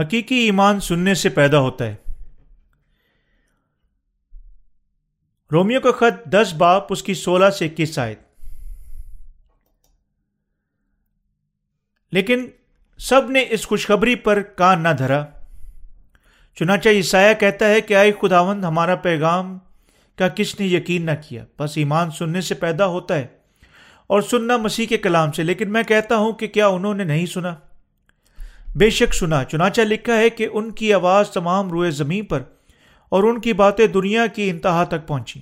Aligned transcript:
حقیقی 0.00 0.34
ایمان 0.34 0.80
سننے 0.80 1.14
سے 1.14 1.28
پیدا 1.28 1.58
ہوتا 1.58 1.86
ہے۔ 1.86 1.94
رومیو 5.52 5.80
کا 5.80 5.90
خط 5.92 6.28
دس 6.28 6.54
باپ، 6.58 6.84
اس 6.90 7.02
کی 7.02 7.14
سولہ 7.14 7.50
سے 7.50 7.66
اکیس 7.66 7.98
آئے 7.98 8.14
لیکن 12.12 12.48
سب 12.98 13.30
نے 13.30 13.44
اس 13.50 13.66
خوشخبری 13.66 14.14
پر 14.14 14.42
کان 14.42 14.82
نہ 14.82 14.88
دھرا۔ 14.98 15.24
چنانچہ 16.54 16.88
عیسایہ 16.88 17.34
کہتا 17.34 17.68
ہے 17.68 17.80
کہ 17.80 17.94
آئے 17.94 18.12
خداوند، 18.22 18.64
ہمارا 18.64 18.94
پیغام 18.94 19.58
کا 20.16 20.28
کس 20.28 20.60
نے 20.60 20.66
یقین 20.66 21.06
نہ 21.06 21.10
کیا؟ 21.28 21.44
بس 21.58 21.72
ایمان 21.76 22.10
سننے 22.10 22.40
سے 22.40 22.54
پیدا 22.54 22.86
ہوتا 22.86 23.14
ہے 23.14 23.26
اور 24.06 24.20
سننا 24.20 24.56
مسیح 24.56 24.86
کے 24.86 24.98
کلام 24.98 25.32
سے۔ 25.32 25.42
لیکن 25.42 25.72
میں 25.72 25.82
کہتا 25.82 26.16
ہوں 26.16 26.32
کہ 26.32 26.46
کیا 26.46 26.66
انہوں 26.66 26.94
نے 26.94 27.04
نہیں 27.04 27.26
سنا؟ 27.26 27.54
بے 28.78 28.90
شک 28.90 29.14
سنا، 29.14 29.44
چنانچہ 29.44 29.80
لکھا 29.80 30.16
ہے 30.16 30.30
کہ 30.30 30.48
ان 30.52 30.70
کی 30.70 30.94
آواز 30.94 31.30
تمام 31.30 31.70
روئے 31.70 31.90
زمین 31.90 32.24
پر 32.24 32.42
اور 33.08 33.24
ان 33.24 33.40
کی 33.40 33.52
باتیں 33.52 33.86
دنیا 33.86 34.26
کی 34.26 34.50
انتہا 34.50 34.84
تک 34.84 35.06
پہنچی 35.06 35.40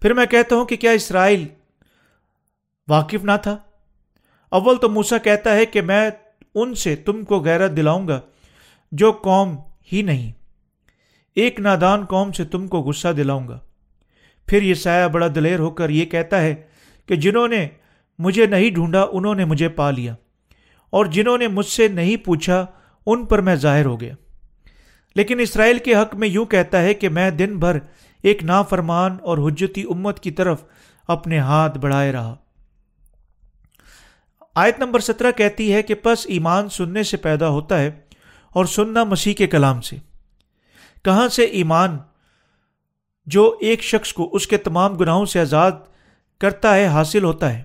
پھر 0.00 0.12
میں 0.12 0.26
کہتا 0.26 0.56
ہوں 0.56 0.64
کہ 0.64 0.76
کیا 0.76 0.90
اسرائیل 0.90 1.46
واقف 2.88 3.24
نہ 3.24 3.32
تھا؟ 3.42 3.56
اول 4.50 4.76
تو 4.76 4.88
موسا 4.88 5.18
کہتا 5.18 5.54
ہے 5.54 5.66
کہ 5.66 5.80
میں 5.80 6.10
ان 6.54 6.74
سے 6.74 6.96
تم 6.96 7.24
کو 7.24 7.40
غیرت 7.40 7.76
دلاؤں 7.76 8.08
گا 8.08 8.20
جو 8.92 9.12
قوم 9.12 9.56
ہی 9.92 10.02
نہیں۔ 10.02 10.32
ایک 11.34 11.60
نادان 11.60 12.04
قوم 12.04 12.32
سے 12.32 12.44
تم 12.44 12.68
کو 12.68 12.80
غصہ 12.80 13.08
دلاؤں 13.08 13.48
گا۔ 13.48 13.58
پھر 14.46 14.62
یہ 14.62 14.74
سایہ 14.74 15.08
بڑا 15.08 15.26
دلیر 15.34 15.58
ہو 15.58 15.70
کر 15.70 15.90
یہ 15.90 16.04
کہتا 16.04 16.40
ہے 16.40 16.54
کہ 17.06 17.16
جنہوں 17.16 17.48
نے 17.48 17.68
مجھے 18.18 18.46
نہیں 18.46 18.70
ڈھونڈا، 18.70 19.06
انہوں 19.12 19.34
نے 19.34 19.44
مجھے 19.44 19.68
پا 19.68 19.90
لیا۔ 19.90 20.14
اور 20.90 21.06
جنہوں 21.06 21.38
نے 21.38 21.48
مجھ 21.48 21.66
سے 21.66 21.88
نہیں 21.88 22.16
پوچھا، 22.16 22.66
ان 23.06 23.24
پر 23.24 23.40
میں 23.40 23.56
ظاہر 23.56 23.86
ہو 23.86 24.00
گیا۔ 24.00 24.14
لیکن 25.14 25.40
اسرائیل 25.40 25.78
کے 25.78 25.94
حق 25.94 26.14
میں 26.14 26.28
یوں 26.28 26.44
کہتا 26.44 26.82
ہے 26.82 26.94
کہ 26.94 27.08
میں 27.08 27.30
دن 27.30 27.58
بھر 27.58 27.78
ایک 28.22 28.44
نافرمان 28.44 29.16
اور 29.22 29.38
حجتی 29.38 29.82
امت 29.82 30.20
کی 30.20 30.30
طرف 30.30 30.64
اپنے 31.08 31.38
ہاتھ 31.38 31.78
بڑھائے 31.78 32.12
رہا۔ 32.12 32.34
آیت 34.54 34.78
نمبر 34.78 35.00
سترہ 35.00 35.30
کہتی 35.30 35.74
ہے 35.74 35.82
کہ 35.82 35.94
پس 35.94 36.26
ایمان 36.26 36.68
سننے 36.68 37.02
سے 37.02 37.16
پیدا 37.16 37.48
ہوتا 37.48 37.78
ہے 37.78 37.90
اور 38.52 38.64
سننا 38.64 39.04
مسیح 39.04 39.34
کے 39.34 39.46
کلام 39.46 39.80
سے۔ 39.80 39.96
کہاں 41.04 41.28
سے 41.28 41.44
ایمان 41.44 41.98
جو 43.26 43.56
ایک 43.60 43.82
شخص 43.82 44.12
کو 44.12 44.28
اس 44.32 44.46
کے 44.46 44.56
تمام 44.56 44.94
گناہوں 44.94 45.24
سے 45.26 45.40
آزاد 45.40 45.72
کرتا 46.38 46.74
ہے، 46.74 46.86
حاصل 46.86 47.24
ہوتا 47.24 47.58
ہے؟ 47.58 47.62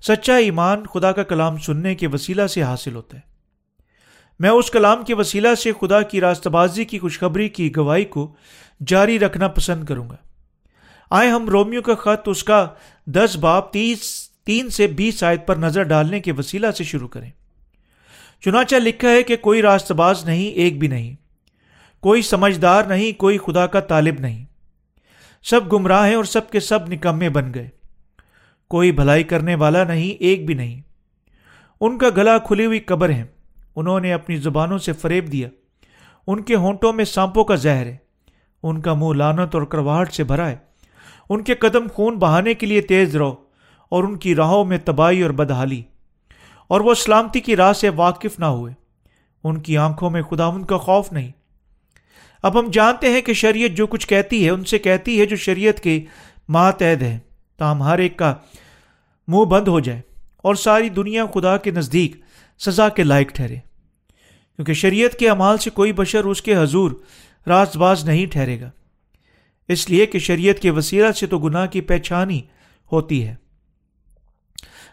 سچا 0.00 0.36
ایمان 0.36 0.86
خدا 0.86 1.12
کا 1.12 1.22
کلام 1.22 1.58
سننے 1.58 1.94
کے 1.94 2.06
وسیلہ 2.06 2.46
سے 2.46 2.62
حاصل 2.62 2.94
ہوتا 2.94 3.16
ہے۔ 3.16 3.36
میں 4.38 4.50
اس 4.50 4.70
کلام 4.70 5.04
کے 5.04 5.14
وسیلہ 5.14 5.54
سے 5.54 5.72
خدا 5.80 6.02
کی 6.02 6.20
راست 6.20 6.46
بازی 6.46 6.84
کی 6.84 6.98
خوشخبری 6.98 7.48
کی 7.48 7.76
گواہی 7.76 8.04
کو 8.04 8.34
جاری 8.86 9.18
رکھنا 9.18 9.48
پسند 9.48 9.84
کروں 9.84 10.10
گا۔ 10.10 10.16
آئے 11.10 11.28
ہم 11.28 11.48
رومیو 11.48 11.82
کا 11.82 11.94
خط 11.94 12.28
اس 12.28 12.44
کا 12.44 12.68
دس 13.06 13.36
باپ 13.36 13.72
تیس، 13.72 14.30
تین 14.44 14.70
سے 14.70 14.86
بیس 14.86 15.24
آیت 15.24 15.46
پر 15.46 15.56
نظر 15.56 15.82
ڈالنے 15.82 16.20
کے 16.20 16.32
وسیلہ 16.32 16.70
سے 16.70 16.84
شروع 16.84 17.08
کریں۔ 17.08 17.30
چنانچہ 18.44 18.76
لکھا 18.76 19.10
ہے 19.10 19.22
کہ 19.22 19.36
کوئی 19.36 19.62
راست 19.62 19.92
باز 19.92 20.24
نہیں، 20.24 20.46
ایک 20.46 20.78
بھی 20.78 20.88
نہیں۔ 20.88 21.16
کوئی 22.00 22.22
سمجھدار 22.22 22.84
نہیں، 22.84 23.18
کوئی 23.18 23.38
خدا 23.38 23.66
کا 23.66 23.80
طالب 23.80 24.14
نہیں۔ 24.20 24.44
سب 25.42 25.72
گمراہ 25.72 26.06
ہیں 26.06 26.14
اور 26.14 26.24
سب 26.24 26.50
کے 26.50 26.60
سب 26.60 26.88
نکمے 26.88 27.28
بن 27.28 27.54
گئے۔ 27.54 27.68
کوئی 28.68 28.92
بھلائی 28.92 29.24
کرنے 29.24 29.54
والا 29.54 29.84
نہیں، 29.84 30.22
ایک 30.22 30.46
بھی 30.46 30.54
نہیں۔ 30.54 30.80
ان 31.80 31.98
کا 31.98 32.08
گلا 32.16 32.38
کھلی 32.38 32.66
ہوئی 32.66 32.78
قبر 32.78 33.10
ہے۔ 33.10 33.24
انہوں 33.76 34.00
نے 34.00 34.12
اپنی 34.12 34.36
زبانوں 34.36 34.78
سے 34.78 34.92
فریب 34.92 35.32
دیا۔ 35.32 35.48
ان 36.26 36.42
کے 36.42 36.54
ہونٹوں 36.54 36.92
میں 36.92 37.04
سانپوں 37.04 37.44
کا 37.44 37.54
زہر 37.54 37.86
ہے۔ 37.86 37.96
ان 38.62 38.80
کا 38.80 38.94
منہ 38.94 39.12
لانت 39.12 39.54
اور 39.54 39.62
کرواہٹ 39.62 40.12
سے 40.12 40.24
بھرا 40.24 40.50
ہے۔ 40.50 40.56
ان 41.28 41.44
کے 41.44 41.54
قدم 41.54 41.86
خون 41.94 42.18
بہانے 42.18 42.54
کے 42.54 42.66
لیے 42.66 42.80
تیز 42.80 43.16
رہو 43.16 43.34
اور 43.88 44.04
ان 44.04 44.16
کی 44.16 44.34
راہوں 44.34 44.64
میں 44.64 44.78
تباہی 44.84 45.22
اور 45.22 45.30
بدحالی۔ 45.30 45.82
اور 46.68 46.80
وہ 46.80 46.94
سلامتی 46.94 47.40
کی 47.40 47.56
راہ 47.56 47.72
سے 47.72 47.88
واقف 47.88 48.38
نہ 48.38 48.44
ہوئے۔ 48.44 48.72
ان 49.44 49.58
کی 49.58 49.78
آنکھوں 49.78 50.10
میں 50.10 50.22
خدا 50.22 50.46
ان 50.46 50.64
کا 50.64 50.76
خوف 50.76 51.12
نہیں۔ 51.12 51.32
اب 52.42 52.60
ہم 52.60 52.70
جانتے 52.70 53.08
ہیں 53.08 53.20
کہ 53.20 53.32
شریعت 53.32 53.76
جو 53.76 53.86
کچھ 53.86 54.08
کہتی 54.08 54.44
ہے، 54.44 54.50
ان 54.50 54.64
سے 54.64 54.78
کہتی 54.78 55.20
ہے 55.20 55.26
جو 55.26 55.36
شریعت 55.36 55.80
کے 55.80 56.04
ماتحد 56.48 57.02
ہے 57.02 57.18
تاہم 57.56 57.82
ہر 57.82 57.98
ایک 57.98 58.16
کا 58.16 58.34
منہ 59.28 59.44
بند 59.44 59.68
ہو 59.68 59.80
جائے 59.80 60.00
اور 60.36 60.54
ساری 60.54 60.88
دنیا 60.88 61.26
خدا 61.34 61.56
کے 61.56 61.70
نزدیک 61.70 62.16
سزا 62.58 62.88
کے 62.88 63.02
لائق 63.02 63.28
ٹھہرے۔ 63.28 63.56
کیونکہ 64.56 64.72
شریعت 64.72 65.18
کے 65.18 65.30
اعمال 65.30 65.58
سے 65.58 65.70
کوئی 65.70 65.92
بشر 65.92 66.24
اس 66.24 66.42
کے 66.42 66.56
حضور 66.56 66.90
راز 67.46 67.76
باز 67.76 68.04
نہیں 68.04 68.26
ٹھہرے 68.26 68.60
گا۔ 68.60 68.70
اس 69.68 69.90
لیے 69.90 70.06
کہ 70.06 70.18
شریعت 70.18 70.56
کے 70.56 70.70
وسیلہ 70.70 71.12
سے 71.12 71.26
تو 71.26 71.38
گناہ 71.38 71.66
کی 71.66 71.80
پہچان 71.80 72.30
ہی 72.30 72.40
ہوتی 72.92 73.26
ہے۔ 73.26 73.34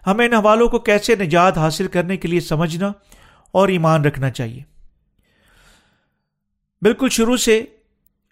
ہمیں 0.08 0.26
ان 0.26 0.34
حوالوں 0.34 0.70
کو 0.70 0.80
کیسے 0.80 1.16
نجات 1.16 1.58
حاصل 1.58 1.88
کرنے 1.88 2.18
کے 2.18 2.28
لیے 2.28 2.40
سمجھنا 2.40 2.92
اور 3.52 3.68
ایمان 3.68 4.06
رکھنا 4.06 4.30
چاہیے۔ 4.30 4.64
بالکل 6.82 7.08
شروع 7.10 7.38
سے 7.38 7.66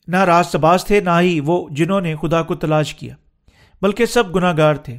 نہ 0.07 0.17
راست 0.17 0.55
باز 0.55 0.85
تھے، 0.85 0.99
نہ 0.99 1.19
ہی 1.19 1.39
وہ 1.39 1.69
جنہوں 1.71 2.01
نے 2.01 2.15
خدا 2.21 2.43
کو 2.43 2.55
تلاش 2.55 2.95
کیا۔ 2.95 3.15
بلکہ 3.81 4.05
سب 4.05 4.35
گناہ 4.35 4.57
گار 4.57 4.75
تھے۔ 4.75 4.97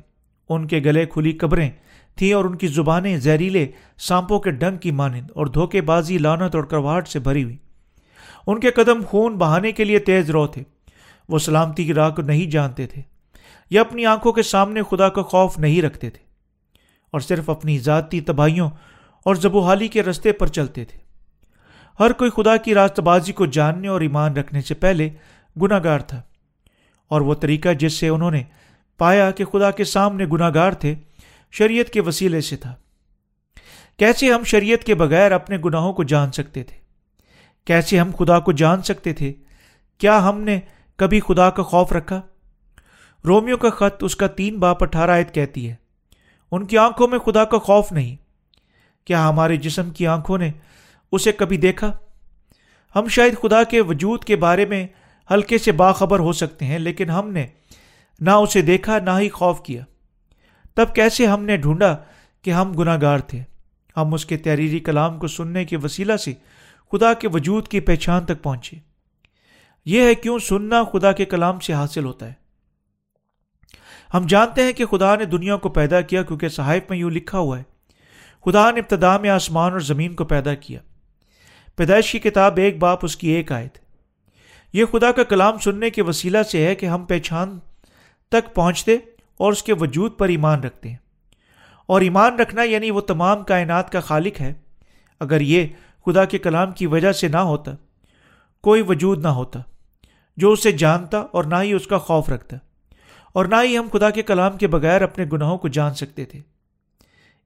ان 0.48 0.66
کے 0.66 0.78
گلے 0.78 1.06
کھلی 1.06 1.32
قبریں 1.32 1.70
تھیں 2.16 2.32
اور 2.32 2.44
ان 2.44 2.56
کی 2.56 2.66
زبانیں 2.66 3.16
زہریلے 3.16 3.70
سانپوں 3.98 4.41
کے 4.41 4.50
ڈنگ 4.50 4.76
کی 4.76 4.91
مانند 4.91 5.31
اور 5.34 5.47
دھوکے 5.47 5.81
بازی 5.81 6.19
لانت 6.19 6.54
اور 6.54 6.65
کرواہٹ 6.65 7.09
سے 7.09 7.19
بھری 7.19 7.44
ہوئی۔ 7.44 7.56
ان 8.47 8.60
کے 8.60 8.70
قدم 8.70 9.00
خون 9.06 9.37
بہانے 9.37 9.72
کے 9.72 9.84
لیے 9.84 9.98
تیز 9.98 10.31
رو 10.31 10.47
تھے۔ 10.47 10.62
وہ 11.28 11.38
سلامتی 11.38 11.84
کی 11.84 11.94
راہ 11.94 12.10
کو 12.10 12.22
نہیں 12.22 12.50
جانتے 12.50 12.87
تھے 12.87 13.03
یا 13.70 13.81
اپنی 13.81 14.06
آنکھوں 14.06 14.32
کے 14.32 14.43
سامنے 14.43 14.82
خدا 14.91 15.09
کا 15.09 15.22
خوف 15.22 15.59
نہیں 15.59 15.82
رکھتے 15.82 16.10
تھے 16.10 16.25
اور 17.10 17.20
صرف 17.20 17.50
اپنی 17.50 17.78
ذاتی 17.78 18.20
تباہیوں 18.20 18.70
اور 19.25 19.34
زبوحالی 19.34 19.88
کے 19.88 20.03
رستے 20.03 20.32
پر 20.32 20.47
چلتے 20.47 20.84
تھے۔ 20.84 20.99
ہر 22.00 22.12
کوئی 22.12 22.31
خدا 22.31 22.56
کی 22.56 22.75
راست 22.75 23.00
بازی 23.00 23.32
کو 23.32 23.47
جاننے 23.47 23.88
اور 23.88 24.00
ایمان 24.00 24.37
رکھنے 24.37 24.60
سے 24.60 24.75
پہلے 24.75 25.10
گناہ 25.62 25.81
گار 25.84 25.99
تھا 25.99 26.22
اور 27.09 27.20
وہ 27.20 27.34
طریقہ 27.34 27.69
جس 27.78 27.93
سے 27.93 28.09
انہوں 28.09 28.31
نے 28.31 28.43
پایا 29.03 29.31
کہ 29.31 29.45
خدا 29.45 29.71
کے 29.71 29.85
سامنے 29.85 30.25
گناہ 30.33 30.51
گار 30.55 30.73
تھے، 30.73 30.95
شریعت 31.53 31.91
کے 31.91 32.01
وسیلے 32.01 32.41
سے 32.41 32.57
تھا۔ 32.57 32.75
کیسے 33.99 34.33
ہم 34.33 34.45
شریعت 34.45 34.85
کے 34.85 34.95
بغیر 34.95 35.33
اپنے 35.33 35.57
گناہوں 35.65 35.93
کو 35.93 36.03
جان 36.05 36.33
سکتے 36.33 36.63
تھے؟ 36.63 36.77
کیسے 37.67 37.99
ہم 37.99 38.11
خدا 38.19 38.39
کو 38.41 38.53
جان 38.53 38.83
سکتے 38.83 39.12
تھے؟ 39.12 39.33
کیا 40.01 40.19
ہم 40.29 40.41
نے 40.41 40.59
کبھی 40.99 41.21
خدا 41.21 41.51
کا 41.51 41.62
خوف 41.62 41.93
رکھا؟ 41.93 42.21
رومیو 43.25 43.57
کا 43.57 43.71
خط 43.71 44.05
اس 44.05 44.17
کا 44.17 44.27
تین 44.27 44.59
باپ 44.59 44.83
اٹھارہ 44.83 45.11
آیت 45.11 45.35
کہتی 45.35 45.69
ہے، 45.71 45.75
ان 46.53 46.65
کی 46.67 46.79
آنکھوں 46.79 47.09
میں 47.09 47.19
خدا 47.19 47.45
کا 47.45 47.59
خوف 47.59 47.93
نہیں۔ 47.93 48.17
کیا 49.07 49.29
ہمارے 49.29 49.57
جسم 49.57 49.91
کی 49.91 50.07
آنکھوں 50.07 50.39
نے 50.39 50.51
اسے 51.12 51.33
کبھی 51.33 51.57
دیکھا؟ 51.57 51.93
ہم 52.95 53.09
شاید 53.09 53.35
خدا 53.43 53.62
کے 53.65 53.81
وجود 53.81 54.25
کے 54.25 54.37
بارے 54.37 54.67
میں 54.67 54.87
ہلکے 55.31 55.59
سے 55.59 55.73
باخبر 55.73 56.19
ہو 56.19 56.33
سکتے 56.33 56.65
ہیں، 56.65 56.79
لیکن 56.79 57.11
ہم 57.11 57.31
نے 57.31 57.47
نہ 58.21 58.31
اسے 58.31 58.62
دیکھا 58.62 58.99
نہ 58.99 59.11
ہی 59.19 59.28
خوف 59.28 59.62
کیا۔ 59.62 59.84
تب 60.75 60.95
کیسے 60.95 61.27
ہم 61.27 61.45
نے 61.45 61.56
ڈھونڈا 61.56 61.97
کہ 62.43 62.50
ہم 62.50 62.73
گناہ 62.73 62.99
گار 63.03 63.19
تھے؟ 63.19 63.43
ہم 63.97 64.15
اس 64.15 64.27
کے 64.27 64.37
تحریری 64.37 64.78
کلام 64.81 65.19
کو 65.19 65.27
سننے 65.27 65.65
کے 65.65 65.77
وسیلہ 65.77 66.17
سے 66.17 66.33
خدا 66.93 67.15
کے 67.15 67.28
وجود 67.28 67.69
کی 67.69 67.81
پہچان 67.81 68.25
تک 68.25 68.43
پہنچے۔ 68.43 68.77
یہ 69.85 70.00
ہے 70.00 70.14
کیوں 70.14 70.38
سننا 70.38 70.82
خدا 70.93 71.12
کے 71.12 71.25
کلام 71.25 71.61
سے 71.61 71.73
حاصل 71.73 72.05
ہوتا 72.05 72.26
ہے۔ 72.26 72.32
ہم 74.14 74.26
جانتے 74.26 74.62
ہیں 74.62 74.73
کہ 74.73 74.87
خدا 74.87 75.14
نے 75.17 75.25
دنیا 75.25 75.56
کو 75.56 75.69
پیدا 75.69 76.00
کیا 76.00 76.23
کیونکہ 76.23 76.49
صحائف 76.49 76.82
میں 76.91 76.99
یوں 76.99 77.11
لکھا 77.11 77.38
ہوا 77.38 77.59
ہے، 77.59 77.62
خدا 78.44 78.70
نے 78.70 78.81
ابتدا 78.81 79.17
میں 79.19 79.31
آسمان 79.31 79.73
اور 79.73 79.81
زمین 79.81 80.14
کو 80.14 80.25
پیدا 80.25 80.55
کیا۔ 80.55 80.81
پیدائش 81.76 82.12
کی 82.12 82.19
کتاب 82.19 82.56
ایک 82.56 82.79
باپ 82.79 83.05
اس 83.05 83.17
کی 83.17 83.29
ایک 83.29 83.53
آئے 83.53 83.69
تھے 83.69 83.81
یہ 84.73 84.85
خدا 84.85 85.12
کا 85.12 85.23
کلام 85.23 85.59
سننے 85.59 85.91
کے 85.91 86.03
وسیلہ 86.03 86.43
سے 86.43 86.67
ہے 86.67 86.75
کہ 86.75 86.87
ہم 86.87 87.05
پہچان 87.05 87.59
تک 88.32 88.55
پہنچتے 88.55 88.96
اور 89.37 89.52
اس 89.52 89.62
کے 89.62 89.73
وجود 89.73 90.19
پر 90.19 90.29
ایمان 90.29 90.61
رکھتے 90.61 90.88
ہیں۔ 90.88 90.96
اور 91.87 92.00
ایمان 92.00 92.38
رکھنا 92.38 92.62
یعنی 92.62 92.90
وہ 92.90 93.00
تمام 93.00 93.44
کائنات 93.44 93.93
کا 93.93 94.00
خالق 94.00 94.40
ہے۔ 94.40 94.52
اگر 95.20 95.40
یہ 95.40 95.67
خدا 96.06 96.25
کے 96.25 96.38
کلام 96.38 96.73
کی 96.73 96.87
وجہ 96.87 97.12
سے 97.12 97.29
نہ 97.29 97.37
ہوتا، 97.37 97.73
کوئی 98.62 98.82
وجود 98.82 99.23
نہ 99.23 99.29
ہوتا، 99.29 99.61
جو 100.37 100.52
اسے 100.52 100.73
جانتا 100.73 101.19
اور 101.19 101.44
نہ 101.44 101.55
ہی 101.62 101.73
اس 101.73 101.87
کا 101.87 101.99
خوف 101.99 102.29
رکھتا، 102.29 102.56
اور 103.32 103.44
نہ 103.44 103.55
ہی 103.62 103.79
ہم 103.79 103.88
خدا 103.93 104.11
کے 104.11 104.23
کلام 104.23 104.56
کے 104.56 104.67
بغیر 104.67 105.02
اپنے 105.02 105.25
گناہوں 105.32 105.58
کو 105.58 105.69
جان 105.69 105.94
سکتے 105.94 106.25
تھے۔ 106.25 106.40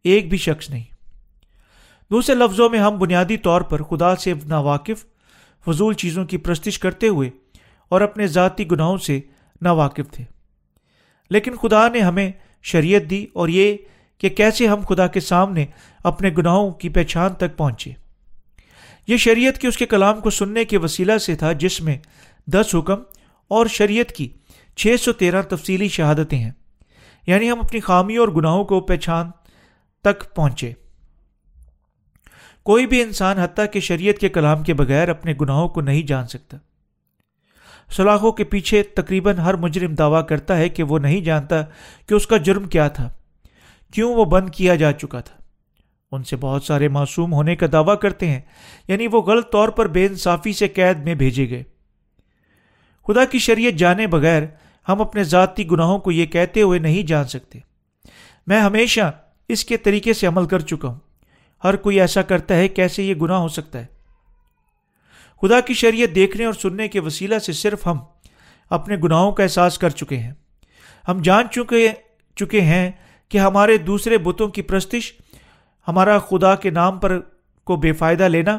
ایک 0.05 0.29
بھی 0.29 0.39
شخص 0.39 0.71
نہیں۔ 0.71 0.85
دوسرے 2.11 2.35
لفظوں 2.35 2.69
میں 2.69 2.79
ہم 2.79 2.99
بنیادی 2.99 3.37
طور 3.37 3.61
پر 3.61 3.83
خدا 3.83 4.17
سے 4.17 4.35
نا 4.47 4.59
واقف 4.59 5.05
فضول 5.67 5.95
چیزوں 5.95 6.25
کی 6.25 6.37
پرستش 6.37 6.79
کرتے 6.79 7.09
ہوئے 7.09 7.31
اور 7.89 8.01
اپنے 8.01 8.27
ذاتی 8.27 8.71
گناہوں 8.71 8.97
سے 8.97 9.21
نا 9.63 9.73
واقف 9.73 10.13
تھے۔ 10.13 10.36
لیکن 11.31 11.57
خدا 11.57 11.89
نے 11.89 12.01
ہمیں 12.01 12.33
شریعت 12.63 13.11
دی 13.11 13.27
اور 13.33 13.49
یہ 13.49 13.77
کہ 14.19 14.29
کیسے 14.29 14.67
ہم 14.67 14.81
خدا 14.89 15.07
کے 15.07 15.21
سامنے 15.21 15.67
اپنے 16.05 16.31
گناہوں 16.39 16.71
کی 16.71 16.89
پہچان 16.89 17.35
تک 17.35 17.57
پہنچے۔ 17.57 17.91
یہ 19.07 19.17
شریعت 19.17 19.59
کے 19.59 19.69
اس 19.69 19.77
کے 19.77 19.87
کلام 19.87 20.21
کو 20.21 20.31
سننے 20.31 20.65
کے 20.65 20.79
وسیلہ 20.79 21.19
سے 21.19 21.37
تھا 21.37 21.53
جس 21.53 21.81
میں 21.81 21.99
دس 22.47 22.75
حکم 22.75 22.97
اور 23.49 23.67
شریعت 23.67 24.13
کی 24.13 24.29
چھ 24.77 24.95
سو 25.01 25.13
تیرہ 25.13 25.43
تفصیلی 25.43 25.89
شہادتیں 25.89 26.39
ہیں۔ 26.39 26.51
یعنی 27.27 27.51
ہم 27.51 27.59
اپنی 27.59 27.81
خامیوں 27.81 28.27
اور 28.27 28.35
گناہوں 28.35 28.65
کو 28.65 28.81
پہچان 28.81 29.31
تک 30.03 30.35
پہنچے۔ 30.35 30.73
کوئی 32.63 32.87
بھی 32.87 33.03
انسان 33.03 33.39
حتیٰ 33.39 33.65
کہ 33.73 33.81
شریعت 33.81 34.19
کے 34.19 34.29
کلام 34.29 34.63
کے 34.63 34.75
بغیر 34.75 35.09
اپنے 35.09 35.35
گناہوں 35.41 35.69
کو 35.69 35.81
نہیں 35.81 36.03
جان 36.03 36.27
سکتا۔ 36.27 36.57
سلاخوں 37.91 38.33
کے 38.33 38.45
پیچھے 38.45 38.83
تقریباً 38.83 39.37
ہر 39.37 39.55
مجرم 39.55 39.95
دعویٰ 39.95 40.27
کرتا 40.27 40.57
ہے 40.57 40.69
کہ 40.69 40.83
وہ 40.83 40.99
نہیں 40.99 41.21
جانتا 41.21 41.63
کہ 42.07 42.15
اس 42.15 42.27
کا 42.27 42.37
جرم 42.37 42.65
کیا 42.65 42.89
تھا، 42.89 43.11
کیوں 43.95 44.15
وہ 44.15 44.25
بند 44.25 44.51
کیا 44.51 44.75
جا 44.75 44.93
چکا 44.93 45.21
تھا۔ 45.21 45.43
ان 46.13 46.25
سے 46.25 46.37
بہت 46.37 46.63
سارے 46.63 46.89
معصوم 46.89 47.33
ہونے 47.33 47.57
کا 47.57 47.67
دعویٰ 47.73 47.99
کرتے 47.99 48.27
ہیں 48.27 48.41
یعنی 48.89 49.07
وہ 49.07 49.23
غلط 49.23 49.53
طور 49.53 49.69
پر 49.69 49.87
بے 49.87 50.07
انصافی 50.07 50.53
سے 50.53 50.69
قید 50.69 50.99
میں 50.99 51.15
بھیجے 51.15 51.51
گئے۔ 51.51 51.63
خدا 53.07 53.25
کی 53.25 53.39
شریعت 53.39 53.79
جانے 53.79 54.07
بغیر 54.07 54.43
ہم 54.89 55.01
اپنے 55.01 55.25
ذاتی 55.25 55.71
گناہوں 55.71 55.99
کو 55.99 56.13
یہ 56.13 56.27
کہتے 56.27 56.63
ہوئے 56.63 56.79
نہیں 56.79 57.03
جان 57.03 57.25
سکتے۔ 57.25 57.59
میں 58.47 58.61
ہمیشہ 58.61 59.13
اس 59.49 59.65
کے 59.65 59.77
طریقے 59.77 60.13
سے 60.13 60.27
عمل 60.27 60.47
کر 60.47 60.61
چکا 60.61 60.89
ہوں۔ 60.89 60.99
ہر 61.65 61.77
کوئی 61.77 62.01
ایسا 62.01 62.23
کرتا 62.23 62.55
ہے 62.55 62.69
کیسے 62.69 63.03
یہ 63.03 63.15
گناہ 63.15 63.37
ہو 63.37 63.49
سکتا 63.49 63.81
ہے؟ 63.81 63.87
خدا 65.43 65.61
کی 65.61 65.75
شریعت 65.75 66.15
دیکھنے 66.15 66.45
اور 66.45 66.53
سننے 66.53 66.89
کے 66.89 67.01
وسیلہ 67.01 67.39
سے 67.39 67.53
صرف 67.53 67.87
ہم 67.87 67.99
اپنے 68.71 68.97
گناہوں 68.97 69.33
کا 69.33 69.43
احساس 69.43 69.79
کر 69.79 69.91
چکے 69.91 70.17
ہیں۔ 70.17 70.33
ہم 71.09 71.23
جان 71.23 71.49
چکے 71.51 71.89
چکے 72.37 72.61
ہیں 72.61 72.91
کہ 73.29 73.39
ہمارے 73.39 73.79
دوسرے 73.79 74.19
بتوں 74.19 74.49
کی 74.49 74.63
پرستش، 74.63 75.13
ہمارا 75.89 76.19
خدا 76.19 76.55
کے 76.55 76.71
نام 76.71 76.99
پر 76.99 77.21
کو 77.65 77.77
بے 77.77 77.93
فائدہ 77.93 78.23
لینا، 78.23 78.59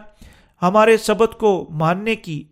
ہمارے 0.62 0.98
سبت 0.98 1.36
کو 1.40 1.68
ماننے 1.70 2.16
کی 2.16 2.44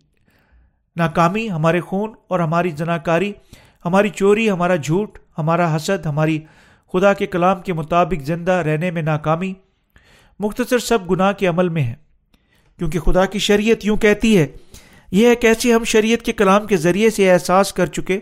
ناکامی، 0.96 1.50
ہمارے 1.50 1.80
خون 1.80 2.14
اور 2.28 2.40
ہماری 2.40 2.70
زناکاری، 2.70 3.32
ہماری 3.84 4.08
چوری، 4.08 4.50
ہمارا 4.50 4.76
جھوٹ، 4.76 5.18
ہمارا 5.38 5.76
حسد، 5.76 6.06
ہماری 6.06 6.40
خدا 6.92 7.12
کے 7.12 7.26
کلام 7.26 7.60
کے 7.60 7.72
مطابق 7.72 8.22
زندہ 8.22 8.52
رہنے 8.52 8.90
میں 8.90 9.02
ناکامی۔ 9.02 9.54
مختصر 10.38 10.78
سب 10.78 11.10
گناہ 11.10 11.32
کے 11.32 11.46
عمل 11.46 11.68
میں 11.68 11.82
ہے 11.82 12.05
کیونکہ 12.78 12.98
خدا 12.98 13.26
کی 13.26 13.38
شریعت 13.38 13.84
یوں 13.84 13.96
کہتی 13.96 14.38
ہے، 14.38 14.46
یہ 15.10 15.28
ہے 15.28 15.34
کیسے 15.34 15.72
ہم 15.72 15.84
شریعت 15.84 16.24
کے 16.24 16.32
کلام 16.32 16.66
کے 16.66 16.76
ذریعے 16.76 17.10
سے 17.10 17.32
احساس 17.32 17.72
کر 17.72 17.86
چکے 17.86 18.20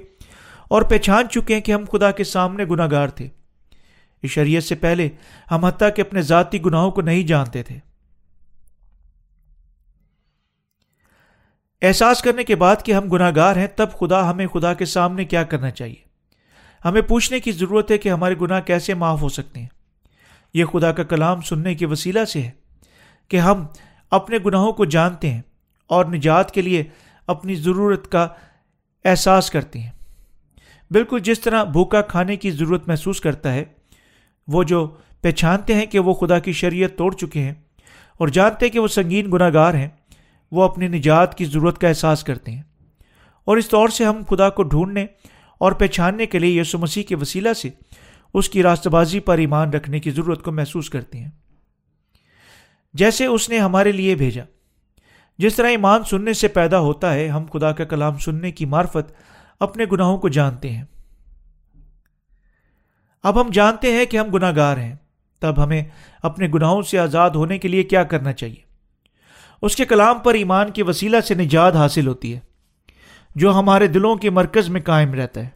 اور 0.68 0.82
پہچان 0.82 1.28
چکے 1.28 1.54
ہیں 1.54 1.60
کہ 1.60 1.72
ہم 1.72 1.84
خدا 1.92 2.10
کے 2.10 2.24
سامنے 2.24 2.64
گناہ 2.64 2.88
گار 2.90 3.08
تھے۔ 3.08 3.28
اس 4.22 4.30
شریعت 4.30 4.64
سے 4.64 4.74
پہلے 4.74 5.08
ہم 5.50 5.64
حتیٰ 5.64 5.88
کہ 5.96 6.00
اپنے 6.00 6.22
ذاتی 6.22 6.64
گناہوں 6.64 6.90
کو 6.90 7.00
نہیں 7.00 7.22
جانتے 7.22 7.62
تھے۔ 7.62 7.78
احساس 11.82 12.22
کرنے 12.22 12.44
کے 12.44 12.54
بعد 12.54 12.76
کہ 12.84 12.92
ہم 12.92 13.08
گناہ 13.08 13.30
گار 13.36 13.56
ہیں، 13.56 13.66
تب 13.66 13.88
خدا 13.92 14.30
ہمیں 14.30 14.46
خدا 14.46 14.74
کے 14.74 14.84
سامنے 14.84 15.24
کیا 15.24 15.42
کرنا 15.42 15.70
چاہیے۔ 15.70 16.04
ہمیں 16.84 17.02
پوچھنے 17.02 17.40
کی 17.40 17.52
ضرورت 17.52 17.90
ہے 17.90 17.98
کہ 17.98 18.08
ہمارے 18.08 18.34
گناہ 18.40 18.60
کیسے 18.60 18.94
معاف 18.94 19.22
ہو 19.22 19.28
سکتے 19.28 19.60
ہیں۔ 19.60 19.68
یہ 20.54 20.64
خدا 20.64 20.92
کا 20.92 21.02
کلام 21.02 21.40
سننے 21.40 21.74
کے 21.74 21.86
وسیلہ 21.86 22.24
سے 22.24 22.42
ہے 22.42 22.50
کہ 23.28 23.36
ہم 23.36 23.66
اپنے 24.10 24.38
گناہوں 24.46 24.72
کو 24.72 24.84
جانتے 24.84 25.30
ہیں 25.30 25.42
اور 25.86 26.04
نجات 26.04 26.50
کے 26.50 26.62
لیے 26.62 26.84
اپنی 27.26 27.54
ضرورت 27.54 28.12
کا 28.12 28.28
احساس 29.04 29.50
کرتے 29.50 29.78
ہیں۔ 29.78 29.90
بالکل 30.90 31.18
جس 31.20 31.40
طرح 31.40 31.64
بھوکا 31.64 32.02
کھانے 32.02 32.36
کی 32.36 32.50
ضرورت 32.50 32.88
محسوس 32.88 33.20
کرتا 33.20 33.52
ہے، 33.52 33.64
وہ 34.48 34.64
جو 34.64 34.96
پہچانتے 35.20 35.74
ہیں 35.74 35.86
کہ 35.86 35.98
وہ 35.98 36.14
خدا 36.14 36.38
کی 36.38 36.52
شریعت 36.52 36.98
توڑ 36.98 37.14
چکے 37.14 37.40
ہیں 37.42 37.54
اور 38.18 38.28
جانتے 38.28 38.66
ہیں 38.66 38.72
کہ 38.72 38.78
وہ 38.78 38.88
سنگین 38.88 39.32
گناہ 39.32 39.50
گار 39.54 39.74
ہیں، 39.74 39.88
وہ 40.52 40.62
اپنی 40.62 40.88
نجات 40.88 41.38
کی 41.38 41.44
ضرورت 41.44 41.78
کا 41.78 41.88
احساس 41.88 42.24
کرتے 42.24 42.52
ہیں۔ 42.52 42.62
اور 43.44 43.56
اس 43.56 43.68
طور 43.68 43.88
سے 43.88 44.04
ہم 44.04 44.22
خدا 44.30 44.50
کو 44.50 44.62
ڈھونڈنے 44.62 45.06
اور 45.58 45.72
پہچاننے 45.72 46.26
کے 46.26 46.38
لیے 46.38 46.60
یسو 46.60 46.78
مسیح 46.78 47.02
کے 47.02 47.16
وسیلہ 47.16 47.52
سے 47.52 47.70
اس 48.34 48.48
کی 48.48 48.62
راستہ 48.62 48.88
بازی 48.88 49.20
پر 49.20 49.38
ایمان 49.38 49.70
رکھنے 49.70 50.00
کی 50.00 50.10
ضرورت 50.10 50.42
کو 50.42 50.52
محسوس 50.52 50.90
کرتے 50.90 51.18
ہیں۔ 51.18 51.30
جیسے 52.94 53.26
اس 53.26 53.48
نے 53.48 53.58
ہمارے 53.58 53.92
لیے 53.92 54.14
بھیجا۔ 54.14 54.44
جس 55.38 55.56
طرح 55.56 55.66
ایمان 55.66 56.04
سننے 56.04 56.32
سے 56.32 56.48
پیدا 56.48 56.78
ہوتا 56.78 57.14
ہے، 57.14 57.28
ہم 57.28 57.44
خدا 57.52 57.72
کا 57.72 57.84
کلام 57.84 58.18
سننے 58.18 58.52
کی 58.52 58.64
معرفت 58.64 59.12
اپنے 59.60 59.84
گناہوں 59.92 60.18
کو 60.18 60.28
جانتے 60.28 60.70
ہیں۔ 60.70 60.84
اب 63.22 63.40
ہم 63.40 63.48
جانتے 63.52 63.92
ہیں 63.92 64.06
کہ 64.06 64.16
ہم 64.16 64.26
گناہ 64.26 64.52
گار 64.56 64.76
ہیں۔ 64.76 64.94
تب 65.38 65.64
ہمیں 65.64 65.84
اپنے 66.22 66.48
گناہوں 66.54 66.82
سے 66.82 66.98
آزاد 66.98 67.30
ہونے 67.30 67.58
کے 67.58 67.68
لیے 67.68 67.82
کیا 67.82 68.02
کرنا 68.02 68.32
چاہیے؟ 68.32 68.62
اس 69.62 69.76
کے 69.76 69.84
کلام 69.84 70.18
پر 70.18 70.34
ایمان 70.34 70.70
کے 70.70 70.82
وسیلہ 70.82 71.20
سے 71.20 71.34
نجات 71.34 71.74
حاصل 71.74 72.06
ہوتی 72.06 72.34
ہے، 72.34 72.40
جو 73.34 73.52
ہمارے 73.52 73.86
دلوں 73.86 74.16
کے 74.16 74.30
مرکز 74.30 74.68
میں 74.68 74.80
قائم 74.80 75.14
رہتا 75.14 75.40
ہے۔ 75.40 75.48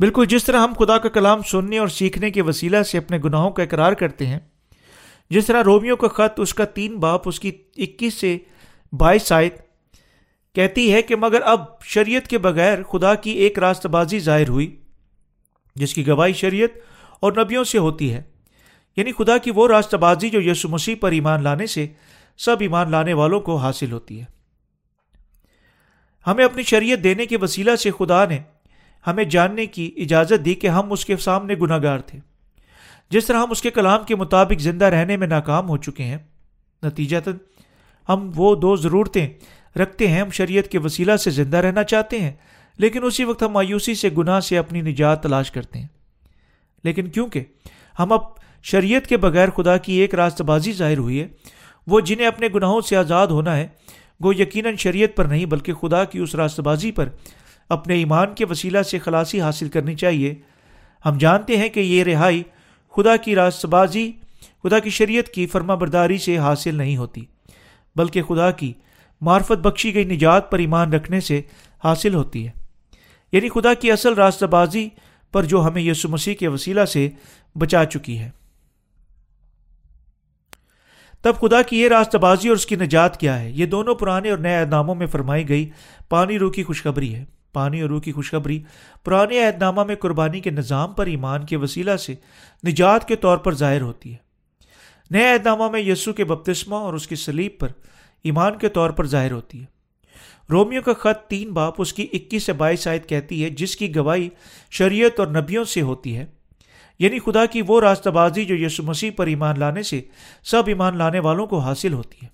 بالکل 0.00 0.24
جس 0.28 0.44
طرح 0.44 0.60
ہم 0.60 0.72
خدا 0.78 0.98
کا 0.98 1.08
کلام 1.08 1.42
سننے 1.42 1.78
اور 1.78 1.88
سیکھنے 1.88 2.30
کے 2.30 2.42
وسیلہ 2.42 2.82
سے 2.82 2.98
اپنے 2.98 3.18
گناہوں 3.24 3.50
کا 3.50 3.62
اقرار 3.62 3.92
کرتے 3.92 4.26
ہیں 4.26 4.40
جس 5.32 5.46
طرح 5.46 5.62
رومیو 5.62 5.96
کا 5.96 6.08
خط 6.08 6.40
اس 6.40 6.54
کا 6.54 6.64
تین 6.64 6.96
باپ 6.96 7.28
اس 7.28 7.40
کی 7.40 7.52
اکیس 7.76 8.14
سے 8.14 8.38
بائیس 8.92 9.32
آیت 9.32 9.54
کہتی 10.54 10.92
ہے 10.92 11.02
کہ 11.02 11.16
مگر 11.16 11.42
اب 11.42 11.80
شریعت 11.82 12.28
کے 12.28 12.38
بغیر 12.38 12.82
خدا 12.82 13.14
کی 13.14 13.30
ایک 13.30 13.58
راست 13.58 13.86
بازی 13.86 14.18
ظاہر 14.18 14.48
ہوئی، 14.48 14.76
جس 15.74 15.94
کی 15.94 16.06
گواہی 16.06 16.32
شریعت 16.32 16.68
اور 17.20 17.32
نبیوں 17.32 17.64
سے 17.64 17.78
ہوتی 17.78 18.12
ہے۔ 18.12 18.22
یعنی 18.96 19.12
خدا 19.12 19.38
کی 19.38 19.50
وہ 19.50 19.68
راست 19.68 19.94
بازی 19.94 20.30
جو 20.30 20.50
یسو 20.50 20.68
مسیح 20.68 20.94
پر 21.00 21.12
ایمان 21.12 21.42
لانے 21.42 21.66
سے 21.66 21.86
سب 22.38 22.56
ایمان 22.60 22.90
لانے 22.90 23.12
والوں 23.12 23.40
کو 23.40 23.56
حاصل 23.56 23.92
ہوتی 23.92 24.20
ہے۔ 24.20 24.24
ہمیں 26.26 26.44
اپنی 26.44 26.62
شریعت 26.62 27.04
دینے 27.04 27.26
کے 27.26 27.36
وسیلہ 27.36 27.76
سے 27.76 27.90
خدا 27.90 28.24
نے 28.24 28.38
ہمیں 29.06 29.24
جاننے 29.24 29.66
کی 29.66 29.90
اجازت 29.96 30.44
دی 30.44 30.54
کہ 30.54 30.66
ہم 30.66 30.92
اس 30.92 31.04
کے 31.04 31.16
سامنے 31.16 31.54
گناہ 31.54 31.78
گار 31.82 31.98
تھے۔ 31.98 32.31
جس 33.10 33.26
طرح 33.26 33.36
ہم 33.36 33.50
اس 33.50 33.62
کے 33.62 33.70
کلام 33.70 34.04
کے 34.04 34.16
مطابق 34.16 34.60
زندہ 34.60 34.84
رہنے 34.84 35.16
میں 35.16 35.26
ناکام 35.26 35.68
ہو 35.68 35.76
چکے 35.76 36.02
ہیں 36.02 36.18
نتیجہ 36.82 37.16
ہم 38.08 38.30
وہ 38.36 38.56
دو 38.56 38.76
ضرورتیں 38.76 39.28
رکھتے 39.78 40.08
ہیں، 40.08 40.20
ہم 40.20 40.30
شریعت 40.30 40.64
کے 40.64 40.78
وسیلہ 40.78 41.16
سے 41.16 41.30
زندہ 41.30 41.56
رہنا 41.56 41.84
چاہتے 41.84 42.20
ہیں، 42.20 42.32
لیکن 42.78 43.04
اسی 43.04 43.24
وقت 43.24 43.42
ہم 43.42 43.48
مایوسی 43.48 43.94
سے 43.94 44.08
گناہ 44.18 44.40
سے 44.40 44.58
اپنی 44.58 44.80
نجات 44.80 45.22
تلاش 45.22 45.50
کرتے 45.50 45.78
ہیں۔ 45.78 45.86
لیکن 46.84 47.06
کیونکہ 47.06 47.44
ہم 47.98 48.12
اب 48.12 48.20
شریعت 48.62 49.06
کے 49.06 49.16
بغیر 49.16 49.50
خدا 49.50 49.76
کی 49.76 49.92
ایک 49.92 50.14
راست 50.14 50.42
بازی 50.42 50.72
ظاہر 50.72 50.98
ہوئی 50.98 51.20
ہے، 51.20 51.28
وہ 51.86 52.00
جنہیں 52.00 52.26
اپنے 52.26 52.48
گناہوں 52.54 52.80
سے 52.80 52.96
آزاد 52.96 53.26
ہونا 53.26 53.56
ہے، 53.56 53.68
وہ 54.20 54.36
یقیناً 54.36 54.76
شریعت 54.76 55.16
پر 55.16 55.24
نہیں، 55.24 55.46
بلکہ 55.46 55.72
خدا 55.74 56.04
کی 56.04 56.18
اس 56.18 56.34
راست 56.34 56.60
بازی 56.60 56.92
پر 56.92 57.08
اپنے 57.68 57.94
ایمان 57.94 58.34
کے 58.34 58.44
وسیلہ 58.44 58.82
سے 58.82 58.98
خلاصی 58.98 59.40
حاصل 59.40 59.68
کرنی 59.68 59.94
چاہیے۔ 59.94 60.34
ہم 61.06 61.18
جانتے 61.18 61.56
ہیں 61.56 61.68
کہ 61.68 61.80
یہ 61.80 62.04
رہائی 62.04 62.42
خدا 62.96 63.16
کی 63.16 63.34
راست 63.34 63.66
بازی 63.66 64.12
خدا 64.62 64.78
کی 64.78 64.90
شریعت 64.90 65.28
کی 65.28 65.46
فرما 65.46 65.74
برداری 65.74 66.18
سے 66.18 66.38
حاصل 66.38 66.74
نہیں 66.74 66.96
ہوتی، 66.96 67.24
بلکہ 67.96 68.22
خدا 68.22 68.50
کی 68.50 68.72
معرفت 69.20 69.52
بخشی 69.52 69.94
گئی 69.94 70.04
نجات 70.04 70.50
پر 70.50 70.58
ایمان 70.58 70.92
رکھنے 70.92 71.20
سے 71.20 71.40
حاصل 71.84 72.14
ہوتی 72.14 72.48
ہے۔ 72.48 72.52
یعنی 73.32 73.48
خدا 73.48 73.74
کی 73.74 73.92
اصل 73.92 74.14
راستہ 74.14 74.44
بازی 74.44 74.88
پر 75.32 75.44
جو 75.44 75.64
ہمیں 75.66 75.82
یسو 75.82 76.08
مسیح 76.08 76.34
کے 76.34 76.48
وسیلہ 76.48 76.84
سے 76.84 77.08
بچا 77.54 77.84
چکی 77.84 78.18
ہے۔ 78.18 78.30
تب 81.22 81.34
خدا 81.40 81.62
کی 81.62 81.80
یہ 81.80 81.88
راستہ 81.88 82.18
بازی 82.18 82.48
اور 82.48 82.56
اس 82.56 82.66
کی 82.66 82.76
نجات 82.76 83.20
کیا 83.20 83.40
ہے؟ 83.40 83.50
یہ 83.50 83.66
دونوں 83.66 83.94
پرانے 83.94 84.30
اور 84.30 84.38
نئے 84.38 84.64
ناموں 84.64 84.94
میں 84.94 85.06
فرمائی 85.06 85.48
گئی 85.48 85.70
پانی 86.08 86.38
روح 86.38 86.52
کی 86.52 86.64
خوشخبری 86.64 87.14
ہے۔ 87.14 87.24
پانی 87.52 87.80
اور 87.80 87.90
روح 87.90 88.00
کی 88.00 88.12
خوشخبری، 88.12 88.62
پرانے 89.04 89.46
عہد 89.46 89.62
نامہ 89.62 89.84
میں 89.84 89.94
قربانی 89.94 90.40
کے 90.40 90.50
نظام 90.50 90.92
پر 90.92 91.06
ایمان 91.06 91.46
کے 91.46 91.56
وسیلہ 91.56 91.96
سے 91.96 92.14
نجات 92.66 93.08
کے 93.08 93.16
طور 93.16 93.38
پر 93.38 93.54
ظاہر 93.54 93.80
ہوتی 93.80 94.10
ہے۔ 94.12 94.16
نئے 95.10 95.32
عہد 95.32 95.46
نامہ 95.46 95.70
میں 95.70 95.80
یسو 95.80 96.12
کے 96.12 96.24
بپتسمہ 96.24 96.74
اور 96.74 96.94
اس 96.94 97.08
کی 97.08 97.16
سلیب 97.16 97.52
پر 97.58 97.68
ایمان 98.24 98.58
کے 98.58 98.68
طور 98.68 98.90
پر 98.90 99.06
ظاہر 99.06 99.32
ہوتی 99.32 99.60
ہے۔ 99.60 99.66
رومیو 100.50 100.82
کا 100.82 100.92
خط 100.92 101.26
تین 101.26 101.52
باپ 101.52 101.74
اس 101.78 101.92
کی 101.92 102.06
اکیس 102.12 102.42
سے 102.42 102.52
بائیس 102.52 102.88
آیت 102.88 103.08
کہتی 103.08 103.44
ہے، 103.44 103.50
جس 103.50 103.76
کی 103.76 103.96
گواہی 103.96 104.28
شریعت 104.70 105.20
اور 105.20 105.28
نبیوں 105.28 105.64
سے 105.64 105.80
ہوتی 105.80 106.16
ہے۔ 106.16 106.26
یعنی 106.98 107.18
خدا 107.18 107.46
کی 107.46 107.62
وہ 107.66 107.80
راستہ 107.80 108.10
بازی 108.10 108.44
جو 108.44 108.54
یسو 108.56 108.82
مسیح 108.82 109.10
پر 109.16 109.26
ایمان 109.26 109.58
لانے 109.58 109.82
سے 109.82 110.00
سب 110.42 110.62
ایمان 110.66 110.96
لانے 110.96 111.18
والوں 111.18 111.46
کو 111.46 111.58
حاصل 111.58 111.92
ہوتی 111.92 112.18
ہے۔ 112.22 112.28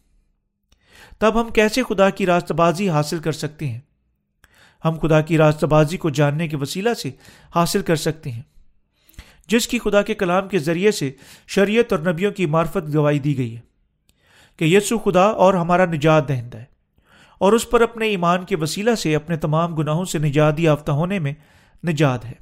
تب 1.18 1.40
ہم 1.40 1.48
کیسے 1.48 1.82
خدا 1.82 2.10
کی 2.10 2.26
راستہ 2.26 2.54
بازی 2.54 2.90
حاصل 2.90 3.18
کر 3.18 3.32
سکتے 3.32 3.68
ہیں؟ 3.68 3.80
ہم 4.84 4.92
خدا 5.02 5.20
کی 5.20 5.38
راستہ 5.38 5.66
بازی 5.66 5.96
کو 5.96 6.10
جاننے 6.10 6.48
کے 6.48 6.56
وسیلہ 6.56 6.94
سے 6.94 7.10
حاصل 7.54 7.82
کر 7.82 7.96
سکتے 7.96 8.32
ہیں۔ 8.32 8.42
جس 9.48 9.68
کی 9.68 9.78
خدا 9.78 10.02
کے 10.02 10.14
کلام 10.14 10.48
کے 10.48 10.58
ذریعے 10.58 10.90
سے 10.90 11.12
شریعت 11.46 11.92
اور 11.92 12.00
نبیوں 12.00 12.32
کی 12.32 12.46
معرفت 12.46 12.94
گواہی 12.94 13.18
دی 13.18 13.38
گئی 13.38 13.56
ہے 13.56 13.60
کہ 14.56 14.64
یسو 14.64 14.98
خدا 14.98 15.24
اور 15.24 15.54
ہمارا 15.54 15.86
نجات 15.86 16.28
دہندہ 16.28 16.58
ہے 16.58 16.64
اور 17.38 17.52
اس 17.52 17.70
پر 17.70 17.80
اپنے 17.80 18.06
ایمان 18.06 18.44
کے 18.44 18.56
وسیلہ 18.56 18.94
سے 18.94 19.16
اپنے 19.16 19.36
تمام 19.36 19.74
گناہوں 19.74 20.04
سے 20.04 20.18
نجات 20.18 20.60
یافتہ 20.60 20.92
ہونے 20.92 21.18
میں 21.18 21.32
نجات 21.86 22.24
ہے۔ 22.24 22.32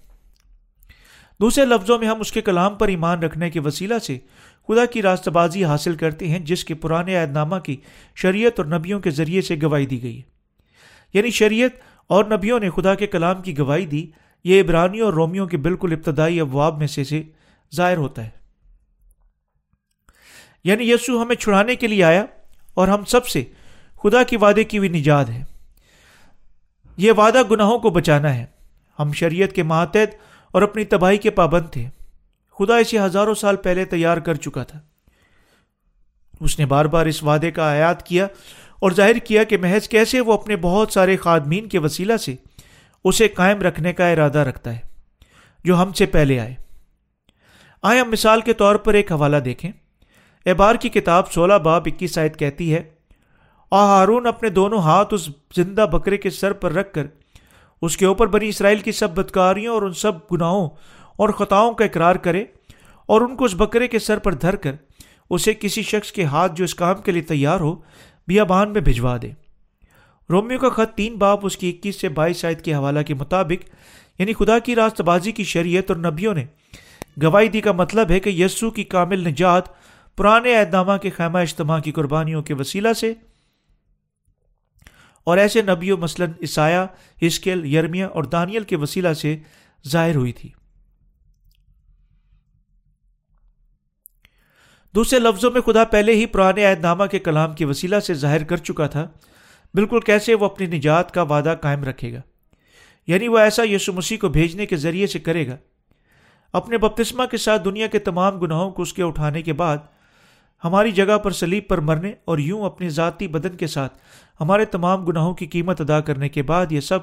دوسرے 1.41 1.65
لفظوں 1.65 1.99
میں 1.99 2.09
ہم 2.09 2.21
اس 2.21 2.33
کے 2.33 2.41
کلام 2.41 2.75
پر 2.75 2.89
ایمان 2.89 3.23
رکھنے 3.23 3.51
کے 3.51 3.61
وسیلہ 3.61 3.99
سے 3.99 4.19
خدا 4.69 4.85
کی 4.85 5.03
راستہ 5.03 5.31
بازی 5.31 5.65
حاصل 5.65 5.97
کرتے 5.97 6.29
ہیں، 6.29 6.39
جس 6.39 6.65
کے 6.65 6.75
پرانے 6.75 7.17
عہد 7.17 7.33
نامہ 7.33 7.57
کی 7.57 7.77
شریعت 8.15 8.61
اور 8.61 8.67
نبیوں 8.67 9.01
کے 9.01 9.11
ذریعے 9.11 9.41
سے 9.41 9.57
گواہی 9.63 9.87
دی 9.87 10.03
گئی 10.03 10.17
ہے۔ 10.17 10.37
یعنی 11.13 11.31
شریعت 11.31 11.71
اور 12.07 12.25
نبیوں 12.25 12.61
نے 12.61 12.71
خدا 12.71 12.95
کے 12.95 13.07
کلام 13.07 13.43
کی 13.43 13.59
گواہی 13.59 13.87
دی، 13.87 14.07
یہ 14.45 14.63
عبرانیوں 14.63 15.05
اور 15.05 15.13
رومیوں 15.13 15.47
کے 15.47 15.57
بالکل 15.57 15.93
ابتدائی 15.93 16.41
ابواب 16.41 16.79
میں 16.79 16.87
سے 16.87 17.05
سے 17.05 17.23
ظاہر 17.75 17.97
ہوتا 17.97 18.25
ہے۔ 18.25 18.31
یعنی 20.65 20.91
یسو 20.91 21.23
ہمیں 21.23 21.35
چھڑانے 21.35 21.77
کے 21.77 21.87
لیے 21.87 22.05
آیا 22.05 22.25
اور 22.75 22.89
ہم 22.89 23.05
سب 23.05 23.27
سے 23.27 23.45
خدا 24.03 24.23
کی 24.23 24.37
وعدے 24.37 24.65
کی 24.65 24.79
ہوئی 24.79 24.89
نجات 24.89 25.31
ہے۔ 25.31 25.45
یہ 26.97 27.13
وعدہ 27.13 27.43
گناہوں 27.51 27.79
کو 27.79 27.91
بچانا 27.91 28.35
ہے۔ 28.35 28.47
ہم 28.99 29.13
شریعت 29.13 29.53
کے 29.53 29.63
ماتحت 29.63 30.15
اور 30.53 30.63
اپنی 30.63 30.85
تباہی 30.85 31.17
کے 31.17 31.31
پابند 31.31 31.73
تھے۔ 31.73 31.87
خدا 32.59 32.77
اسے 32.77 32.99
ہزاروں 32.99 33.35
سال 33.35 33.57
پہلے 33.57 33.85
تیار 33.85 34.17
کر 34.17 34.35
چکا 34.35 34.63
تھا۔ 34.63 34.81
اس 36.41 36.59
نے 36.59 36.67
بار 36.67 36.85
بار 36.85 37.07
اس 37.07 37.23
وعدے 37.23 37.51
کا 37.51 37.71
آیات 37.71 38.07
کیا 38.07 38.27
اور 38.79 38.91
ظاہر 38.91 39.19
کیا 39.19 39.45
کہ 39.45 39.57
محض 39.59 39.89
کیسے 39.89 40.21
وہ 40.21 40.33
اپنے 40.33 40.57
بہت 40.57 40.93
سارے 40.93 41.17
خادمین 41.17 41.69
کے 41.69 41.79
وسیلہ 41.79 42.17
سے 42.17 42.35
اسے 43.05 43.29
قائم 43.29 43.61
رکھنے 43.61 43.93
کا 43.93 44.09
ارادہ 44.09 44.39
رکھتا 44.39 44.73
ہے، 44.73 44.81
جو 45.65 45.83
ہم 45.83 45.93
سے 45.93 46.07
پہلے 46.07 46.39
آئے۔ 46.41 46.55
آئے 47.83 48.01
ہم 48.01 48.11
مثال 48.11 48.41
کے 48.41 48.53
طور 48.53 48.77
پر 48.77 48.95
ایک 48.95 49.13
حوالہ 49.13 49.37
دیکھیں۔ 49.37 49.71
احبار 50.47 50.75
کی 50.75 50.89
کتاب 50.89 51.33
سولہ 51.33 51.55
باب 51.55 51.83
اکیس 51.87 52.19
آیت 52.19 52.39
کہتی 52.39 52.73
ہے 52.75 52.83
اور 53.73 53.85
ہارون 53.85 54.27
اپنے 54.27 54.49
دونوں 54.49 54.79
ہاتھ 54.79 55.15
اس 55.15 55.29
زندہ 55.57 55.87
بکرے 55.93 56.17
کے 56.17 56.31
سر 56.31 56.53
پر 56.53 56.73
رکھ 56.73 56.93
کر، 56.93 57.07
اس 57.83 57.97
کے 57.97 58.07
اوپر 58.07 58.27
بنی 58.27 58.49
اسرائیل 58.49 58.79
کی 58.79 58.93
سب 58.93 59.11
بدکاریوں 59.11 59.75
اور 59.75 59.83
ان 59.83 59.93
سب 59.93 60.13
گناہوں 60.33 60.69
اور 61.17 61.29
خطاؤں 61.29 61.73
کا 61.73 61.85
اقرار 61.85 62.17
کرے 62.17 62.45
اور 63.09 63.21
ان 63.21 63.37
کو 63.37 63.45
اس 63.45 63.55
بکرے 63.55 63.89
کے 63.89 63.99
سر 63.99 64.19
پر 64.19 64.35
دھر 64.35 64.57
کر، 64.57 64.75
اسے 65.31 65.55
کسی 65.55 65.83
شخص 65.83 66.13
کے 66.13 66.25
ہاتھ 66.25 66.53
جو 66.55 66.65
اس 66.65 66.75
کام 66.75 67.03
کے 67.03 67.13
لیے 67.13 67.23
تیار 67.23 67.61
ہو 67.61 67.75
بیابان 68.29 68.73
میں 68.73 68.81
بھجوا 68.81 69.17
دے۔ 69.23 69.31
رومیو 70.31 70.59
کا 70.59 70.69
خط 70.69 70.95
تین 70.95 71.17
باپ 71.17 71.39
اس 71.43 71.57
کی 71.57 71.71
اکیس 71.71 72.01
سے 72.01 72.09
بائیس 72.09 72.45
آیت 72.45 72.63
کے 72.63 72.75
حوالہ 72.75 73.01
کے 73.01 73.15
مطابق 73.15 73.71
یعنی 74.21 74.33
خدا 74.33 74.59
کی 74.59 74.75
راست 74.75 75.01
بازی 75.01 75.33
کی 75.33 75.45
شریعت 75.45 75.91
اور 75.91 75.97
نبیوں 75.97 76.35
نے۔ 76.35 76.45
گواہی 77.23 77.49
دی 77.49 77.61
کا 77.61 77.73
مطلب 77.73 78.11
ہے 78.11 78.21
کہ 78.21 78.31
یسو 78.31 78.71
کی 78.71 78.85
کامل 78.85 79.29
نجات 79.29 79.63
پرانے 80.17 80.59
اعتنامہ 80.59 80.97
کے 80.97 81.11
خیمہ 81.11 81.39
اجتماع 81.39 81.81
کی 81.81 81.93
قربانیوں 81.93 82.43
کے 82.43 82.55
وسیلہ 82.55 82.93
سے۔ 82.93 83.15
اور 85.25 85.39
ایسے 85.39 85.63
نبیوں 85.63 85.97
مثلاً 85.97 86.31
عیسایہ 86.41 86.87
ہسکیل 87.27 87.65
یرمیا 87.65 88.07
اور 88.07 88.25
دانیل 88.25 88.63
کے 88.63 88.77
وسیلہ 88.77 89.13
سے 89.13 89.37
ظاہر 89.89 90.17
ہوئی 90.17 90.33
تھی۔ 90.33 90.49
دوسرے 94.97 95.19
لفظوں 95.19 95.51
میں 95.51 95.61
خدا 95.61 95.85
پہلے 95.85 96.13
ہی 96.13 96.27
پرانے 96.27 96.65
عہد 96.65 96.81
نامہ 96.81 97.05
کے 97.05 97.19
کلام 97.19 97.55
کے 97.55 97.65
وسیلہ 97.65 98.01
سے 98.01 98.15
ظاہر 98.15 98.45
کر 98.45 98.57
چکا 98.57 98.87
تھا۔ 98.87 99.09
بالکل 99.75 100.01
کیسے 100.01 100.35
وہ 100.35 100.45
اپنی 100.45 100.67
نجات 100.67 101.15
کا 101.15 101.23
وعدہ 101.23 101.55
قائم 101.61 101.85
رکھے 101.85 102.13
گا۔ 102.13 102.21
یعنی 103.07 103.29
وہ 103.29 103.39
ایسا 103.39 103.63
یسو 103.63 103.93
مسیح 103.93 104.19
کو 104.21 104.29
بھیجنے 104.29 104.67
کے 104.67 104.77
ذریعے 104.77 105.07
سے 105.07 105.19
کرے 105.19 105.47
گا۔ 105.47 105.57
اپنے 106.53 106.79
بپتسمہ 106.79 107.25
کے 107.25 107.37
ساتھ 107.37 107.65
دنیا 107.65 107.87
کے 107.87 107.99
تمام 107.99 108.39
گناہوں 108.39 108.71
کو 108.71 108.83
اس 108.83 108.93
کے 108.93 109.03
اٹھانے 109.03 109.43
کے 109.43 109.53
بعد 109.53 109.79
ہماری 110.65 110.93
جگہ 110.93 111.19
پر 111.19 111.31
سلیب 111.31 111.69
پر 111.69 111.79
مرنے 111.79 112.13
اور 112.25 112.39
یوں 112.39 112.65
اپنے 112.65 112.89
ذاتی 112.89 113.29
بدن 113.29 113.57
کے 113.57 113.67
ساتھ 113.67 113.99
ہمارے 114.41 114.65
تمام 114.65 115.05
گناہوں 115.05 115.35
کی 115.35 115.47
قیمت 115.47 115.81
ادا 115.81 116.01
کرنے 116.01 116.29
کے 116.29 116.43
بعد 116.43 116.73
یہ 116.73 116.81
سب 116.81 116.99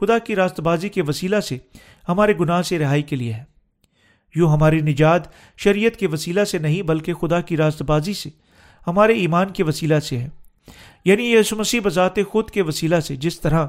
خدا 0.00 0.18
کی 0.18 0.36
راست 0.36 0.60
بازی 0.60 0.88
کے 0.88 1.02
وسیلہ 1.02 1.40
سے 1.40 1.58
ہمارے 2.08 2.34
گناہ 2.40 2.62
سے 2.62 2.78
رہائی 2.78 3.02
کے 3.02 3.16
لیے 3.16 3.32
ہے۔ 3.32 3.53
یوں 4.34 4.52
ہماری 4.52 4.80
نجات 4.80 5.22
شریعت 5.56 5.96
کے 5.96 6.06
وسیلہ 6.06 6.44
سے 6.44 6.58
نہیں 6.58 6.82
بلکہ 6.82 7.14
خدا 7.14 7.40
کی 7.40 7.56
راست 7.56 7.82
بازی 7.82 8.14
سے، 8.14 8.30
ہمارے 8.86 9.12
ایمان 9.12 9.50
کے 9.50 9.64
وسیلہ 9.64 10.00
سے 10.00 10.18
ہے۔ 10.18 10.28
یعنی 11.04 11.22
یہ 11.22 11.38
مسیح 11.52 11.80
بذات 11.84 12.14
خود 12.28 12.50
کے 12.50 12.62
وسیلہ 12.62 13.00
سے، 13.00 13.16
جس 13.16 13.40
طرح 13.40 13.66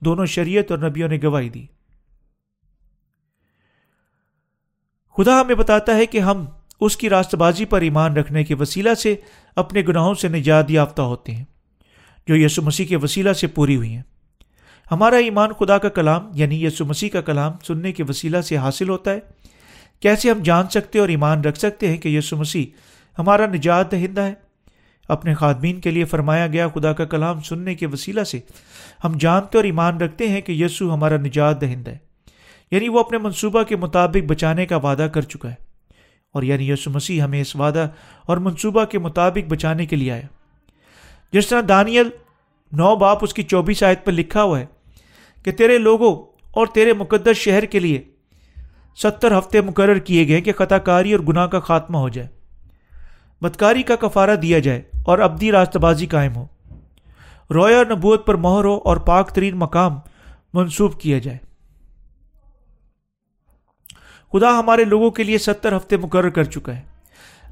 دونوں 0.00 0.26
شریعت 0.26 0.70
اور 0.70 0.78
نبیوں 0.78 1.08
نے 1.08 1.18
گواہی 1.22 1.48
دی۔ 1.48 1.66
خدا 5.16 5.40
ہمیں 5.40 5.54
بتاتا 5.54 5.96
ہے 5.96 6.06
کہ 6.06 6.18
ہم 6.18 6.44
اس 6.80 6.96
کی 6.96 7.08
راست 7.08 7.34
بازی 7.34 7.64
پر 7.64 7.80
ایمان 7.80 8.16
رکھنے 8.16 8.44
کے 8.44 8.54
وسیلہ 8.54 8.94
سے 8.94 9.16
اپنے 9.56 9.82
گناہوں 9.88 10.14
سے 10.14 10.28
نجات 10.28 10.70
یافتہ 10.70 11.02
ہوتے 11.02 11.34
ہیں، 11.34 11.44
جو 12.26 12.36
یسو 12.36 12.62
مسیح 12.62 12.86
کے 12.86 12.96
وسیلہ 12.96 13.32
سے 13.32 13.46
پوری 13.46 13.76
ہوئی 13.76 13.94
ہیں۔ 13.94 14.02
ہمارا 14.90 15.16
ایمان 15.16 15.52
خدا 15.52 15.78
کا 15.78 15.88
کلام 15.88 16.30
یعنی 16.34 16.64
یسو 16.64 16.84
مسیح 16.84 17.08
کا 17.08 17.20
کلام 17.20 17.52
سننے 17.66 17.92
کے 17.92 18.02
وسیلہ 18.08 18.40
سے 18.40 18.56
حاصل 18.56 18.88
ہوتا 18.88 19.12
ہے۔ 19.12 19.18
کیسے 20.00 20.30
ہم 20.30 20.42
جان 20.42 20.68
سکتے 20.68 20.98
اور 20.98 21.08
ایمان 21.08 21.40
رکھ 21.40 21.58
سکتے 21.58 21.88
ہیں 21.88 21.96
کہ 21.96 22.08
یسو 22.08 22.36
مسیح 22.36 22.66
ہمارا 23.18 23.46
نجات 23.46 23.92
دہندہ 23.92 24.20
ہے؟ 24.20 24.34
اپنے 25.08 25.34
خادمین 25.34 25.80
کے 25.80 25.90
لیے 25.90 26.04
فرمایا 26.04 26.46
گیا 26.46 26.68
خدا 26.68 26.92
کا 26.92 27.04
کلام 27.04 27.40
سننے 27.40 27.74
کے 27.74 27.86
وسیلہ 27.86 28.24
سے 28.24 28.40
ہم 29.04 29.12
جانتے 29.20 29.58
اور 29.58 29.64
ایمان 29.64 29.96
رکھتے 29.96 30.28
ہیں 30.28 30.40
کہ 30.40 30.52
یسو 30.52 30.94
ہمارا 30.94 31.16
نجات 31.16 31.60
دہندہ 31.60 31.90
ہے۔ 31.90 31.98
یعنی 32.70 32.88
وہ 32.88 33.00
اپنے 33.00 33.18
منصوبہ 33.18 33.62
کے 33.62 33.76
مطابق 33.76 34.30
بچانے 34.30 34.66
کا 34.66 34.76
وعدہ 34.76 35.08
کر 35.14 35.22
چکا 35.22 35.50
ہے۔ 35.50 35.54
اور 36.32 36.42
یعنی 36.42 36.70
یسو 36.70 36.90
مسیح 36.90 37.22
ہمیں 37.22 37.40
اس 37.40 37.56
وعدہ 37.56 37.88
اور 38.26 38.36
منصوبہ 38.36 38.84
کے 38.84 38.98
مطابق 38.98 39.48
بچانے 39.48 39.86
کے 39.86 39.96
لیے 39.96 40.12
آیا 40.12 40.26
جس 41.32 41.46
طرح 41.46 41.60
دانیل 41.68 42.08
نو 42.72 42.96
باپ 42.96 43.18
اس 43.22 43.34
کی 43.34 43.42
چوبیس 43.42 43.82
آیت 43.82 44.04
پر 44.04 44.12
لکھا 44.12 44.42
ہوا 44.42 44.60
ہے 44.60 44.66
کہ 45.44 45.52
تیرے 45.52 45.78
لوگوں 45.78 46.22
اور 46.50 46.66
تیرے 46.66 46.92
مقدس 46.92 47.36
شہر 47.36 47.64
کے 47.64 47.78
لیے 47.78 48.02
ستر 49.02 49.38
ہفتے 49.38 49.60
مقرر 49.60 49.98
کیے 49.98 50.28
گئے 50.28 50.40
کہ 50.40 50.52
خطا 50.52 50.78
کاری 50.78 51.12
اور 51.12 51.20
گناہ 51.20 51.46
کا 51.46 51.60
خاتمہ 51.60 51.98
ہو 51.98 52.08
جائے۔ 52.08 52.28
بدکاری 53.40 53.82
کا 53.82 53.96
کفارہ 53.96 54.34
دیا 54.34 54.58
جائے 54.58 54.82
اور 55.06 55.18
ابدی 55.18 55.52
راست 55.52 55.76
بازی 55.76 56.06
قائم 56.06 56.36
ہو۔ 56.36 56.46
رویا 57.54 57.76
اور 57.76 57.86
نبوت 57.86 58.26
پر 58.26 58.34
مہر 58.34 58.64
ہو 58.64 58.80
اور 58.84 58.96
پاک 58.96 59.30
ترین 59.30 59.56
مقام 59.56 59.98
منسوب 60.54 61.00
کیا 61.00 61.18
جائے۔ 61.18 61.38
خدا 64.32 64.58
ہمارے 64.58 64.84
لوگوں 64.84 65.10
کے 65.10 65.22
لیے 65.22 65.38
ستر 65.38 65.76
ہفتے 65.76 65.96
مقرر 65.96 66.28
کر 66.28 66.44
چکا 66.44 66.76
ہے۔ 66.76 66.82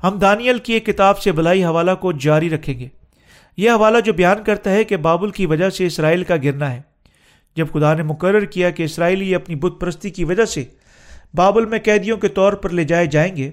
ہم 0.03 0.19
دانیل 0.19 0.59
کی 0.59 0.73
ایک 0.73 0.87
کتاب 0.87 1.19
سے 1.19 1.33
بلائی 1.33 1.65
حوالہ 1.65 1.91
کو 2.01 2.13
جاری 2.13 2.51
رکھیں 2.51 2.79
گے۔ 2.79 2.89
یہ 3.57 3.71
حوالہ 3.71 4.01
جو 4.01 4.13
بیان 4.13 4.45
کرتا 4.45 4.71
ہے 4.71 4.85
کہ 4.85 4.97
بابل 4.97 5.31
کی 5.31 5.47
وجہ 5.47 5.71
سے 5.71 5.87
اسرائیل 5.87 6.25
کا 6.25 6.37
گرنا 6.37 6.73
ہے۔ 6.73 6.83
جب 7.57 7.67
خدا 7.73 7.95
نے 7.95 8.03
مقرر 8.03 8.45
کیا 8.45 8.71
کہ 8.71 8.83
اسرائیلی 8.83 9.35
اپنی 9.35 9.55
بت 9.55 9.81
پرستی 9.81 10.11
کی 10.11 10.25
وجہ 10.25 10.45
سے 10.45 10.65
بابل 11.35 11.67
میں 11.67 11.79
قیدیوں 11.79 12.17
کے 12.17 12.29
طور 12.29 12.53
پر 12.53 12.71
لے 12.71 12.85
جائے 12.85 13.07
جائیں 13.07 13.37
گے، 13.37 13.51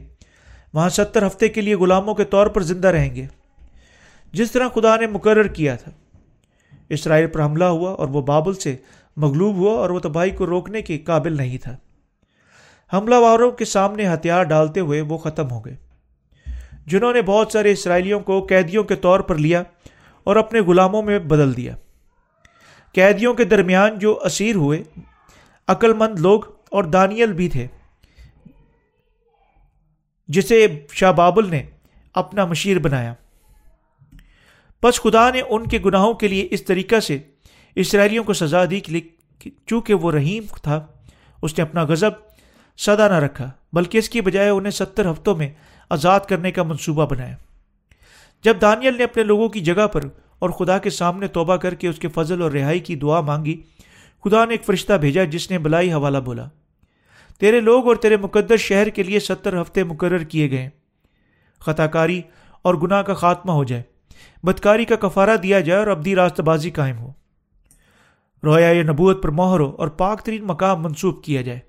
وہاں 0.73 0.89
ستر 0.89 1.27
ہفتے 1.27 1.49
کے 1.49 1.61
لیے 1.61 1.75
غلاموں 1.75 2.15
کے 2.15 2.23
طور 2.23 2.47
پر 2.47 2.61
زندہ 2.61 2.87
رہیں 2.87 3.15
گے۔ 3.15 3.25
جس 4.33 4.51
طرح 4.51 4.67
خدا 4.75 4.95
نے 4.95 5.07
مقرر 5.07 5.47
کیا 5.47 5.75
تھا، 5.75 5.91
اسرائیل 6.89 7.27
پر 7.27 7.45
حملہ 7.45 7.63
ہوا 7.63 7.91
اور 7.91 8.07
وہ 8.07 8.21
بابل 8.21 8.53
سے 8.53 8.75
مغلوب 9.17 9.55
ہوا 9.55 9.79
اور 9.79 9.89
وہ 9.89 9.99
تباہی 9.99 10.29
کو 10.29 10.45
روکنے 10.45 10.81
کے 10.81 10.97
قابل 10.97 11.37
نہیں 11.37 11.57
تھا۔ 11.57 11.75
حملہ 12.93 13.15
واروں 13.15 13.51
کے 13.51 13.65
سامنے 13.65 14.07
ہتھیار 14.07 14.43
ڈالتے 14.43 14.79
ہوئے 14.79 15.01
وہ 15.01 15.17
ختم 15.17 15.51
ہو 15.51 15.65
گئے۔ 15.65 15.75
جنہوں 16.87 17.13
نے 17.13 17.21
بہت 17.21 17.51
سارے 17.51 17.71
اسرائیلیوں 17.71 18.19
کو 18.19 18.41
قیدیوں 18.41 18.83
کے 18.83 18.95
طور 18.95 19.19
پر 19.19 19.35
لیا 19.35 19.63
اور 20.23 20.35
اپنے 20.35 20.59
غلاموں 20.59 21.01
میں 21.01 21.19
بدل 21.19 21.57
دیا۔ 21.57 21.75
قیدیوں 22.93 23.33
کے 23.33 23.43
درمیان 23.43 23.99
جو 23.99 24.19
اسیر 24.25 24.55
ہوئے 24.55 24.83
عقل 25.67 25.93
مند 25.93 26.19
لوگ 26.19 26.41
اور 26.71 26.83
دانیل 26.83 27.33
بھی 27.33 27.49
تھے، 27.49 27.67
جسے 30.29 30.65
شاہ 30.91 31.11
بابل 31.11 31.49
نے 31.49 31.63
اپنا 32.15 32.45
مشیر 32.45 32.79
بنایا۔ 32.79 33.13
بس 34.83 35.01
خدا 35.01 35.29
نے 35.29 35.41
ان 35.49 35.67
کے 35.67 35.79
گناہوں 35.85 36.13
کے 36.13 36.27
لیے 36.27 36.47
اس 36.51 36.63
طریقہ 36.65 36.99
سے 36.99 37.17
اسرائیلیوں 37.75 38.23
کو 38.23 38.33
سزا 38.33 38.63
دی 38.65 38.79
کہ 38.79 39.49
چونکہ 39.67 39.93
وہ 39.93 40.11
رحیم 40.11 40.43
تھا، 40.61 40.85
اس 41.41 41.57
نے 41.57 41.61
اپنا 41.61 41.83
غضب 41.83 42.11
سدا 42.79 43.07
نہ 43.07 43.13
رکھا، 43.13 43.49
بلکہ 43.73 43.97
اس 43.97 44.09
کی 44.09 44.21
بجائے 44.21 44.49
انہیں 44.49 44.71
ستر 44.71 45.11
ہفتوں 45.11 45.35
میں 45.35 45.49
آزاد 45.89 46.19
کرنے 46.19 46.51
کا 46.51 46.63
منصوبہ 46.63 47.05
بنایا۔ 47.05 47.35
جب 48.43 48.61
دانیل 48.61 48.97
نے 48.97 49.03
اپنے 49.03 49.23
لوگوں 49.23 49.49
کی 49.49 49.59
جگہ 49.59 49.87
پر 49.87 50.01
اور 50.39 50.49
خدا 50.49 50.77
کے 50.77 50.89
سامنے 50.89 51.27
توبہ 51.27 51.55
کر 51.55 51.73
کے 51.73 51.87
اس 51.87 51.99
کے 51.99 52.07
فضل 52.07 52.41
اور 52.41 52.51
رہائی 52.51 52.79
کی 52.79 52.95
دعا 52.95 53.21
مانگی، 53.21 53.61
خدا 54.23 54.45
نے 54.45 54.53
ایک 54.53 54.65
فرشتہ 54.65 54.93
بھیجا 54.93 55.23
جس 55.23 55.49
نے 55.51 55.57
بلائی 55.59 55.91
حوالہ 55.93 56.17
بولا۔ 56.17 56.47
تیرے 57.41 57.61
لوگ 57.61 57.87
اور 57.87 57.95
تیرے 57.95 58.17
مقدس 58.17 58.59
شہر 58.59 58.89
کے 58.89 59.03
لیے 59.03 59.19
ستر 59.19 59.61
ہفتے 59.61 59.83
مقرر 59.83 60.23
کیے 60.23 60.51
گئے 60.51 60.69
خطا 61.59 61.87
کاری 61.87 62.21
اور 62.61 62.75
گناہ 62.75 63.01
کا 63.01 63.13
خاتمہ 63.13 63.51
ہو 63.51 63.63
جائے۔ 63.63 63.83
بدکاری 64.43 64.85
کا 64.85 64.95
کفارہ 64.95 65.37
دیا 65.37 65.59
جائے 65.59 65.79
اور 65.79 65.87
ابدی 65.87 66.15
راست 66.15 66.41
بازی 66.41 66.69
قائم 66.69 66.97
ہو۔ 66.97 67.11
رویا 68.43 68.67
یا 68.67 68.83
نبوت 68.83 69.23
پر 69.23 69.29
مہر 69.29 69.59
ہو 69.59 69.75
اور 69.77 69.87
پاک 69.87 70.21
ترین 70.21 70.43
مقام 70.43 70.81
منسوخ 70.81 71.23
کیا 71.23 71.41
جائے۔ 71.41 71.59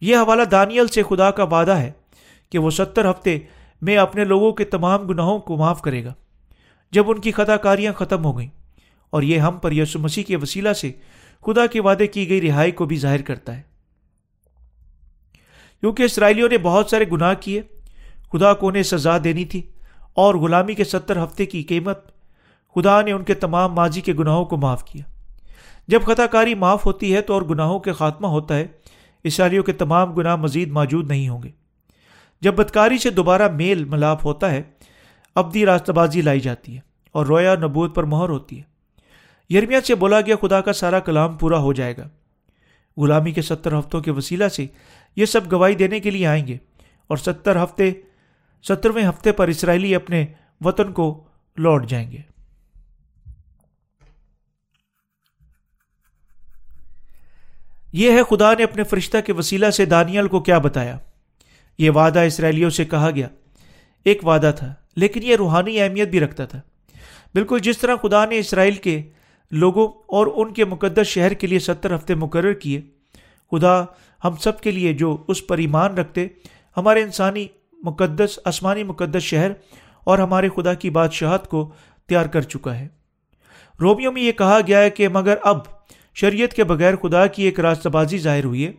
یہ 0.00 0.16
حوالہ 0.16 0.42
دانیل 0.42 0.86
سے 0.86 1.02
خدا 1.02 1.30
کا 1.30 1.44
وعدہ 1.44 1.76
ہے 1.76 1.92
کہ 2.50 2.58
وہ 2.58 2.70
ستر 2.70 3.10
ہفتے 3.10 3.38
میں 3.82 3.96
اپنے 3.96 4.24
لوگوں 4.24 4.52
کے 4.52 4.64
تمام 4.64 5.02
گناہوں 5.02 5.38
کو 5.38 5.56
معاف 5.56 5.82
کرے 5.82 6.04
گا۔ 6.04 6.14
جب 6.92 7.10
ان 7.10 7.20
کی 7.20 7.32
خطا 7.32 7.56
کاریاں 7.56 7.92
ختم 7.92 8.24
ہو 8.24 8.38
گئیں 8.38 8.50
اور 9.10 9.22
یہ 9.22 9.38
ہم 9.38 9.58
پر 9.58 9.72
یسو 9.72 9.98
مسیح 9.98 10.22
کے 10.22 10.36
وسیلہ 10.36 10.72
سے 10.72 10.92
خدا 11.46 11.66
کے 11.66 11.80
وعدے 11.80 12.06
کی 12.06 12.28
گئی 12.28 12.48
رہائی 12.48 12.70
کو 12.70 12.84
بھی 12.84 12.96
ظاہر 12.96 13.22
کرتا 13.22 13.56
ہے۔ 13.56 13.75
کیونکہ 15.80 16.02
اسرائیلیوں 16.02 16.48
نے 16.48 16.58
بہت 16.58 16.90
سارے 16.90 17.04
گناہ 17.12 17.34
کیے۔ 17.40 17.62
خدا 18.32 18.54
کو 18.54 18.68
انہیں 18.68 18.82
سزا 18.82 19.18
دینی 19.24 19.44
تھی 19.44 19.62
اور 20.14 20.34
غلامی 20.34 20.74
کے 20.74 20.84
ستر 20.84 21.24
ہفتے 21.24 21.46
کی 21.46 21.62
قیمت، 21.62 22.10
خدا 22.74 23.02
نے 23.02 23.12
ان 23.12 23.24
کے 23.24 23.34
تمام 23.34 23.72
ماضی 23.72 24.00
کے 24.00 24.12
گناہوں 24.12 24.44
کو 24.44 24.56
معاف 24.56 24.84
کیا۔ 24.84 25.02
جب 25.88 26.02
خطا 26.02 26.26
کاری 26.26 26.54
معاف 26.54 26.86
ہوتی 26.86 27.14
ہے 27.14 27.20
تو 27.20 27.34
اور 27.34 27.42
گناہوں 27.42 27.78
کے 27.78 27.92
خاتمہ 27.92 28.26
ہوتا 28.26 28.56
ہے، 28.56 28.66
اسرائیلیوں 29.24 29.64
کے 29.64 29.72
تمام 29.72 30.12
گناہ 30.12 30.36
مزید 30.36 30.70
موجود 30.70 31.08
نہیں 31.08 31.28
ہوں 31.28 31.42
گے۔ 31.42 31.50
جب 32.40 32.54
بدکاری 32.54 32.98
سے 32.98 33.10
دوبارہ 33.10 33.48
میل 33.48 33.84
ملاپ 33.84 34.26
ہوتا 34.26 34.50
ہے، 34.50 34.62
ابدی 35.34 35.66
راستہ 35.66 35.92
بازی 35.92 36.20
لائی 36.20 36.40
جاتی 36.40 36.74
ہے 36.74 36.80
اور 37.12 37.26
رویا 37.26 37.54
نبوت 37.54 37.94
پر 37.94 38.04
مہر 38.04 38.28
ہوتی 38.28 38.60
ہے۔ 38.60 38.76
یرمیت 39.54 39.86
سے 39.86 39.94
بولا 39.94 40.20
گیا 40.20 40.36
خدا 40.40 40.60
کا 40.60 40.72
سارا 40.72 40.98
کلام 40.98 41.36
پورا 41.36 41.58
ہو 41.58 41.72
جائے 41.72 41.96
گا۔ 41.96 42.08
غلامی 42.96 43.32
کے 43.32 43.42
ستر 43.42 43.78
ہفتوں 43.78 44.00
کے 44.00 44.10
وسیلہ 44.10 44.48
سے 44.48 44.66
یہ 45.16 45.26
سب 45.26 45.52
گواہی 45.52 45.74
دینے 45.74 46.00
کے 46.00 46.10
لیے 46.10 46.26
آئیں 46.26 46.46
گے۔ 46.46 46.56
اور 47.06 47.16
ستر 47.16 47.64
ہفتے، 47.64 47.92
سترویں 48.62 49.08
ہفتے 49.08 49.32
پر 49.32 49.48
اسرائیلی 49.48 49.94
اپنے 49.94 50.26
وطن 50.60 50.92
کو 50.92 51.24
لوٹ 51.56 51.86
جائیں 51.86 52.12
گے۔ 52.12 52.18
یہ 57.92 58.10
ہے 58.10 58.22
خدا 58.30 58.54
نے 58.54 58.64
اپنے 58.64 58.84
فرشتہ 58.84 59.16
کے 59.26 59.32
وسیلہ 59.32 59.70
سے 59.70 59.84
دانیال 59.84 60.28
کو 60.28 60.40
کیا 60.40 60.58
بتایا۔ 60.58 60.98
یہ 61.78 61.90
وعدہ 61.90 62.18
اسرائیلیوں 62.18 62.70
سے 62.70 62.84
کہا 62.84 63.10
گیا۔ 63.10 63.28
ایک 64.04 64.26
وعدہ 64.26 64.52
تھا، 64.56 64.74
لیکن 64.96 65.20
یہ 65.22 65.36
روحانی 65.36 65.80
اہمیت 65.80 66.08
بھی 66.08 66.20
رکھتا 66.20 66.46
تھا۔ 66.46 66.60
بالکل 67.34 67.58
جس 67.62 67.78
طرح 67.78 67.96
خدا 68.02 68.24
نے 68.24 68.38
اسرائیل 68.38 68.74
کے 68.74 69.02
لوگوں 69.50 69.88
اور 69.88 70.26
ان 70.34 70.54
کے 70.54 70.64
مقدس 70.64 71.06
شہر 71.06 71.32
کے 71.32 71.46
لیے 71.46 71.58
ستر 71.58 71.94
ہفتے 71.94 72.14
مقرر 72.14 72.52
کیے، 72.52 72.80
خدا 73.50 73.84
ہم 74.24 74.36
سب 74.36 74.60
کے 74.60 74.70
لیے 74.70 74.92
جو 74.92 75.24
اس 75.28 75.46
پر 75.46 75.58
ایمان 75.58 75.98
رکھتے، 75.98 76.26
ہمارے 76.76 77.02
انسانی 77.02 77.46
مقدس، 77.82 78.38
آسمانی 78.44 78.84
مقدس 78.84 79.22
شہر 79.22 79.50
اور 80.04 80.18
ہمارے 80.18 80.48
خدا 80.56 80.74
کی 80.74 80.90
بادشاہت 80.90 81.48
کو 81.48 81.72
تیار 82.08 82.26
کر 82.26 82.40
چکا 82.40 82.78
ہے۔ 82.78 82.88
رومیوں 83.80 84.12
میں 84.12 84.22
یہ 84.22 84.32
کہا 84.32 84.58
گیا 84.66 84.80
ہے 84.80 84.90
کہ 84.90 85.08
مگر 85.08 85.34
اب 85.42 85.58
شریعت 86.14 86.52
کے 86.52 86.64
بغیر 86.64 86.96
خدا 86.96 87.26
کی 87.26 87.42
ایک 87.42 87.60
راستہ 87.60 87.88
بازی 87.88 88.18
ظاہر 88.18 88.44
ہوئی 88.44 88.66
ہے، 88.66 88.72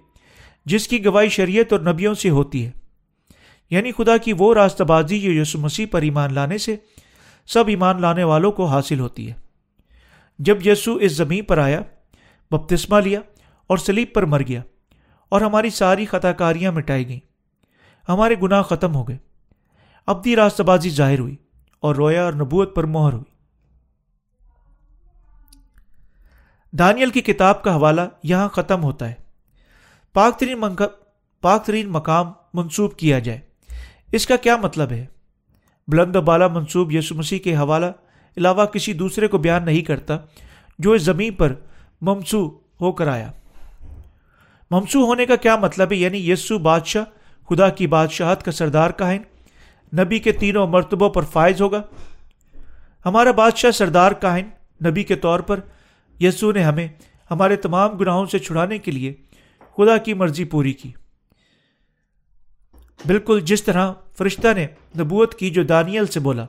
جس 0.66 0.88
کی 0.88 1.06
گواہی 1.06 1.30
شریعت 1.30 1.74
اور 1.74 1.82
نبیوں 1.82 2.14
سے 2.14 2.30
ہوتی 2.30 2.66
ہے۔ 2.66 2.72
یعنی 3.70 3.92
خدا 3.92 4.18
کی 4.18 4.34
وہ 4.38 4.54
راستہ 4.54 4.84
بازی 4.84 5.20
جو 5.20 5.32
یسو 5.32 5.60
مسیح 5.60 5.86
پر 5.92 6.02
ایمان 6.02 6.34
لانے 6.34 6.58
سے 6.58 6.76
سب 7.48 7.64
ایمان 7.68 8.02
لانے 8.02 8.24
والوں 8.24 8.52
کو 8.52 8.66
حاصل 8.66 9.00
ہوتی 9.00 9.30
ہے۔ 9.30 9.34
جب 10.40 10.68
یسو 10.68 10.96
اس 10.96 11.12
زمین 11.12 11.44
پر 11.44 11.58
آیا، 11.58 11.82
بپتسمہ 12.52 13.02
لیا 13.02 13.20
اور 13.68 13.78
سلیب 13.78 14.08
پر 14.14 14.24
مر 14.24 14.42
گیا 14.48 14.62
اور 15.30 15.42
ہماری 15.42 15.70
ساری 15.70 16.06
خطا 16.06 16.32
کاریاں 16.32 16.72
مٹائی 16.72 17.08
گئیں۔ 17.08 17.20
ہمارے 18.10 18.36
گناہ 18.44 18.62
ختم 18.62 18.96
ہو 18.96 19.08
گئے۔ 19.08 19.18
ابدی 20.08 20.36
راستہ 20.36 20.64
بازی 20.64 20.90
ظاہر 20.90 21.20
ہوئی 21.20 21.36
اور 21.80 21.96
رویا 21.96 22.24
اور 22.26 22.34
نبوت 22.34 22.76
پر 22.76 22.84
مہر 22.84 23.14
ہوئی۔ 23.14 23.38
دانیل 26.72 27.10
کی 27.10 27.22
کتاب 27.22 27.64
کا 27.64 27.76
حوالہ 27.76 28.02
یہاں 28.24 28.50
ختم 28.50 28.84
ہوتا 28.84 29.10
ہے۔ 29.10 29.14
پاک 30.14 30.40
ترین 30.40 30.64
پاک 31.42 31.66
ترین 31.66 31.90
مقام 31.90 32.32
منسوب 32.54 32.98
کیا 32.98 33.20
جائے۔ 33.20 33.40
اس 34.12 34.28
کا 34.28 34.36
کیا 34.36 34.58
مطلب 34.58 34.92
ہے؟ 34.92 35.06
بلند 35.88 36.16
و 36.16 36.22
بالا 36.22 36.48
منصوب 36.48 36.92
یسو 36.92 37.16
مسیح 37.16 37.40
کے 37.40 37.56
حوالہ 37.56 37.86
علاوہ 38.38 38.66
کسی 38.66 38.94
دوسرے 38.94 39.28
کو 39.28 39.38
بیان 39.38 39.66
نہیں 39.66 39.82
کرتا 39.82 40.18
جو 40.80 40.92
اس 40.92 41.02
زمین 41.02 41.34
پر 41.34 41.54
ممسو 42.02 42.60
ہو 42.82 42.92
کر 42.92 43.08
آیا۔ 43.08 43.32
ممسو 44.72 45.06
ہونے 45.06 45.26
کا 45.26 45.36
کیا 45.36 45.56
مطلب 45.56 45.92
ہے؟ 45.92 45.98
یعنی 45.98 46.32
یسو 46.32 46.60
بادشاہ، 46.60 47.04
خدا 47.50 47.70
کی 47.70 47.88
بادشاہت 47.88 48.44
کا 48.44 48.52
سردار 48.52 48.90
کائن 48.90 49.22
نبی 50.02 50.20
کے 50.20 50.32
تینوں 50.32 50.68
مرتبوں 50.68 51.10
پر 51.10 51.22
فائز 51.22 51.62
ہوگا۔ 51.62 51.82
ہمارا 53.06 53.32
بادشاہ 53.32 53.72
سردار 53.72 54.12
کائن 54.12 54.50
نبی 54.86 55.04
کے 55.04 55.16
طور 55.16 55.40
پر 55.40 55.60
یسو 56.20 56.52
نے 56.52 56.64
ہمیں 56.64 56.88
ہمارے 57.32 57.56
تمام 57.56 57.92
گناہوں 57.92 58.26
سے 58.26 58.40
چھڑانے 58.40 58.78
کے 58.78 58.92
لیے 58.92 59.14
خدا 59.78 59.98
کی 59.98 60.14
مرضی 60.14 60.44
پوری 60.44 60.74
کی۔ 60.74 60.92
بالکل 63.06 63.40
جس 63.40 63.64
طرح 63.64 63.94
فرشتہ 64.18 64.48
نے 64.56 64.68
نبوت 65.00 65.36
کی 65.36 65.50
جو 65.50 65.64
دانیل 65.64 66.06
سے 66.06 66.20
بولا، 66.20 66.46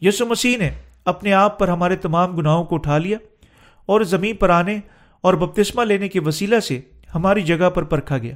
یسو 0.00 0.26
مسیح 0.26 0.58
نے 0.58 0.70
اپنے 1.04 1.32
آپ 1.32 1.58
پر 1.58 1.68
ہمارے 1.68 1.96
تمام 1.96 2.36
گناہوں 2.36 2.64
کو 2.64 2.74
اٹھا 2.74 2.98
لیا 2.98 3.18
اور 3.86 4.00
زمین 4.00 4.36
پر 4.36 4.50
آنے 4.50 4.78
اور 5.20 5.34
بپتسمہ 5.34 5.84
لینے 5.84 6.08
کے 6.08 6.20
وسیلہ 6.20 6.60
سے 6.60 6.80
ہماری 7.14 7.42
جگہ 7.42 7.70
پر 7.70 7.82
پرکھا 7.82 8.18
گیا۔ 8.18 8.34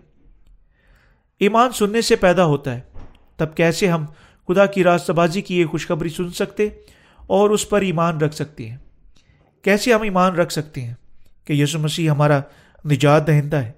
ایمان 1.41 1.73
سننے 1.73 2.01
سے 2.01 2.17
پیدا 2.17 2.45
ہوتا 2.45 2.75
ہے۔ 2.75 2.81
تب 3.37 3.55
کیسے 3.55 3.89
ہم 3.89 4.07
خدا 4.49 4.67
کی 4.67 4.85
راستہ 4.85 5.13
بازی 5.13 5.41
کی 5.41 5.61
یہ 5.61 5.67
خوشخبری 5.67 6.09
سن 6.09 6.31
سکتے 6.31 6.69
اور 7.17 7.51
اس 7.51 7.69
پر 7.69 7.81
ایمان 7.81 8.19
رکھ 8.19 8.35
سکتے 8.35 8.69
ہیں؟ 8.71 8.77
کیسے 9.63 9.93
ہم 9.93 10.03
ایمان 10.03 10.35
رکھ 10.35 10.53
سکتے 10.53 10.81
ہیں 10.81 10.95
کہ 11.45 11.53
یسو 11.53 11.79
مسیح 11.79 12.11
ہمارا 12.11 12.41
نجات 12.85 13.27
دہندہ 13.27 13.57
ہے؟ 13.57 13.73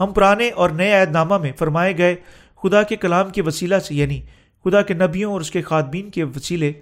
ہم 0.00 0.12
پرانے 0.12 0.50
اور 0.50 0.70
نئے 0.70 0.92
عہد 0.92 1.10
نامہ 1.10 1.38
میں 1.38 1.52
فرمائے 1.58 1.98
گئے 1.98 2.16
خدا 2.62 2.82
کے 2.82 2.96
کلام 2.96 3.30
کے 3.30 3.42
وسیلہ 3.42 3.78
سے 3.78 3.94
یعنی 3.94 4.22
خدا 4.64 4.82
کے 4.82 4.94
نبیوں 4.94 5.32
اور 5.32 5.40
اس 5.40 5.50
کے 5.50 5.62
خادمین 5.62 6.10
کے 6.10 6.24
وسیلے 6.24 6.72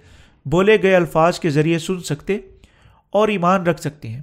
بولے 0.45 0.81
گئے 0.81 0.95
الفاظ 0.95 1.39
کے 1.39 1.49
ذریعے 1.49 1.79
سن 1.79 1.99
سکتے 1.99 2.37
اور 3.09 3.27
ایمان 3.27 3.63
رکھ 3.63 3.81
سکتے 3.81 4.07
ہیں۔ 4.07 4.21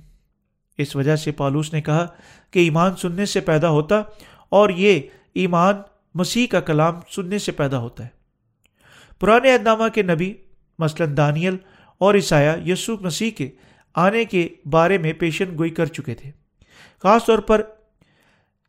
اس 0.79 0.97
وجہ 0.97 1.17
سے 1.17 1.33
پالوس 1.33 1.73
نے 1.73 1.81
کہا 1.81 2.07
کہ 2.51 2.59
ایمان 2.59 2.97
سننے 2.97 3.27
سے 3.27 3.41
پیدا 3.41 3.69
ہوتا 3.69 4.03
اور 4.49 4.71
یہ 4.71 5.01
ایمان 5.35 5.75
مسیح 6.15 6.47
کا 6.47 6.61
کلام 6.61 6.95
سننے 7.11 7.39
سے 7.39 7.53
پیدا 7.53 7.79
ہوتا 7.79 8.05
ہے۔ 8.05 8.09
پرانے 9.21 9.55
عہد 9.55 9.95
کے 9.95 10.03
نبی، 10.03 10.35
مثلاً 10.79 11.17
دانیل 11.17 11.57
اور 11.99 12.15
عیسایہ 12.15 12.73
یسوع 12.73 12.97
مسیح 13.01 13.31
کے 13.31 13.51
آنے 13.95 14.25
کے 14.25 14.49
بارے 14.71 14.99
میں 14.99 15.13
پیشن 15.13 15.59
گوئی 15.59 15.71
کر 15.71 15.87
چکے 15.87 16.15
تھے۔ 16.15 16.31
خاص 17.03 17.25
طور 17.25 17.39
پر 17.39 17.63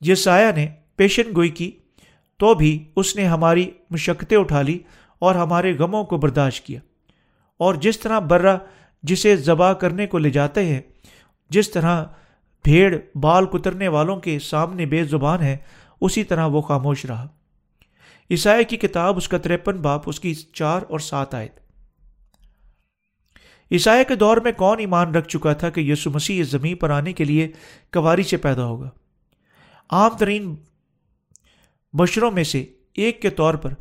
یسایہ 0.01 0.51
نے 0.55 0.67
پیشن 0.95 1.35
گوئی 1.35 1.49
کی 1.49 1.71
تو 2.37 2.53
بھی 2.53 2.91
اس 2.95 3.15
نے 3.15 3.25
ہماری 3.25 3.71
مشقتیں 3.89 4.37
اٹھا 4.37 4.61
لی 4.61 4.79
اور 5.19 5.35
ہمارے 5.35 5.73
غموں 5.77 6.03
کو 6.03 6.17
برداشت 6.17 6.65
کیا۔ 6.65 6.79
اور 7.57 7.75
جس 7.75 7.99
طرح 7.99 8.19
برا 8.19 8.57
جسے 9.03 9.35
ذبح 9.35 9.73
کرنے 9.73 10.07
کو 10.07 10.17
لے 10.17 10.29
جاتے 10.29 10.65
ہیں 10.65 10.81
جس 11.49 11.71
طرح 11.71 12.05
بھیڑ 12.63 12.95
بال 13.15 13.45
کترنے 13.45 13.87
والوں 13.87 14.17
کے 14.17 14.39
سامنے 14.39 14.85
بے 14.85 15.03
زبان 15.03 15.41
ہے، 15.41 15.57
اسی 16.01 16.23
طرح 16.23 16.45
وہ 16.45 16.61
خاموش 16.61 17.05
رہا۔ 17.05 17.27
عیسائی 18.31 18.63
کی 18.63 18.77
کتاب 18.77 19.17
اس 19.17 19.27
کا 19.27 19.37
تریپن 19.37 19.81
باپ، 19.81 20.01
اس 20.05 20.19
کی 20.19 20.33
چار 20.33 20.81
اور 20.89 20.99
سات 20.99 21.35
آئے 21.35 21.47
عیسائی 23.71 24.05
کے 24.05 24.15
دور 24.15 24.37
میں 24.37 24.51
کون 24.51 24.79
ایمان 24.79 25.15
رکھ 25.15 25.27
چکا 25.27 25.53
تھا 25.53 25.69
کہ 25.69 25.81
یسو 25.81 26.11
مسیح 26.11 26.41
اس 26.41 26.47
زمین 26.47 26.75
پر 26.75 26.89
آنے 26.89 27.13
کے 27.13 27.23
لیے 27.23 27.51
کواری 27.93 28.23
سے 28.23 28.37
پیدا 28.37 28.65
ہوگا؟ 28.65 28.89
عام 29.89 30.17
ترین 30.17 30.55
بشروں 31.93 32.31
میں 32.31 32.43
سے 32.43 32.65
ایک 32.93 33.21
کے 33.21 33.29
طور 33.29 33.53
پر 33.53 33.73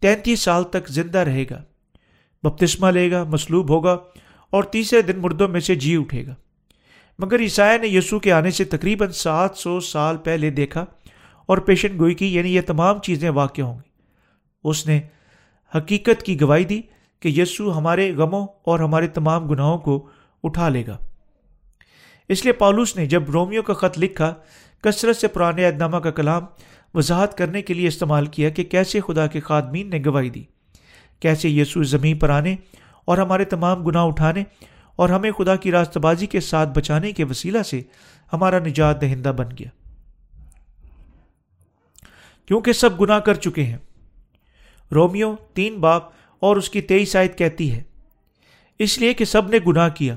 تینتیس 0.00 0.40
سال 0.40 0.64
تک 0.64 0.88
زندہ 0.88 1.18
رہے 1.18 1.44
گا، 1.50 1.62
بپتسمہ 2.42 2.88
لے 2.88 3.10
گا، 3.10 3.24
مصلوب 3.24 3.70
ہوگا 3.70 3.98
اور 4.50 4.64
تیسرے 4.64 5.02
دن 5.02 5.18
مردوں 5.18 5.48
میں 5.48 5.60
سے 5.60 5.74
جی 5.74 5.96
اٹھے 5.96 6.26
گا۔ 6.26 6.34
مگر 7.22 7.40
عیسائی 7.40 7.78
نے 7.78 7.86
یسو 7.86 8.18
کے 8.18 8.32
آنے 8.32 8.50
سے 8.50 8.64
تقریباً 8.64 9.10
سات 9.10 9.56
سو 9.56 9.80
سال 9.80 10.16
پہلے 10.16 10.50
دیکھا 10.50 10.84
اور 11.46 11.58
پیشن 11.58 11.98
گوئی 11.98 12.14
کی 12.14 12.34
یعنی 12.34 12.54
یہ 12.54 12.60
تمام 12.60 12.98
چیزیں 12.98 13.30
واقع 13.30 13.62
ہوں 13.62 13.74
گی۔ 13.74 13.88
اس 14.64 14.86
نے 14.86 15.00
حقیقت 15.76 16.22
کی 16.22 16.40
گواہی 16.40 16.64
دی 16.64 16.80
کہ 17.20 17.28
یسو 17.28 17.78
ہمارے 17.78 18.16
غموں 18.16 18.46
اور 18.64 18.80
ہمارے 18.80 19.06
تمام 19.06 19.48
گناہوں 19.48 19.78
کو 19.78 20.06
اٹھا 20.42 20.68
لے 20.68 20.86
گا۔ 20.86 20.96
اس 22.28 22.44
لیے 22.44 22.52
پالوس 22.52 22.96
نے 22.96 23.06
جب 23.06 23.30
رومیو 23.30 23.62
کا 23.62 23.72
خط 23.72 23.98
لکھا، 23.98 24.34
کثرت 24.82 25.16
سے 25.16 25.28
پرانے 25.28 25.66
ادنامہ 25.66 25.96
کا 25.96 26.10
کلام 26.10 26.44
وضاحت 26.94 27.38
کرنے 27.38 27.62
کے 27.62 27.74
لیے 27.74 27.88
استعمال 27.88 28.26
کیا 28.26 28.50
کہ 28.50 28.64
کیسے 28.64 29.00
خدا 29.00 29.26
کے 29.26 29.40
خادمین 29.40 29.90
نے 29.90 30.02
گواہی 30.06 30.30
دی۔ 30.30 30.44
کیسے 31.20 31.48
یسوع 31.48 31.82
زمین 31.82 32.18
پر 32.18 32.30
آنے 32.30 32.56
اور 33.04 33.18
ہمارے 33.18 33.44
تمام 33.44 33.84
گناہ 33.84 34.04
اٹھانے 34.04 34.44
اور 34.96 35.08
ہمیں 35.08 35.32
خدا 35.32 35.56
کی 35.56 35.70
راست 35.70 35.96
بازی 35.96 36.26
کے 36.26 36.40
ساتھ 36.40 36.68
بچانے 36.68 37.12
کے 37.12 37.24
وسیلہ 37.24 37.62
سے 37.62 37.82
ہمارا 38.32 38.58
نجات 38.58 39.00
دہندہ 39.00 39.28
بن 39.28 39.46
گیا۔ 39.50 39.68
کیونکہ 42.46 42.72
سب 42.72 43.00
گناہ 43.00 43.18
کر 43.18 43.34
چکے 43.34 43.64
ہیں۔ 43.64 43.76
رومیو 44.92 45.34
تین 45.54 45.74
باپ 45.76 46.02
اور 46.40 46.56
اس 46.56 46.70
کی 46.70 46.80
تیئیس 46.80 47.16
آیت 47.16 47.38
کہتی 47.38 47.72
ہے، 47.72 47.82
اس 48.78 48.98
لیے 48.98 49.14
کہ 49.14 49.24
سب 49.24 49.48
نے 49.48 49.58
گناہ 49.66 49.88
کیا 49.88 50.16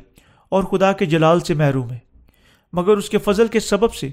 اور 0.49 0.63
خدا 0.63 0.91
کے 0.91 1.05
جلال 1.05 1.39
سے 1.39 1.53
محروم 1.53 1.91
ہے۔ 1.91 1.99
مگر 2.73 2.97
اس 2.97 3.09
کے 3.09 3.17
فضل 3.17 3.47
کے 3.47 3.59
سبب 3.59 3.93
سے، 3.93 4.09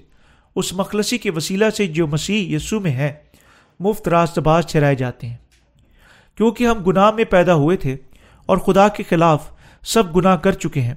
اس 0.57 0.73
مخلصی 0.73 1.19
کے 1.19 1.31
وسیلہ 1.31 1.71
سے 1.71 1.87
جو 1.87 2.07
مسیح 2.07 2.57
یسو 2.57 2.81
میں 2.81 2.91
ہے، 2.91 3.13
مفت 3.81 4.09
راست 4.09 4.39
باز 4.39 4.67
ٹھہرائے 4.67 4.95
جاتے 4.95 5.27
ہیں۔ 5.27 5.37
کیونکہ 6.35 6.67
ہم 6.67 6.85
گناہ 6.85 7.11
میں 7.11 7.25
پیدا 7.25 7.55
ہوئے 7.55 7.77
تھے 7.77 7.97
اور 8.47 8.59
خدا 8.59 8.89
کے 8.89 9.03
خلاف 9.09 9.60
سب 9.83 10.17
گناہ 10.17 10.37
کر 10.37 10.53
چکے 10.53 10.81
ہیں۔ 10.81 10.95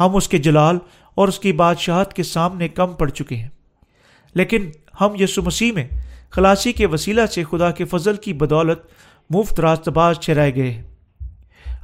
ہم 0.00 0.16
اس 0.16 0.28
کے 0.28 0.38
جلال 0.38 0.78
اور 1.14 1.28
اس 1.28 1.38
کی 1.38 1.52
بادشاہت 1.52 2.14
کے 2.14 2.22
سامنے 2.22 2.68
کم 2.68 2.92
پڑ 2.92 3.08
چکے 3.08 3.36
ہیں۔ 3.36 3.48
لیکن 4.34 4.70
ہم 5.00 5.12
یسو 5.20 5.42
مسیح 5.42 5.72
میں 5.72 5.88
خلاصی 6.30 6.72
کے 6.72 6.86
وسیلہ 6.86 7.26
سے 7.26 7.44
خدا 7.44 7.70
کے 7.70 7.84
فضل 7.84 8.16
کی 8.16 8.32
بدولت 8.32 8.78
مفت 9.30 9.60
راست 9.60 9.88
باز 9.88 10.18
ٹھہرائے 10.20 10.54
گئے 10.54 10.70
ہیں۔ 10.70 10.82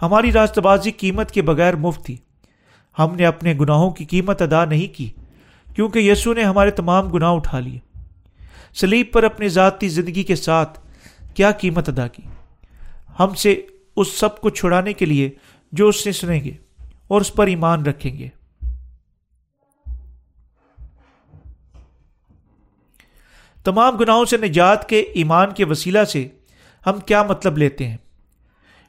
ہماری 0.02 0.32
راست 0.32 0.58
بازی 0.58 0.90
قیمت 0.90 1.30
کے 1.30 1.42
بغیر 1.42 1.76
مفت 1.76 2.04
تھی۔ 2.04 2.16
ہم 2.98 3.16
نے 3.16 3.26
اپنے 3.26 3.54
گناہوں 3.60 3.90
کی 3.90 4.04
قیمت 4.04 4.42
ادا 4.42 4.64
نہیں 4.64 4.96
کی، 4.96 5.10
کیونکہ 5.74 5.98
یسو 5.98 6.34
نے 6.34 6.44
ہمارے 6.44 6.70
تمام 6.70 7.08
گناہ 7.08 7.32
اٹھا 7.32 7.58
لیے۔ 7.58 7.78
سلیب 8.74 9.06
پر 9.12 9.24
اپنی 9.24 9.48
ذاتی 9.48 9.88
زندگی 9.88 10.22
کے 10.22 10.36
ساتھ 10.36 10.80
کیا 11.34 11.50
قیمت 11.50 11.88
ادا 11.88 12.06
کی؟ 12.06 12.22
ہم 13.18 13.34
سے 13.34 13.62
اس 13.96 14.08
سب 14.08 14.40
کو 14.40 14.50
چھڑانے 14.50 14.92
کے 14.92 15.06
لیے 15.06 15.30
جو 15.72 15.88
اس 15.88 16.06
نے 16.06 16.12
سنیں 16.12 16.40
گے 16.44 16.52
اور 17.08 17.20
اس 17.20 17.34
پر 17.34 17.46
ایمان 17.46 17.86
رکھیں 17.86 18.18
گے۔ 18.18 18.28
تمام 23.64 23.96
گناہوں 23.96 24.24
سے 24.24 24.36
نجات 24.36 24.88
کے 24.88 25.00
ایمان 25.00 25.52
کے 25.52 25.64
وسیلہ 25.64 26.04
سے 26.04 26.28
ہم 26.86 27.00
کیا 27.00 27.22
مطلب 27.22 27.58
لیتے 27.58 27.88
ہیں؟ 27.88 27.96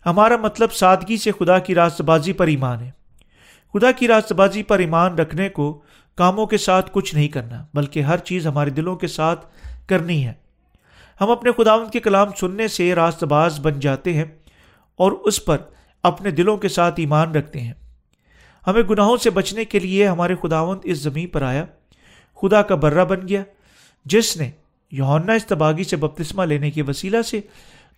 ہمارا 0.06 0.38
مطلب 0.38 0.74
سادگی 0.74 1.17
سے 1.17 1.32
خدا 1.32 1.60
کی 1.60 1.76
راست 1.76 2.02
بازی 2.02 2.34
پر 2.34 2.48
ایمان 2.48 2.82
ہے۔ 2.82 2.91
خدا 3.74 3.91
کی 3.91 4.08
راست 4.08 4.32
بازی 4.32 4.63
پر 4.63 4.80
ایمان 4.80 5.15
رکھنے 5.15 5.50
کو 5.50 5.82
کاموں 6.15 6.46
کے 6.46 6.58
ساتھ 6.58 6.89
کچھ 6.93 7.15
نہیں 7.15 7.28
کرنا، 7.28 7.65
بلکہ 7.74 8.02
ہر 8.02 8.17
چیز 8.17 8.48
ہمارے 8.48 8.69
دلوں 8.69 8.96
کے 8.96 9.08
ساتھ 9.08 9.46
کرنی 9.88 10.28
ہے۔ 10.28 10.34
ہم 11.22 11.30
اپنے 11.32 11.52
خداوند 11.58 11.91
کے 11.91 12.00
کلام 12.00 12.28
سننے 12.39 12.67
سے 12.67 12.96
راست 12.96 13.24
باز 13.24 13.60
بن 13.60 13.80
جاتے 13.80 14.13
ہیں 14.13 14.26
اور 14.96 15.12
اس 15.12 15.46
پر 15.46 15.58
اپنے 16.04 16.32
دلوں 16.32 16.58
کے 16.58 16.68
ساتھ 16.68 17.00
ایمان 17.00 17.32
رکھتے 17.32 17.60
ہیں۔ 17.60 17.74
ہمیں 18.68 18.82
گناہوں 18.89 19.18
سے 19.18 19.30
بچنے 19.30 19.66
کے 19.66 19.80
لیے 19.80 20.08
ہمارے 20.08 20.36
خداوند 20.36 20.80
اس 20.84 20.98
زمین 20.98 21.28
پر 21.28 21.42
آیا۔ 21.42 21.66
خدا 22.42 22.62
کا 22.62 22.76
برہ 22.76 23.06
بن 23.06 23.28
گیا۔ 23.28 23.44
جس 24.06 24.38
نے 24.38 24.52
یونا 24.92 25.34
استباغی 25.34 25.84
سے 25.84 25.96
بپتسمہ 25.96 26.44
لینے 26.44 26.72
کے 26.72 26.82
وسیلہ 26.82 27.22
سے 27.22 27.42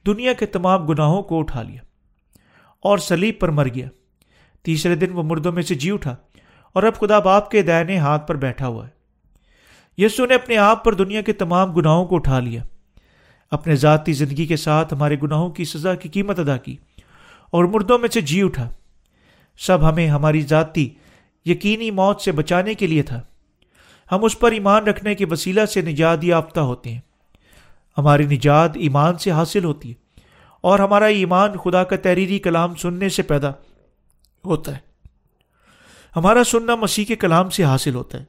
دنیا 0.06 0.34
کے 0.34 0.46
تمام 0.46 0.86
گناہوں 0.86 1.24
کو 1.24 1.40
اٹھا 1.40 1.62
لیا 1.62 1.82
اور 2.80 2.98
سلیب 2.98 3.40
پر 3.40 3.50
مر 3.50 3.68
گیا۔ 3.76 3.90
تیسرے 4.64 4.96
دن 4.96 5.12
وہ 5.12 5.24
مردوں 5.24 5.52
میں 5.52 5.64
سے 5.64 5.76
جی 5.76 5.92
اٹھا 5.92 6.16
اور 6.74 6.84
اب 6.84 6.96
خدا 6.96 7.20
باپ 7.20 7.52
کے 7.52 7.62
دائنے 7.62 7.98
ہاتھ 7.98 8.28
پر 8.28 8.36
بیٹھا 8.36 8.68
ہوا 8.68 8.88
ہے۔ 8.88 8.96
یسو 9.98 10.26
نے 10.26 10.36
اپنے 10.36 10.58
آپ 10.58 10.84
پر 10.84 10.94
دنیا 10.94 11.22
کے 11.22 11.34
تمام 11.34 11.74
گناہوں 11.74 12.06
کو 12.06 12.16
اٹھا 12.16 12.40
لیا۔ 12.40 12.64
اپنے 13.52 13.76
ذاتی 13.76 14.14
زندگی 14.14 14.46
کے 14.46 14.56
ساتھ 14.56 14.94
ہمارے 14.94 15.16
گناہوں 15.24 15.50
کی 15.50 15.66
سزا 15.66 15.96
کی 15.96 16.10
قیمت 16.10 16.40
ادا 16.40 16.58
کی۔ 16.58 16.76
اور 17.56 17.64
مردوں 17.64 17.98
میں 17.98 18.10
سے 18.10 18.22
جی 18.22 18.42
اٹھا۔ 18.42 18.70
سب 19.58 19.90
ہمیں 19.90 20.08
ہماری 20.08 20.42
ذاتی، 20.42 20.90
یقینی 21.46 21.92
موت 21.92 22.22
سے 22.22 22.32
بچانے 22.32 22.74
کے 22.74 22.88
لیے 22.88 23.04
تھا۔ 23.04 23.22
ہم 24.12 24.24
اس 24.24 24.40
پر 24.40 24.52
ایمان 24.52 24.84
رکھنے 24.84 25.16
کے 25.16 25.26
وسیلہ 25.26 25.66
سے 25.66 25.82
نجات 25.82 26.24
یافتہ 26.24 26.60
ہوتے 26.60 26.94
ہیں۔ 26.94 27.00
ہماری 27.98 28.26
نجات 28.26 28.72
ایمان 28.76 29.18
سے 29.18 29.32
حاصل 29.32 29.64
ہوتی 29.64 29.90
ہے 29.90 30.20
اور 30.62 30.80
ہمارا 30.80 31.06
ایمان 31.06 31.58
خدا 31.58 31.84
کا 31.84 31.96
تحریری 31.96 32.40
کلام 32.40 32.76
سننے 32.76 33.10
سے 33.10 33.24
پیدا 33.24 33.50
ہوتا 34.46 34.72
ہے۔ 34.72 34.80
ہمارا 36.16 36.44
سننا 36.44 36.76
مسیح 36.76 37.06
کے 37.06 37.16
کلام 37.16 37.50
سے 37.50 37.64
حاصل 37.64 37.96
ہوتا 37.96 38.20
ہے۔ 38.20 38.26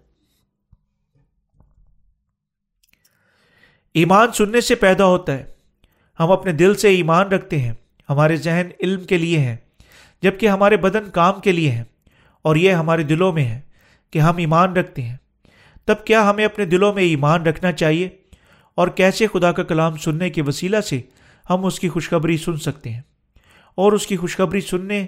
ایمان 3.95 4.33
سننے 4.33 4.61
سے 4.61 4.75
پیدا 4.75 5.05
ہوتا 5.05 5.33
ہے۔ 5.33 5.53
ہم 6.21 6.31
اپنے 6.31 6.53
دل 6.53 6.75
سے 6.75 6.89
ایمان 6.89 7.29
رکھتے 7.29 7.59
ہیں۔ 7.59 7.73
ہمارے 8.09 8.37
ذہن 8.37 8.69
علم 8.81 9.05
کے 9.05 9.19
لیے 9.19 9.39
ہیں، 9.39 9.57
جبکہ 10.23 10.49
ہمارے 10.49 10.77
بدن 10.77 11.11
کام 11.11 11.41
کے 11.41 11.53
لیے 11.53 11.71
ہیں، 11.71 11.85
اور 12.45 12.57
یہ 12.57 12.73
ہمارے 12.73 13.03
دلوں 13.03 13.33
میں 13.33 13.45
ہے 13.45 13.61
کہ 14.13 14.19
ہم 14.19 14.37
ایمان 14.37 14.77
رکھتے 14.77 15.03
ہیں۔ 15.03 15.17
تب 15.89 16.05
کیا 16.05 16.29
ہمیں 16.31 16.45
اپنے 16.45 16.65
دلوں 16.65 16.93
میں 16.93 17.03
ایمان 17.03 17.47
رکھنا 17.47 17.73
چاہیے؟ 17.73 18.09
اور 18.79 18.89
کیسے 18.89 19.27
خدا 19.27 19.53
کا 19.53 19.63
کلام 19.63 19.97
سننے 19.97 20.31
کے 20.31 20.43
وسیلہ 20.43 20.81
سے 20.81 21.01
ہم 21.51 21.65
اس 21.67 21.79
کی 21.81 21.89
خوشخبری 21.89 22.37
سن 22.37 22.57
سکتے 22.57 22.91
ہیں؟ 22.91 23.01
اور 23.79 23.93
اس 23.93 24.07
کی 24.07 24.17
خوشخبری 24.17 24.61
سننے 24.61 25.07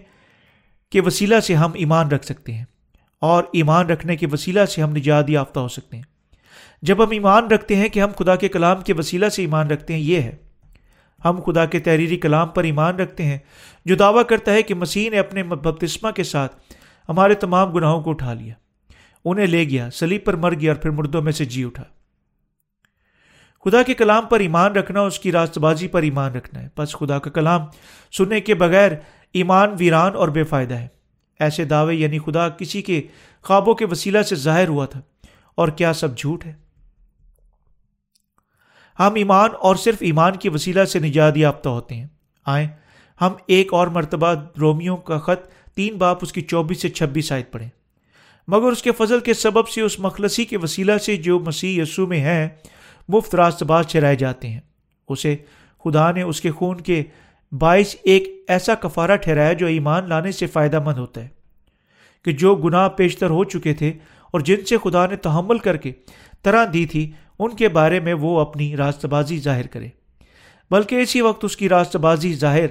کے 0.92 1.00
وسیلہ 1.00 1.40
سے 1.40 1.54
ہم 1.54 1.72
ایمان 1.74 2.08
رکھ 2.08 2.26
سکتے 2.26 2.52
ہیں، 2.54 2.64
اور 3.22 3.44
ایمان 3.52 3.86
رکھنے 3.86 4.16
کے 4.16 4.26
وسیلہ 4.32 4.64
سے 4.64 4.82
ہم 4.82 4.96
نجات 4.96 5.30
یافتہ 5.30 5.60
ہو 5.60 5.68
سکتے 5.68 5.96
ہیں۔ 5.96 6.04
جب 6.82 7.04
ہم 7.04 7.10
ایمان 7.10 7.46
رکھتے 7.46 7.76
ہیں 7.76 7.88
کہ 7.88 8.00
ہم 8.00 8.10
خدا 8.18 8.36
کے 8.36 8.48
کلام 8.48 8.80
کے 8.80 8.92
وسیلہ 8.92 9.28
سے 9.28 9.42
ایمان 9.42 9.70
رکھتے 9.70 9.94
ہیں، 9.94 10.00
یہ 10.00 10.20
ہے 10.20 10.36
ہم 11.24 11.40
خدا 11.46 11.64
کے 11.64 11.78
تحریری 11.78 12.16
کلام 12.16 12.48
پر 12.48 12.64
ایمان 12.64 12.96
رکھتے 12.96 13.24
ہیں، 13.24 13.38
جو 13.86 13.96
دعویٰ 13.96 14.24
کرتا 14.26 14.52
ہے 14.52 14.62
کہ 14.62 14.74
مسیح 14.74 15.10
نے 15.10 15.18
اپنے 15.18 15.42
بپتسمہ 15.42 16.10
کے 16.10 16.22
ساتھ 16.22 16.56
ہمارے 17.08 17.34
تمام 17.34 17.72
گناہوں 17.72 18.02
کو 18.02 18.10
اٹھا 18.10 18.32
لیا۔ 18.34 18.54
انہیں 19.24 19.46
لے 19.46 19.64
گیا 19.64 19.88
سلیب 19.90 20.24
پر 20.24 20.36
مر 20.36 20.54
گیا 20.54 20.72
اور 20.72 20.80
پھر 20.80 20.90
مردوں 20.90 21.22
میں 21.22 21.32
سے 21.32 21.44
جی 21.44 21.64
اٹھا۔ 21.64 21.84
خدا 23.64 23.82
کے 23.82 23.94
کلام 23.94 24.26
پر 24.26 24.40
ایمان 24.40 24.72
رکھنا، 24.72 25.00
اس 25.00 25.18
کی 25.18 25.32
راست 25.32 25.58
بازی 25.58 25.88
پر 25.88 26.02
ایمان 26.02 26.34
رکھنا 26.34 26.62
ہے۔ 26.62 26.68
بس 26.76 26.92
خدا 26.92 27.18
کا 27.18 27.30
کلام 27.30 27.64
سننے 28.12 28.40
کے 28.40 28.54
بغیر 28.54 28.92
ایمان 29.34 29.74
ویران 29.78 30.14
اور 30.14 30.28
بے 30.28 30.44
فائدہ 30.44 30.74
ہے۔ 30.74 30.86
ایسے 31.40 31.64
دعوے 31.64 31.94
یعنی 31.94 32.18
خدا 32.18 32.48
کسی 32.48 32.82
کے 32.82 33.00
خوابوں 33.44 33.74
کے 33.74 33.84
وسیلہ 33.84 34.22
سے 34.22 34.36
ظاہر 34.36 34.68
ہوا 34.68 34.86
تھا، 34.86 35.00
اور 35.54 35.68
کیا 35.68 35.92
سب 35.92 36.16
جھوٹ 36.16 36.46
ہے؟ 36.46 36.52
ہم 38.98 39.14
ایمان 39.14 39.50
اور 39.60 39.76
صرف 39.76 39.96
ایمان 40.00 40.36
کی 40.36 40.48
وسیلہ 40.48 40.84
سے 40.84 40.98
نجات 40.98 41.36
یافتہ 41.36 41.68
ہوتے 41.68 41.94
ہیں۔ 41.94 42.06
آئیں، 42.46 42.68
ہم 43.20 43.32
ایک 43.46 43.74
اور 43.74 43.86
مرتبہ 43.86 44.34
رومیوں 44.60 44.96
کا 44.96 45.18
خط 45.18 45.46
تین 45.74 45.96
باپ 45.96 46.18
اس 46.22 46.32
کی 46.32 46.40
چوبیس 46.40 46.82
سے 46.82 46.88
چھبیس 46.88 47.32
آیت 47.32 47.52
پڑھیں۔ 47.52 47.68
مگر 48.48 48.66
اس 48.66 48.82
کے 48.82 48.92
فضل 48.92 49.20
کے 49.20 49.34
سبب 49.34 49.68
سے 49.68 49.80
اس 49.80 50.00
مخلصی 50.00 50.44
کے 50.44 50.56
وسیلہ 50.56 50.98
سے 50.98 51.16
جو 51.16 51.38
مسیح 51.38 51.82
یسو 51.82 52.06
میں 52.06 52.20
ہیں، 52.20 52.48
مفت 53.08 53.34
راست 53.34 53.62
باز 53.62 53.86
چرائے 53.86 54.16
جاتے 54.16 54.48
ہیں۔ 54.48 54.60
اسے 55.08 55.36
خدا 55.84 56.10
نے 56.10 56.22
اس 56.22 56.40
کے 56.40 56.50
خون 56.50 56.80
کے 56.80 57.02
باعث 57.52 57.96
ایک 58.02 58.44
ایسا 58.48 58.74
کفارہ 58.74 59.16
ٹھہرایا 59.16 59.52
جو 59.52 59.66
ایمان 59.66 60.08
لانے 60.08 60.32
سے 60.32 60.46
فائدہ 60.46 60.80
مند 60.80 60.98
ہوتا 60.98 61.20
ہے۔ 61.20 61.28
کہ 62.24 62.32
جو 62.32 62.54
گناہ 62.54 62.88
پیشتر 62.88 63.30
ہو 63.30 63.44
چکے 63.44 63.74
تھے 63.74 63.92
اور 64.30 64.40
جن 64.40 64.64
سے 64.64 64.76
خدا 64.84 65.06
نے 65.06 65.16
تحمل 65.16 65.58
کر 65.58 65.76
کے 65.76 65.92
طرح 66.42 66.64
دی 66.72 66.86
تھی 66.86 67.12
ان 67.38 67.56
کے 67.56 67.68
بارے 67.68 68.00
میں 68.00 68.14
وہ 68.14 68.40
اپنی 68.40 68.76
راست 68.76 69.06
بازی 69.06 69.38
ظاہر 69.38 69.66
کرے۔ 69.66 69.88
بلکہ 70.70 70.94
اسی 70.94 71.20
وقت 71.20 71.44
اس 71.44 71.56
کی 71.56 71.68
راست 71.68 71.96
بازی 71.96 72.34
ظاہر 72.34 72.70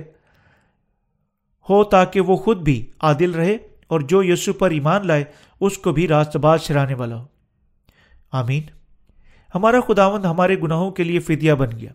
ہو 1.70 1.84
تاکہ 1.84 2.22
وہ 2.22 2.36
خود 2.36 2.58
بھی 2.58 2.90
عادل 3.00 3.32
رہے 3.32 3.58
اور 3.88 4.00
جو 4.00 4.24
یسو 4.24 4.54
پر 4.54 4.72
ایمان 4.72 5.08
لائے، 5.08 5.24
اس 5.62 5.78
کو 5.78 5.92
بھی 5.92 6.08
راست 6.08 6.38
باز 6.38 6.62
چرانے 6.62 6.94
والا 6.94 7.16
ہو۔ 7.16 7.26
آمین۔ 8.32 8.64
ہمارا 9.56 9.80
خداوند 9.88 10.26
ہمارے 10.26 10.56
گناہوں 10.60 10.92
کے 10.92 11.04
لیے 11.04 11.20
فدیہ 11.20 11.54
بن 11.54 11.70
گیا۔ 11.80 11.92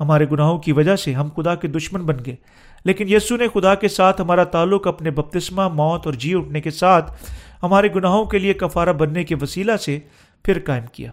ہمارے 0.00 0.26
گناہوں 0.32 0.58
کی 0.58 0.72
وجہ 0.72 0.96
سے 0.96 1.12
ہم 1.12 1.28
خدا 1.36 1.54
کے 1.54 1.68
دشمن 1.68 2.02
بن 2.02 2.16
گئے۔ 2.26 2.36
لیکن 2.84 3.04
یسو 3.08 3.36
نے 3.36 3.48
خدا 3.54 3.74
کے 3.74 3.88
ساتھ 3.88 4.20
ہمارا 4.20 4.44
تعلق 4.44 4.86
اپنے 4.86 5.10
بپتسمہ، 5.10 5.68
موت 5.68 6.06
اور 6.06 6.14
جی 6.14 6.34
اٹھنے 6.34 6.60
کے 6.60 6.70
ساتھ 6.70 7.12
ہمارے 7.62 7.88
گناہوں 7.96 8.24
کے 8.24 8.38
لیے 8.38 8.52
کفارہ 8.52 8.92
بننے 8.92 9.24
کے 9.24 9.34
وسیلہ 9.40 9.76
سے 9.76 9.98
پھر 10.44 10.58
قائم 10.64 10.84
کیا۔ 10.92 11.12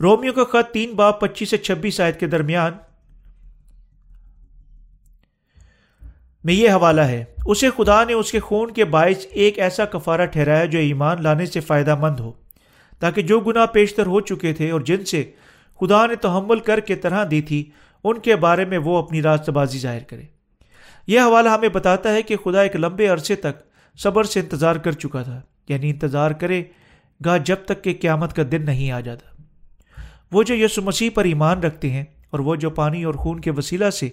رومیو 0.00 0.32
کا 0.32 0.44
خط 0.44 0.72
تین 0.72 0.92
باپ 0.92 1.20
پچیس 1.20 1.50
سے 1.50 1.56
چھبیس 1.56 2.00
آیت 2.00 2.20
کے 2.20 2.26
درمیان 2.26 2.72
میں 6.44 6.54
یہ 6.54 6.70
حوالہ 6.70 7.00
ہے، 7.00 7.24
اسے 7.46 7.68
خدا 7.76 8.04
نے 8.04 8.12
اس 8.12 8.32
کے 8.32 8.40
خون 8.40 8.72
کے 8.72 8.84
باعث 8.84 9.26
ایک 9.30 9.58
ایسا 9.58 9.84
کفارہ 9.84 10.26
ٹھہرایا 10.26 10.64
جو 10.64 10.78
ایمان 10.78 11.22
لانے 11.22 11.46
سے 11.46 11.60
فائدہ 11.60 11.94
مند 11.94 12.20
ہو، 12.20 12.32
تاکہ 12.98 13.22
جو 13.22 13.40
گناہ 13.40 13.66
پیشتر 13.66 14.06
ہو 14.06 14.20
چکے 14.20 14.52
تھے 14.52 14.70
اور 14.70 14.80
جن 14.80 15.04
سے 15.04 15.22
خدا 15.80 16.06
نے 16.06 16.16
تحمل 16.16 16.58
کر 16.58 16.80
کے 16.80 16.96
طرح 16.96 17.24
دی 17.30 17.40
تھی، 17.40 17.70
ان 18.04 18.18
کے 18.18 18.36
بارے 18.36 18.64
میں 18.64 18.78
وہ 18.78 18.98
اپنی 18.98 19.22
راست 19.22 19.50
بازی 19.50 19.78
ظاہر 19.78 20.02
کرے۔ 20.02 20.22
یہ 21.06 21.20
حوالہ 21.20 21.48
ہمیں 21.48 21.68
بتاتا 21.68 22.12
ہے 22.12 22.22
کہ 22.22 22.36
خدا 22.36 22.62
ایک 22.62 22.76
لمبے 22.76 23.08
عرصے 23.08 23.36
تک 23.36 23.62
صبر 23.98 24.24
سے 24.24 24.40
انتظار 24.40 24.76
کر 24.76 24.92
چکا 24.92 25.22
تھا 25.22 25.40
یعنی 25.68 25.90
انتظار 25.90 26.30
کرے 26.30 26.62
گا 27.24 27.36
جب 27.36 27.56
تک 27.64 27.84
کہ 27.84 27.94
قیامت 28.00 28.32
کا 28.32 28.42
دن 28.52 28.64
نہیں 28.64 28.90
آ 28.90 29.00
جاتا۔ 29.00 29.35
وہ 30.32 30.42
جو 30.42 30.54
یسو 30.54 30.82
مسیح 30.82 31.10
پر 31.14 31.24
ایمان 31.24 31.60
رکھتے 31.60 31.90
ہیں 31.90 32.04
اور 32.30 32.40
وہ 32.40 32.56
جو 32.56 32.70
پانی 32.70 33.04
اور 33.04 33.14
خون 33.14 33.40
کے 33.40 33.50
وسیلہ 33.50 33.90
سے 33.90 34.08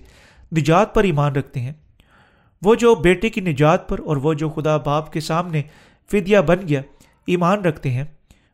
نجات 0.58 0.96
پر 0.96 1.04
ایمان 1.04 1.36
رکھتے 1.36 1.60
ہیں، 1.60 1.74
وہ 2.62 2.76
جو 2.76 2.96
بیٹے 2.96 3.30
کی 3.30 3.42
نجات 3.42 3.90
پر 3.90 4.00
اور 4.00 4.18
وہ 4.18 4.34
جو 4.34 4.50
خدا 4.50 4.78
باپ 4.78 5.12
کے 5.14 5.20
سامنے 5.20 5.62
فدیہ 6.12 6.40
بن 6.40 6.68
گیا، 6.68 6.82
ایمان 7.28 7.62
رکھتے 7.62 7.92
ہیں، 7.92 8.04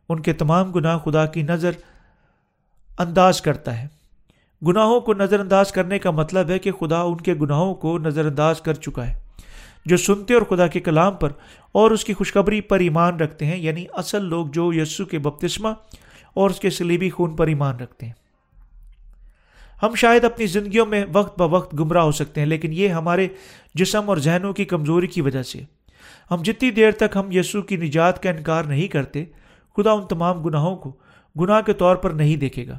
ان 0.10 0.20
کے 0.20 0.34
تمام 0.34 0.72
گناہ 0.72 0.98
خدا 0.98 1.26
کی 1.26 1.42
نظر 1.42 1.72
انداز 3.00 3.42
کرتا 3.42 3.82
ہے۔ 3.82 3.88
گناہوں 4.68 5.00
کو 5.00 5.14
نظر 5.14 5.40
انداز 5.40 5.72
کرنے 5.72 6.00
کا 6.00 6.12
مطلب 6.12 6.50
ہے 6.50 6.60
کہ 6.60 6.72
خدا 6.72 7.02
ان 7.02 7.18
کے 7.18 7.34
گناہوں 7.34 7.76
کو 7.76 7.98
نظر 7.98 8.26
انداز 8.26 8.62
کر 8.62 8.74
چکا 8.74 9.08
ہے، 9.08 9.20
جو 9.86 9.98
سنتے 9.98 10.34
اور 10.34 10.42
خدا 10.42 10.68
کے 10.68 10.80
کلام 10.80 11.14
پر 11.14 11.30
اور 11.72 11.92
اس 11.92 12.06
کی 12.06 12.14
خوشخبری 12.14 12.62
پر 12.62 12.80
ایمان 12.80 13.20
رکھتے 13.20 13.46
ہیں۔ 13.46 13.58
یعنی 13.58 13.86
اصل 13.94 14.26
لوگ 14.26 14.48
جو 14.48 14.74
یسو 14.74 15.06
کے 15.06 15.20
بپتسمہ 15.20 15.70
اور 16.34 16.50
اس 16.50 16.60
کے 16.60 16.70
سلیبی 16.70 17.10
خون 17.10 17.36
پر 17.36 17.48
ایمان 17.48 17.76
رکھتے 17.76 18.06
ہیں۔ 18.06 18.14
ہم 19.84 19.96
شاید 19.96 20.24
اپنی 20.24 20.46
زندگیوں 20.46 20.86
میں 20.86 21.06
وقت 21.14 21.40
ب 21.40 21.54
وقت 21.54 21.74
گمراہ 21.74 22.04
ہو 22.04 22.12
سکتے 22.12 22.42
ہیں، 22.42 22.48
لیکن 22.48 22.74
یہ 22.74 22.88
ہمارے 22.88 23.28
جسم 23.74 24.10
اور 24.10 24.18
ذہنوں 24.18 24.54
کی 24.54 24.66
کمزوری 24.66 25.08
کی 25.08 25.22
وجہ 25.22 25.44
سے۔ 25.44 25.62
ہم 26.32 26.38
جتنی 26.42 26.72
دیر 26.72 26.92
تک 26.92 27.16
ہم 27.16 27.32
یسو 27.32 27.62
کی 27.62 27.76
نجات 27.76 28.24
کا 28.24 28.30
انکار 28.30 28.64
نہیں 28.64 28.88
کرتے، 28.88 29.26
خدا 29.78 29.92
ان 29.92 30.08
تمام 30.08 30.44
گناہوں 30.44 30.76
کو 30.76 30.92
گناہ 31.40 31.62
کے 31.62 31.74
طور 31.74 31.96
پر 31.96 32.10
نہیں 32.10 32.36
دیکھے 32.36 32.68
گا۔ 32.68 32.78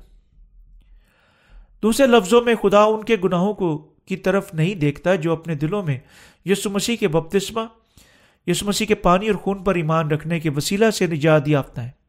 دوسرے 1.82 2.06
لفظوں 2.06 2.42
میں، 2.42 2.54
خدا 2.54 2.82
ان 2.82 3.04
کے 3.04 3.16
گناہوں 3.24 3.54
کو 3.54 3.78
کی 3.78 4.16
طرف 4.16 4.54
نہیں 4.54 4.74
دیکھتا 4.74 5.14
جو 5.14 5.32
اپنے 5.32 5.54
دلوں 5.54 5.82
میں 5.82 5.98
یسو 6.44 6.70
مسیح 6.70 6.96
کے 6.96 7.08
بپتسمہ 7.08 7.60
یسو 8.46 8.66
مسیح 8.66 8.86
کے 8.86 8.94
پانی 8.94 9.28
اور 9.28 9.36
خون 9.36 9.64
پر 9.64 9.74
ایمان 9.74 10.10
رکھنے 10.10 10.40
کے 10.40 10.50
وسیلہ 10.50 10.90
سے 10.90 11.06
نجات 11.06 11.48
یافتہ 11.48 11.80
ہے 11.80 11.99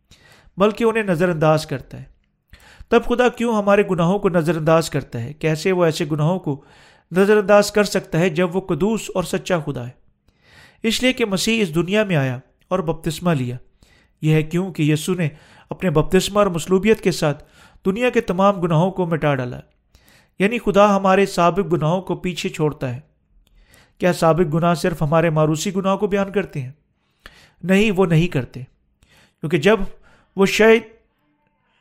بلکہ 0.62 0.84
انہیں 0.84 1.04
نظر 1.04 1.30
انداز 1.30 1.66
کرتا 1.66 2.00
ہے۔ 2.00 2.04
تب 2.90 3.04
خدا 3.06 3.30
کیوں 3.30 3.56
ہمارے 3.56 3.84
گناہوں 3.92 4.20
کو 4.20 4.30
نظر 4.30 4.58
انداز 4.58 4.90
کرتا 4.90 5.24
ہے؟ 5.24 5.34
کیسے 5.34 5.72
وہ 5.72 5.86
ایسے 5.86 6.06
گناہوں 6.12 6.40
کو 6.40 6.64
نظر 7.12 7.38
انداز 7.38 7.72
کر 7.72 7.84
سکتا 7.84 8.20
ہے 8.20 8.30
جب 8.30 8.56
وہ 8.56 8.62
قدوس 8.62 9.12
اور 9.16 9.24
سچا 9.24 9.60
خدا 9.60 9.86
ہے؟ 9.86 9.92
اس 10.84 11.04
لیے 11.04 11.14
کہ 11.14 11.26
مسیح 11.26 11.62
اس 11.62 11.76
دنیا 11.76 12.04
میں 12.04 12.16
آیا 12.16 12.40
اور 12.68 12.80
بپتسمہ 12.80 13.32
لیا۔ 13.32 13.58
یہ 14.22 14.34
ہے 14.34 14.44
کیوں 14.44 14.72
کہ 14.72 14.84
یسو 14.84 15.14
نے 15.14 15.30
اپنے 15.70 15.90
بپتسمہ 15.90 16.40
اور 16.40 16.48
مصلوبیت 16.48 17.02
کے 17.02 17.12
ساتھ 17.12 17.44
دنیا 17.86 18.10
کے 18.10 18.22
تمام 18.22 18.62
گناہوں 18.62 18.92
کو 18.92 19.06
مٹا 19.06 19.36
ڈالا۔ 19.36 19.60
یعنی 20.40 20.58
خدا 20.60 20.96
ہمارے 20.96 21.26
سابق 21.26 21.74
گناہوں 21.74 22.02
کو 22.02 22.16
پیچھے 22.16 22.50
چھوڑتا 22.50 22.96
ہے۔ 22.96 23.00
کیا 23.98 24.14
سابق 24.14 24.54
گناہ 24.54 24.74
صرف 24.74 25.02
ہمارے 25.02 25.30
ماروسی 25.30 25.76
گناہوں 25.76 25.98
کو 25.98 26.08
بیان 26.08 26.32
کرتے 26.32 26.62
ہیں؟ 26.62 26.72
نہیں، 27.64 27.92
وہ 27.92 28.06
نہیں 28.06 28.28
کرتے۔ 28.28 28.60
کیونکہ 29.40 29.58
جب 29.58 29.80
وہ 30.36 30.46
شاید 30.46 30.82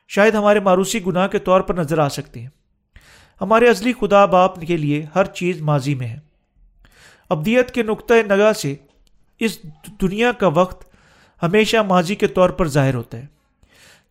شاید 0.09 0.35
ہمارے 0.35 0.61
ماروسی 0.61 1.07
گناہ 1.07 1.29
کے 1.29 1.39
طور 1.39 1.61
پر 1.61 1.75
نظر 1.75 1.99
آ 1.99 2.09
سکتے 2.09 2.41
ہیں۔ 2.41 2.49
ہمارے 3.41 3.69
ازلی 3.69 3.93
خدا 4.01 4.27
باپ 4.27 4.61
کے 4.61 4.77
لیے 4.77 5.07
ہر 5.15 5.25
چیز 5.25 5.61
ماضی 5.61 5.95
میں 5.95 6.07
ہے۔ 6.07 6.19
ابدیت 7.31 7.71
کے 7.71 7.83
نقطۂ 7.83 8.15
نگاہ 8.15 8.53
سے 8.53 8.75
اس 9.39 9.59
دنیا 10.01 10.33
کا 10.33 10.47
وقت 10.47 10.95
ہمیشہ 11.43 11.77
ماضی 11.77 12.15
کے 12.15 12.27
طور 12.27 12.51
پر 12.51 12.69
ظاہر 12.69 12.95
ہوتا 12.95 13.19
ہے۔ 13.19 13.27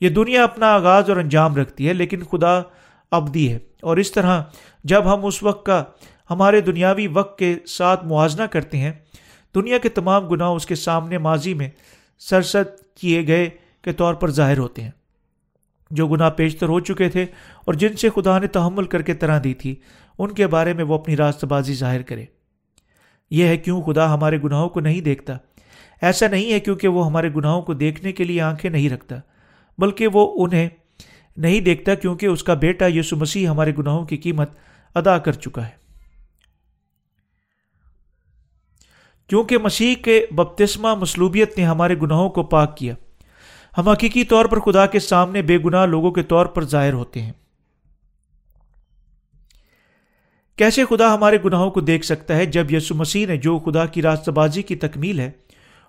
یہ 0.02 0.10
دنیا 0.10 0.44
اپنا 0.44 0.68
آغاز 0.74 1.10
اور 1.10 1.18
انجام 1.18 1.56
رکھتی 1.56 1.88
ہے، 1.88 1.94
لیکن 1.94 2.24
خدا 2.24 2.62
ابدی 3.12 3.54
ہے۔ 3.54 3.58
اور 3.82 3.98
اس 3.98 4.12
طرح 4.12 4.44
جب 4.84 5.14
ہم 5.14 5.26
اس 5.26 5.44
وقت 5.44 5.66
کا، 5.66 5.84
ہمارے 6.30 6.62
دنیاوی 6.62 7.08
وقت 7.08 7.40
کے 7.40 7.56
ساتھ 7.68 8.06
موازنہ 8.06 8.44
کرتے 8.44 8.78
ہیں، 8.78 8.92
دنیا 9.56 9.78
کے 9.78 9.90
تمام 9.90 10.28
گناہ 10.28 10.50
اس 10.50 10.66
کے 10.66 10.76
سامنے 10.76 11.18
ماضی 11.18 11.54
میں 11.54 11.70
سرسد 12.20 12.98
کیے 12.98 13.28
گئے 13.28 13.50
کے 13.82 13.94
طور 13.94 14.14
پر 14.14 14.32
ظاہر 14.32 14.58
ہوتے 14.58 14.84
ہیں۔ 14.84 14.92
جو 15.92 16.08
گناہ 16.08 16.30
پیشتر 16.30 16.70
ہو 16.70 16.80
چکے 16.80 17.10
تھے 17.10 17.24
اور 17.66 17.74
جن 17.74 17.96
سے 17.96 18.10
خدا 18.10 18.40
نے 18.40 18.48
تحمل 18.48 18.86
کر 18.86 19.02
کے 19.02 19.14
طرح 19.14 19.40
دی 19.44 19.54
تھی، 19.54 19.76
ان 20.18 20.34
کے 20.34 20.48
بارے 20.48 20.74
میں 20.74 20.84
وہ 20.84 20.96
اپنی 20.96 21.18
راست 21.18 21.46
بازی 21.46 21.74
ظاہر 21.74 22.02
کرے۔ 22.02 22.26
یہ 23.30 23.46
ہے 23.46 23.58
کیوں 23.58 23.82
خدا 23.82 24.14
ہمارے 24.14 24.38
گناہوں 24.44 24.70
کو 24.70 24.80
نہیں 24.80 25.02
دیکھتا؟ 25.02 25.38
ایسا 26.02 26.28
نہیں 26.28 26.54
ہے 26.54 26.60
کیونکہ 26.60 26.88
وہ 26.88 27.06
ہمارے 27.06 27.30
گناہوں 27.36 27.62
کو 27.62 27.74
دیکھنے 27.74 28.12
کے 28.12 28.24
لیے 28.24 28.42
آنکھیں 28.42 28.72
نہیں 28.72 28.90
رکھتا، 28.90 29.16
بلکہ 29.78 30.08
وہ 30.08 30.46
انہیں 30.46 30.70
نہیں 31.38 31.60
دیکھتا 31.60 31.96
کیونکہ 31.96 32.26
اس 32.26 32.44
کا 32.44 32.54
بیٹا 32.54 32.86
یسو 32.88 33.16
مسیح 33.16 33.48
ہمارے 33.48 33.72
گناہوں 33.78 34.06
کی 34.06 34.18
قیمت 34.18 34.50
ادا 34.96 35.18
کر 35.18 35.32
چکا 35.32 35.66
ہے۔ 35.66 35.80
کیونکہ 39.28 39.58
مسیح 39.58 39.96
کے 39.96 40.26
بپتسمہ 40.32 40.96
مصلوبیت 40.96 41.58
نے 41.58 41.66
ہمارے 41.66 41.96
گناہوں 42.02 42.30
کو 42.30 42.44
پاک 42.44 42.78
کیا 42.78 42.96
ہم 43.78 43.90
حقیقی 43.90 44.24
طور 44.24 44.46
پر 44.46 44.60
خدا 44.60 44.86
کے 44.86 45.00
سامنے 45.00 45.42
بے 45.42 45.58
گناہ 45.58 45.86
لوگوں 45.86 46.12
کے 46.12 46.24
طور 46.24 46.46
پر 46.46 46.66
ظاہر 46.66 46.94
ہوتے 46.94 47.22
ہیں۔ 47.22 47.34
کیسے 50.56 50.86
خدا 50.86 51.14
ہمارے 51.14 51.38
گناہوں 51.46 51.72
کو 51.72 51.82
دیکھ 51.82 52.06
سکتا 52.06 52.36
ہے 52.36 52.46
جب 52.46 52.72
یسو 52.72 52.96
مسیح 52.96 53.28
نے 53.28 53.38
جو 53.38 53.60
خدا 53.60 53.86
کی 53.86 54.02
راست 54.02 54.30
بازی 54.30 54.62
کی 54.62 54.76
تکمیل 54.76 55.20
ہے، 55.20 55.32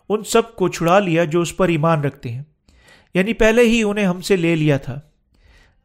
ان 0.09 0.25
سب 0.25 0.57
کو 0.57 0.69
چھڑا 0.69 0.99
لیا 0.99 1.25
جو 1.25 1.41
اس 1.41 1.57
پر 1.57 1.69
ایمان 1.69 2.01
رکھتے 2.01 2.29
ہیں۔ 2.33 2.43
یعنی 3.15 3.33
پہلے 3.33 3.63
ہی 3.63 3.83
انہیں 3.83 4.07
ہم 4.07 4.21
سے 4.21 4.37
لے 4.37 4.57
لیا 4.57 4.77
تھا۔ 4.77 5.01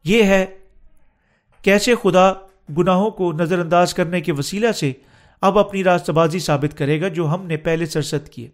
یہ 0.04 0.22
ہے 0.22 0.46
کیسے 1.62 1.94
خدا 2.02 2.32
گناہوں 2.78 3.10
کو 3.10 3.32
نظر 3.32 3.58
انداز 3.58 3.94
کرنے 3.94 4.20
کے 4.20 4.32
وسیلہ 4.32 4.72
سے 4.72 4.92
اب 5.40 5.58
اپنی 5.58 5.84
راست 5.84 6.10
بازی 6.10 6.38
ثابت 6.38 6.78
کرے 6.78 7.00
گا 7.00 7.08
جو 7.08 7.34
ہم 7.34 7.46
نے 7.46 7.56
پہلے 7.56 7.86
سرست 7.86 8.32
کیے۔ 8.32 8.48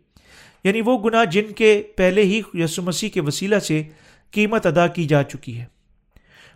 یعنی 0.64 0.80
وہ 0.80 0.98
گناہ 0.98 1.24
جن 1.24 1.52
کے 1.52 1.82
پہلے 1.96 2.22
ہی 2.22 2.40
یسو 2.54 2.82
مسیح 2.82 3.08
کے 3.08 3.20
وسیلہ 3.20 3.58
سے 3.58 3.82
قیمت 4.30 4.66
ادا 4.66 4.86
کی 4.86 5.04
جا 5.04 5.22
چکی 5.22 5.58
ہے۔ 5.60 5.64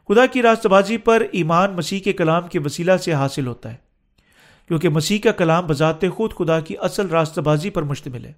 خدا 0.09 0.27
کی 0.27 0.43
راست 0.43 0.67
بازی 0.67 0.97
پر 0.97 1.23
ایمان 1.33 1.73
مسیح 1.73 2.01
کے 2.01 2.13
کلام 2.13 2.49
کے 2.49 2.59
وسیلہ 2.59 2.97
سے 2.97 3.13
حاصل 3.13 3.47
ہوتا 3.47 3.71
ہے، 3.71 3.77
کیونکہ 4.69 4.89
مسیح 4.89 5.19
کا 5.19 5.33
کلام 5.33 5.67
بذات 5.67 6.05
خود 6.17 6.35
خدا 6.35 6.61
کی 6.61 6.75
اصل 6.81 7.09
راست 7.09 7.39
بازی 7.39 7.71
پر 7.71 7.83
مشتمل 7.83 8.25
ہے۔ 8.25 8.33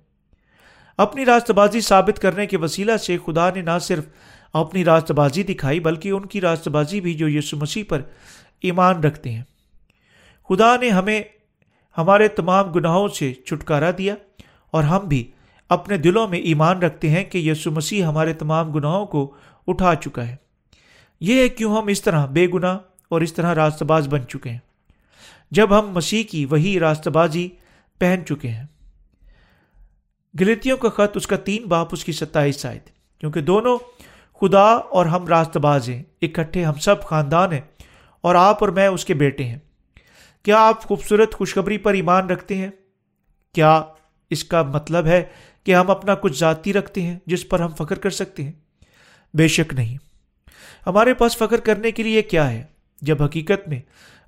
اپنی 0.99 1.25
راست 1.25 1.51
بازی 1.51 1.81
ثابت 1.81 2.19
کرنے 2.19 2.47
کے 2.47 2.57
وسیلہ 2.57 2.97
سے 2.97 3.17
خدا 3.27 3.51
نے 3.51 3.63
نہ 3.63 3.79
صرف 3.81 4.05
اپنی 4.53 4.85
راست 4.85 5.13
بازی 5.13 5.43
دکھائی، 5.43 5.81
بلکہ 5.81 6.09
ان 6.09 6.27
کی 6.27 6.41
راست 6.41 6.69
بازی 6.69 7.01
بھی 7.01 7.15
جو 7.15 7.29
یسو 7.29 7.57
مسیح 7.57 7.85
پر 7.89 8.01
ایمان 8.63 9.01
رکھتے 9.01 9.33
ہیں۔ 9.33 9.43
خدا 10.49 10.77
نے 10.77 10.91
ہمیں 10.91 11.23
ہمارے 11.99 12.29
تمام 12.29 12.71
گناہوں 12.73 13.09
سے 13.09 13.33
چھٹکارا 13.35 13.91
دیا 13.99 14.15
اور 14.71 14.85
ہم 14.85 15.07
بھی 15.07 15.31
اپنے 15.69 15.97
دلوں 15.97 16.29
میں 16.29 16.39
ایمان 16.39 16.79
رکھتے 16.79 17.09
ہیں 17.09 17.25
کہ 17.25 17.39
یسو 17.39 17.71
مسیح 17.71 18.05
ہمارے 18.05 18.33
تمام 18.33 18.73
گناہوں 18.73 19.07
کو 19.07 19.35
اٹھا 19.67 19.95
چکا 19.95 20.29
ہے۔ 20.29 20.37
یہ 21.21 21.43
ہے 21.43 21.49
کیوں 21.49 21.77
ہم 21.77 21.87
اس 21.87 22.03
طرح 22.03 22.27
بے 22.27 22.47
گناہ 22.55 22.79
اور 23.09 23.21
اس 23.21 23.33
طرح 23.33 23.55
راست 23.55 23.83
باز 23.83 24.09
بن 24.09 24.27
چکے 24.29 24.51
ہیں۔ 24.51 24.59
جب 25.51 25.81
ہم 25.81 25.91
مسیح 25.91 26.23
کی 26.25 26.45
وہی 26.45 26.81
راست 26.81 27.09
بازی 27.09 27.49
پہن 27.99 28.21
چکے 28.27 28.49
ہیں۔ 28.49 28.67
گلتیوں 30.41 30.77
کا 30.77 30.89
خط 30.89 31.17
اس 31.17 31.27
کا 31.27 31.37
تین 31.37 31.65
باپ 31.65 31.89
اس 31.93 32.05
کی 32.05 32.13
ستائیس 32.13 32.67
آئے 32.67 32.79
تھے 32.79 32.93
کیونکہ 33.19 33.41
دونوں 33.41 33.79
خدا 34.41 34.65
اور 34.65 35.07
ہم 35.07 35.27
راست 35.27 35.57
باز 35.57 35.89
ہیں، 35.89 36.03
اکٹھے 36.23 36.65
ہم 36.65 36.75
سب 36.75 37.03
خاندان 37.03 37.53
ہیں 37.53 37.61
اور 38.21 38.35
آپ 38.35 38.57
اور 38.61 38.69
میں 38.69 38.87
اس 38.87 39.05
کے 39.05 39.15
بیٹے 39.15 39.45
ہیں۔ 39.45 39.59
کیا 40.43 40.69
آپ 40.69 40.83
خوبصورت 40.83 41.35
خوشخبری 41.35 41.79
پر 41.79 41.95
ایمان 41.95 42.31
رکھتے 42.31 42.57
ہیں؟ 42.57 42.71
کیا 43.55 43.83
اس 44.31 44.45
کا 44.45 44.63
مطلب 44.63 45.07
ہے 45.07 45.25
کہ 45.65 45.75
ہم 45.75 45.91
اپنا 45.91 46.15
کچھ 46.15 46.39
ذاتی 46.39 46.73
رکھتے 46.73 47.03
ہیں 47.03 47.19
جس 47.27 47.49
پر 47.49 47.61
ہم 47.61 47.69
فخر 47.69 47.99
کر 47.99 48.11
سکتے 48.11 48.43
ہیں۔ 48.43 48.53
بے 49.35 49.49
شک 49.49 49.75
نہیں۔ 49.75 49.97
ہمارے 50.87 51.15
پاس 51.15 51.37
فخر 51.37 51.57
کرنے 51.57 51.91
کے 51.91 52.03
لیے 52.03 52.23
کیا 52.23 52.51
ہے؟ 52.51 52.63
جب 53.03 53.23
حقیقت 53.23 53.69
میں 53.69 53.81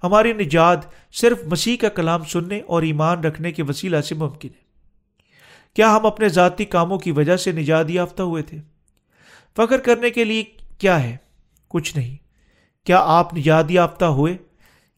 ہماری 0.02 0.32
نجات 0.32 0.78
صرف 1.12 1.38
مسیح 1.46 1.76
کا 1.76 1.88
کلام 1.88 2.24
سننے 2.24 2.60
اور 2.60 2.82
ایمان 2.82 3.24
رکھنے 3.24 3.52
کے 3.52 3.62
وسیلہ 3.62 4.00
سے 4.00 4.14
ممکن 4.14 4.48
ہے۔ 4.48 4.70
کیا 5.74 5.96
ہم 5.96 6.06
اپنے 6.06 6.28
ذاتی 6.28 6.64
کاموں 6.64 6.98
کی 6.98 7.10
وجہ 7.10 7.36
سے 7.36 7.52
نجات 7.52 7.90
یافتہ 7.90 8.22
ہوئے 8.22 8.42
تھے؟ 8.42 8.58
فخر 9.56 9.78
کرنے 9.78 10.10
کے 10.10 10.24
لیے 10.24 10.44
کیا 10.78 11.02
ہے؟ 11.02 11.16
کچھ 11.68 11.96
نہیں۔ 11.96 12.16
کیا 12.86 13.00
آپ 13.04 13.34
نجات 13.34 13.70
یافتہ 13.70 14.04
ہوئے؟ 14.04 14.36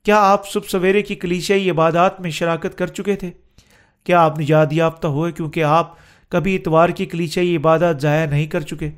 کیا 0.02 0.20
آپ 0.20 0.48
صبح 0.48 0.68
سویرے 0.68 1.02
کی 1.02 1.14
کلیشائی 1.14 1.70
عبادات 1.70 2.20
میں 2.20 2.30
شراکت 2.30 2.78
کر 2.78 2.86
چکے 2.86 3.16
تھے؟ 3.16 3.30
کیا 4.04 4.20
آپ 4.22 4.38
نجات 4.38 4.72
یافتہ 4.72 5.06
ہوئے 5.06 5.32
کیونکہ 5.32 5.64
آپ 5.64 5.94
کبھی 6.32 6.56
اتوار 6.56 6.88
کی 6.88 7.06
کلیچائی 7.06 7.56
عبادت 7.56 8.02
ضائع 8.02 8.26
نہیں 8.26 8.46
کر 8.46 8.60
چکے۔ 8.60 8.90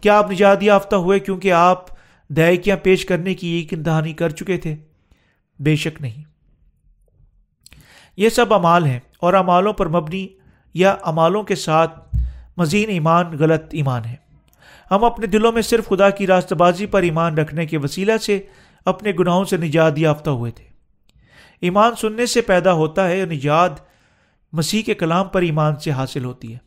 کیا 0.00 0.18
آپ 0.18 0.30
نجات 0.30 0.62
یافتہ 0.62 0.96
ہوئے 0.96 1.18
کیونکہ 1.18 1.52
آپ 1.52 1.84
دائکیاں 2.28 2.76
پیش 2.76 3.04
کرنے 3.04 3.34
کی 3.34 3.48
ایک 3.48 3.86
دہانی 3.86 4.12
کر 4.12 4.30
چکے 4.30 4.56
تھے؟ 4.56 4.76
بے 5.58 5.76
شک 5.76 6.00
نہیں۔ 6.00 6.22
یہ 8.16 8.28
سب 8.28 8.54
امال 8.54 8.86
ہیں 8.86 9.00
اور 9.20 9.34
امالوں 9.34 9.72
پر 9.72 9.88
مبنی 9.88 10.28
یا 10.74 10.96
امالوں 11.02 11.42
کے 11.42 11.54
ساتھ 11.54 12.16
مزین 12.56 12.88
ایمان 12.88 13.26
غلط 13.38 13.62
ایمان 13.72 14.04
ہے۔ 14.04 14.16
ہم 14.90 15.04
اپنے 15.04 15.26
دلوں 15.26 15.52
میں 15.52 15.62
صرف 15.62 15.88
خدا 15.88 16.10
کی 16.10 16.26
راست 16.26 16.52
بازی 16.52 16.86
پر 16.86 17.02
ایمان 17.02 17.38
رکھنے 17.38 17.66
کے 17.66 17.78
وسیلہ 17.78 18.16
سے 18.16 18.40
اپنے 18.84 19.12
گناہوں 19.18 19.44
سے 19.44 19.56
نجات 19.56 19.98
یافتہ 19.98 20.30
ہوئے 20.30 20.50
تھے۔ 20.50 20.64
ایمان 21.60 21.94
سننے 21.94 22.26
سے 22.26 22.40
پیدا 22.40 22.72
ہوتا 22.72 23.08
ہے 23.08 23.24
نجات 23.30 23.87
مسیح 24.52 24.82
کے 24.82 24.94
کلام 24.94 25.28
پر 25.28 25.42
ایمان 25.42 25.78
سے 25.78 25.90
حاصل 25.90 26.24
ہوتی 26.24 26.54
ہے۔ 26.54 26.58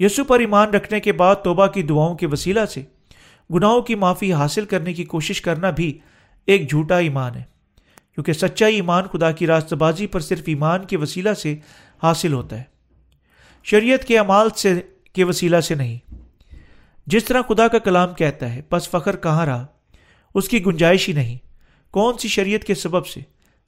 یسو 0.00 0.24
پر 0.24 0.38
ایمان 0.38 0.70
رکھنے 0.70 1.00
کے 1.00 1.12
بعد 1.12 1.36
توبہ 1.44 1.66
کی 1.66 1.82
دعاؤں 1.82 2.14
کے 2.14 2.26
وسیلہ 2.26 2.64
سے 2.64 2.82
گناہوں 3.54 3.82
کی 3.82 3.94
معافی 3.94 4.32
حاصل 4.32 4.64
کرنے 4.64 4.92
کی 4.92 5.04
کوشش 5.04 5.40
کرنا 5.40 5.70
بھی 5.70 5.98
ایک 6.46 6.70
جھوٹا 6.70 6.98
ایمان 6.98 7.34
ہے، 7.34 7.42
کیونکہ 8.14 8.32
سچا 8.32 8.66
ایمان 8.66 9.04
خدا 9.12 9.30
کی 9.30 9.46
راست 9.46 9.72
بازی 9.72 10.06
پر 10.06 10.20
صرف 10.20 10.42
ایمان 10.46 10.84
کے 10.84 10.96
وسیلہ 10.96 11.32
سے 11.32 11.56
حاصل 12.02 12.32
ہوتا 12.32 12.58
ہے۔ 12.58 12.62
شریعت 13.64 14.04
کے 14.04 14.18
اعمال 14.18 14.50
سے 14.50 14.82
کے 15.12 15.24
وسیلہ 15.24 15.60
سے 15.60 15.74
نہیں۔ 15.74 16.14
جس 17.06 17.24
طرح 17.24 17.42
خدا 17.48 17.68
کا 17.68 17.78
کلام 17.78 18.14
کہتا 18.14 18.54
ہے 18.54 18.62
بس 18.70 18.88
فخر 18.88 19.16
کہاں 19.16 19.46
رہا؟ 19.46 19.66
اس 20.34 20.48
کی 20.48 20.66
گنجائش 20.66 21.08
ہی 21.08 21.14
نہیں۔ 21.14 21.38
کون 21.90 22.18
سی 22.18 22.28
شریعت 22.28 22.64
کے 22.64 22.74
سبب 22.74 23.06
سے؟ 23.06 23.20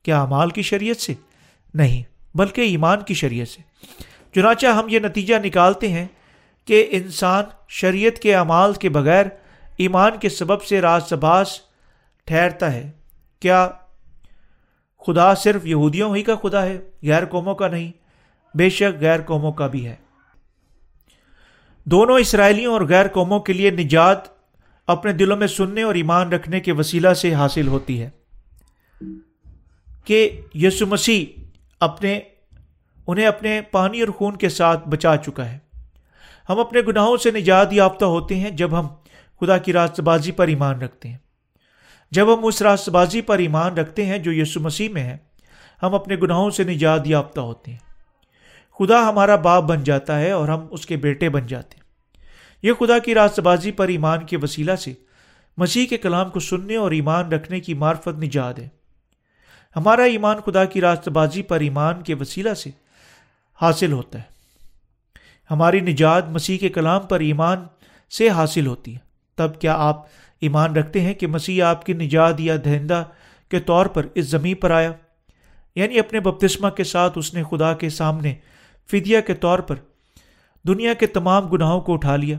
کیا 0.02 0.22
امال 0.22 0.50
کی 0.50 0.62
شریعت 0.62 0.96
سے؟ 0.96 1.14
نہیں۔ 1.74 2.17
بلکہ 2.38 2.60
ایمان 2.60 3.00
کی 3.00 3.14
شریعت 3.14 3.48
سے۔ 3.48 3.62
چنانچہ 4.34 4.66
ہم 4.66 4.86
یہ 4.88 4.98
نتیجہ 4.98 5.34
نکالتے 5.44 5.88
ہیں 5.88 6.06
کہ 6.64 6.86
انسان 6.90 7.44
شریعت 7.68 8.18
کے 8.18 8.34
اعمال 8.34 8.72
کے 8.72 8.88
بغیر 8.88 9.26
ایمان 9.76 10.12
کے 10.20 10.28
سبب 10.28 10.62
سے 10.62 10.80
راز 10.80 11.08
سباس 11.08 11.60
ٹھہرتا 12.24 12.72
ہے۔ 12.72 12.90
کیا 13.40 13.70
خدا 15.06 15.34
صرف 15.34 15.66
یہودیوں 15.66 16.16
ہی 16.16 16.22
کا 16.22 16.34
خدا 16.42 16.62
ہے؟ 16.62 16.78
غیر 17.02 17.24
قوموں 17.26 17.54
کا 17.54 17.68
نہیں، 17.68 17.92
بے 18.56 18.68
شک 18.68 19.00
غیر 19.00 19.20
قوموں 19.20 19.52
کا 19.52 19.66
بھی 19.66 19.86
ہے۔ 19.86 19.96
دونوں 21.84 22.18
اسرائیلیوں 22.18 22.72
اور 22.72 22.80
غیر 22.80 23.08
قوموں 23.08 23.40
کے 23.40 23.52
لیے 23.52 23.70
نجات 23.70 24.18
اپنے 24.86 25.12
دلوں 25.12 25.36
میں 25.36 25.46
سننے 25.46 25.82
اور 25.82 25.94
ایمان 25.94 26.32
رکھنے 26.32 26.60
کے 26.60 26.72
وسیلہ 26.72 27.12
سے 27.12 27.34
حاصل 27.34 27.66
ہوتی 27.66 28.02
ہے۔ 28.02 28.10
کہ 30.04 30.40
یسو 30.54 30.86
مسیح 30.86 31.40
اپنے، 31.80 32.20
انہیں 33.06 33.26
اپنے 33.26 33.60
پانی 33.70 34.00
اور 34.00 34.08
خون 34.08 34.36
کے 34.36 34.48
ساتھ 34.48 34.88
بچا 34.88 35.16
چکا 35.16 35.52
ہے۔ 35.52 35.58
ہم 36.48 36.60
اپنے 36.60 36.80
گناہوں 36.80 37.16
سے 37.16 37.30
نجات 37.30 37.72
یافتہ 37.72 38.04
ہوتے 38.04 38.36
ہیں 38.36 38.50
جب 38.50 38.80
ہم 38.80 38.88
خدا 39.40 39.58
کی 39.58 39.72
راست 39.72 40.00
بازی 40.00 40.32
پر 40.32 40.48
ایمان 40.48 40.80
رکھتے 40.80 41.08
ہیں۔ 41.08 41.18
جب 42.10 42.34
ہم 42.34 42.44
اس 42.44 42.62
راست 42.62 42.88
بازی 42.88 43.20
پر 43.20 43.38
ایمان 43.38 43.74
رکھتے 43.74 44.06
ہیں 44.06 44.18
جو 44.18 44.32
یسو 44.32 44.60
مسیح 44.60 44.88
میں 44.88 45.02
ہے، 45.02 45.16
ہم 45.82 45.94
اپنے 45.94 46.16
گناہوں 46.16 46.50
سے 46.50 46.64
نجات 46.64 47.00
یافتہ 47.06 47.40
ہوتے 47.40 47.70
ہیں۔ 47.70 47.78
خدا 48.78 49.08
ہمارا 49.08 49.36
باپ 49.36 49.62
بن 49.62 49.84
جاتا 49.84 50.20
ہے 50.20 50.30
اور 50.30 50.48
ہم 50.48 50.66
اس 50.70 50.86
کے 50.86 50.96
بیٹے 50.96 51.28
بن 51.28 51.46
جاتے 51.46 51.76
ہیں۔ 51.76 51.82
یہ 52.62 52.72
خدا 52.72 52.98
کی 52.98 53.14
راست 53.14 53.40
بازی 53.40 53.72
پر 53.72 53.88
ایمان 53.88 54.26
کے 54.26 54.36
وسیلہ 54.42 54.76
سے 54.76 54.94
مسیح 55.56 55.86
کے 55.86 55.96
کلام 55.96 56.30
کو 56.30 56.40
سننے 56.40 56.76
اور 56.76 56.90
ایمان 56.90 57.32
رکھنے 57.32 57.60
کی 57.60 57.74
معرفت 57.74 58.08
نجات 58.08 58.58
ہے۔ 58.58 58.77
ہمارا 59.78 60.02
ایمان 60.02 60.36
خدا 60.46 60.64
کی 60.64 60.80
راست 60.80 61.08
بازی 61.08 61.42
پر 61.42 61.60
ایمان 61.60 62.02
کے 62.02 62.14
وسیلہ 62.14 62.54
سے 62.54 62.70
حاصل 63.62 63.92
ہوتا 63.92 64.18
ہے۔ 64.18 64.24
ہماری 65.50 65.80
نجات 65.80 66.28
مسیح 66.28 66.58
کے 66.58 66.68
کلام 66.68 67.06
پر 67.06 67.20
ایمان 67.20 67.58
سے 68.10 68.28
حاصل 68.28 68.66
ہوتی 68.66 68.94
ہے۔ 68.94 68.98
تب 69.36 69.60
کیا 69.60 69.74
آپ 69.76 70.06
ایمان 70.40 70.76
رکھتے 70.76 71.00
ہیں 71.00 71.14
کہ 71.14 71.26
مسیح 71.26 71.64
آپ 71.64 71.86
کی 71.86 71.92
نجات 71.92 72.40
یا 72.40 72.56
دہندہ 72.64 73.04
کے 73.50 73.60
طور 73.60 73.86
پر 73.86 74.06
اس 74.14 74.24
زمین 74.24 74.54
پر 74.54 74.70
آیا؟ 74.70 74.92
یعنی 75.76 75.98
اپنے 75.98 76.20
بپتسمہ 76.20 76.68
کے 76.68 76.84
ساتھ 76.84 77.18
اس 77.18 77.34
نے 77.34 77.42
خدا 77.50 77.72
کے 77.72 77.88
سامنے 77.88 78.34
فدیہ 78.90 79.20
کے 79.20 79.34
طور 79.34 79.58
پر 79.58 79.76
دنیا 80.66 80.94
کے 80.94 81.06
تمام 81.06 81.48
گناہوں 81.48 81.80
کو 81.80 81.94
اٹھا 81.94 82.16
لیا 82.16 82.38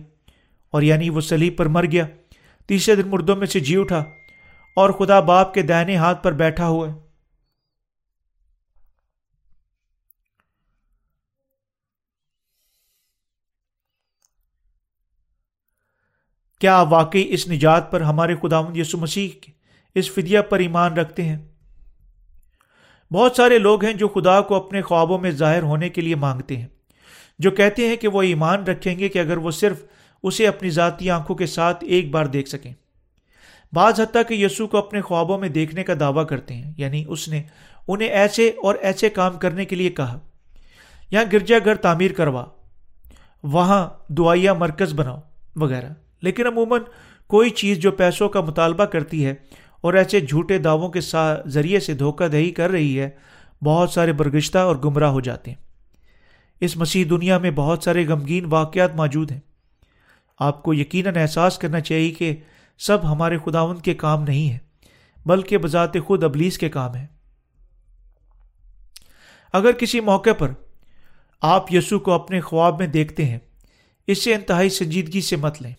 اور 0.72 0.82
یعنی 0.82 1.10
وہ 1.10 1.22
سلیب 1.22 1.58
پر 1.58 1.66
مر 1.66 1.86
گیا۔ 1.86 2.06
تیسرے 2.68 2.96
دن 2.96 3.10
مردوں 3.10 3.36
میں 3.36 3.48
سے 3.48 3.60
جی 3.60 3.78
اٹھا 3.78 4.04
اور 4.76 4.90
خدا 4.90 5.20
باپ 5.20 5.54
کے 5.54 5.62
دائنے 5.62 5.96
ہاتھ 5.96 6.24
پر 6.24 6.32
بیٹھا 6.32 6.68
ہوا 6.68 6.88
ہے۔ 6.88 7.09
کیا 16.60 16.80
آپ 16.80 16.94
واقعی 16.94 17.26
اس 17.28 17.48
نجات 17.48 17.92
پر 17.92 18.02
ہمارے 18.02 18.36
خدا 18.42 18.62
یسو 18.76 18.98
مسیح 18.98 19.30
کے 19.42 19.52
اس 19.96 20.12
فدیہ 20.12 20.40
پر 20.40 20.60
ایمان 20.60 20.94
رکھتے 20.94 21.24
ہیں؟ 21.24 21.38
بہت 23.14 23.36
سارے 23.36 23.60
لوگ 23.60 23.86
ہیں 23.86 23.94
جو 23.94 24.08
خدا 24.08 24.42
کو 24.42 24.56
اپنے 24.56 24.82
خوابوں 24.82 25.20
میں 25.20 25.32
ظاہر 25.32 25.64
ہونے 25.64 25.90
کے 25.90 26.02
لیے 26.02 26.16
مانگتے 26.16 26.58
ہیں، 26.58 26.68
جو 27.40 27.52
کہتے 27.52 27.88
ہیں 27.88 27.96
کہ 27.96 28.08
وہ 28.08 28.22
ایمان 28.22 28.64
رکھیں 28.64 29.00
گے 29.00 29.10
کہ 29.10 29.20
اگر 29.20 29.38
وہ 29.38 29.52
صرف 29.52 29.84
اسے 30.24 30.48
اپنی 30.48 30.70
ذاتی 30.70 31.10
آنکھوں 31.10 31.36
کے 31.36 31.46
ساتھ 31.46 31.84
ایک 31.84 32.12
بار 32.12 32.26
دیکھ 32.26 32.50
سکیں۔ 32.50 32.74
بعض 33.74 34.00
حتیٰ 34.00 34.22
کہ 34.28 34.34
یسو 34.34 34.68
کو 34.68 34.78
اپنے 34.78 35.02
خوابوں 35.02 35.38
میں 35.38 35.50
دیکھنے 35.50 35.84
کا 35.84 35.94
دعویٰ 36.00 36.28
کرتے 36.28 36.54
ہیں 36.54 36.74
یعنی 36.78 37.06
اس 37.08 37.28
نے 37.28 37.44
انہیں 37.88 38.10
ایسے 38.10 38.48
اور 38.48 38.76
ایسے 38.76 39.10
کام 39.10 39.38
کرنے 39.38 39.66
کے 39.66 39.76
لیے 39.76 39.90
کہا۔ 39.90 40.20
یہاں 41.12 41.26
گرجا 41.34 41.58
گھر 41.66 41.76
تعمیر 41.76 42.14
کروا، 42.14 42.46
وہاں 43.44 43.90
دعائیا 44.10 44.54
مرکز 44.54 44.94
بناؤ، 44.94 45.20
وغیرہ۔ 45.56 45.90
لیکن 46.22 46.48
عموماً 46.48 46.82
کوئی 47.28 47.50
چیز 47.50 47.78
جو 47.78 47.92
پیسوں 47.92 48.30
کا 48.30 48.42
مطالبہ 48.42 48.86
کرتی 48.86 49.26
ہے 49.26 49.34
اور 49.82 49.94
ایسے 49.94 50.20
جھوٹے 50.20 50.58
دعووں 50.58 50.90
کے 50.90 51.00
ذریعے 51.46 51.80
سے 51.80 51.94
دھوکہ 51.94 52.28
دہی 52.28 52.52
کر 52.52 52.70
رہی 52.70 53.00
ہے، 53.00 53.10
بہت 53.64 53.90
سارے 53.90 54.14
برگشتہ 54.14 54.58
اور 54.58 54.76
گمراہ 54.76 55.10
ہو 55.10 55.22
جاتے 55.22 55.52
ہیں۔ 55.52 55.58
اس 56.62 56.78
مسیح 56.78 57.06
دنیا 57.10 57.38
میں 57.38 57.52
بہت 57.52 57.84
سارے 57.84 58.08
غمگین 58.08 58.46
واقعات 58.46 58.96
موجود 58.96 59.32
ہیں۔ 59.32 59.40
آپ 60.40 60.64
کو 60.64 60.74
یقیناً 60.74 61.16
احساس 61.16 61.58
کرنا 61.58 61.80
چاہیے 61.80 62.12
کہ 62.12 62.36
سب 62.78 63.12
ہمارے 63.12 63.38
خداون 63.46 63.78
کے 63.78 63.94
کام 63.94 64.24
نہیں 64.24 64.50
ہیں، 64.50 64.60
بلکہ 65.26 65.58
بذات 65.58 65.94
خود 66.06 66.24
ابلیس 66.24 66.58
کے 66.58 66.70
کام 66.70 66.96
ہیں۔ 66.96 67.08
اگر 69.54 69.72
کسی 69.72 70.00
موقع 70.00 70.34
پر 70.38 70.52
آپ 71.42 71.74
یسو 71.74 72.00
کو 72.00 72.12
اپنے 72.12 72.42
خواب 72.42 72.80
میں 72.80 72.88
دیکھتے 72.88 73.26
ہیں، 73.26 73.40
اس 74.08 74.24
سے 74.24 74.36
انتہائی 74.36 74.70
سنجیدگی 74.70 75.22
سے 75.22 75.36
مت 75.36 75.62
لیں۔ 75.62 75.74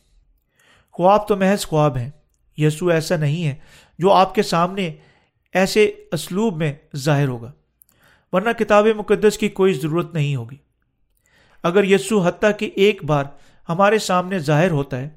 خواب 1.01 1.29
تو 1.29 1.37
محض 1.37 1.67
خواب 1.67 1.97
ہیں۔ 1.97 2.11
یسو 2.57 2.87
ایسا 2.87 3.17
نہیں 3.17 3.47
ہے 3.47 3.55
جو 3.99 4.13
آپ 4.13 4.35
کے 4.35 4.43
سامنے 4.43 4.91
ایسے 5.53 5.93
اسلوب 6.13 6.57
میں 6.57 6.73
ظاہر 6.97 7.29
ہوگا۔ 7.29 7.53
ورنہ 8.33 8.51
کتاب 8.59 8.87
مقدس 8.97 9.39
کی 9.39 9.49
کوئی 9.49 9.73
ضرورت 9.73 10.15
نہیں 10.15 10.37
ہوگی۔ 10.37 10.57
اگر 11.63 11.85
یسو 11.85 12.21
حتیٰ 12.21 12.51
کہ 12.59 12.71
ایک 12.75 13.05
بار 13.05 13.25
ہمارے 13.69 13.99
سامنے 13.99 14.39
ظاہر 14.39 14.71
ہوتا 14.71 15.01
ہے، 15.01 15.09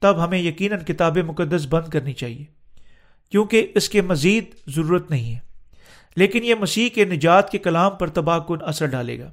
تب 0.00 0.24
ہمیں 0.24 0.38
یقیناً 0.38 0.80
کتاب 0.80 1.18
مقدس 1.18 1.66
بند 1.70 1.88
کرنی 1.88 2.12
چاہیے، 2.12 2.44
کیونکہ 3.30 3.66
اس 3.74 3.88
کے 3.88 4.00
مزید 4.00 4.44
ضرورت 4.66 5.10
نہیں 5.10 5.34
ہے۔ 5.34 5.38
لیکن 6.16 6.44
یہ 6.44 6.54
مسیح 6.54 6.88
کے 6.88 7.04
نجات 7.04 7.50
کے 7.50 7.58
کلام 7.58 7.96
پر 7.96 8.08
تباہ 8.08 8.38
کن 8.38 8.56
اثر 8.60 8.86
ڈالے 8.86 9.18
گا۔ 9.18 9.30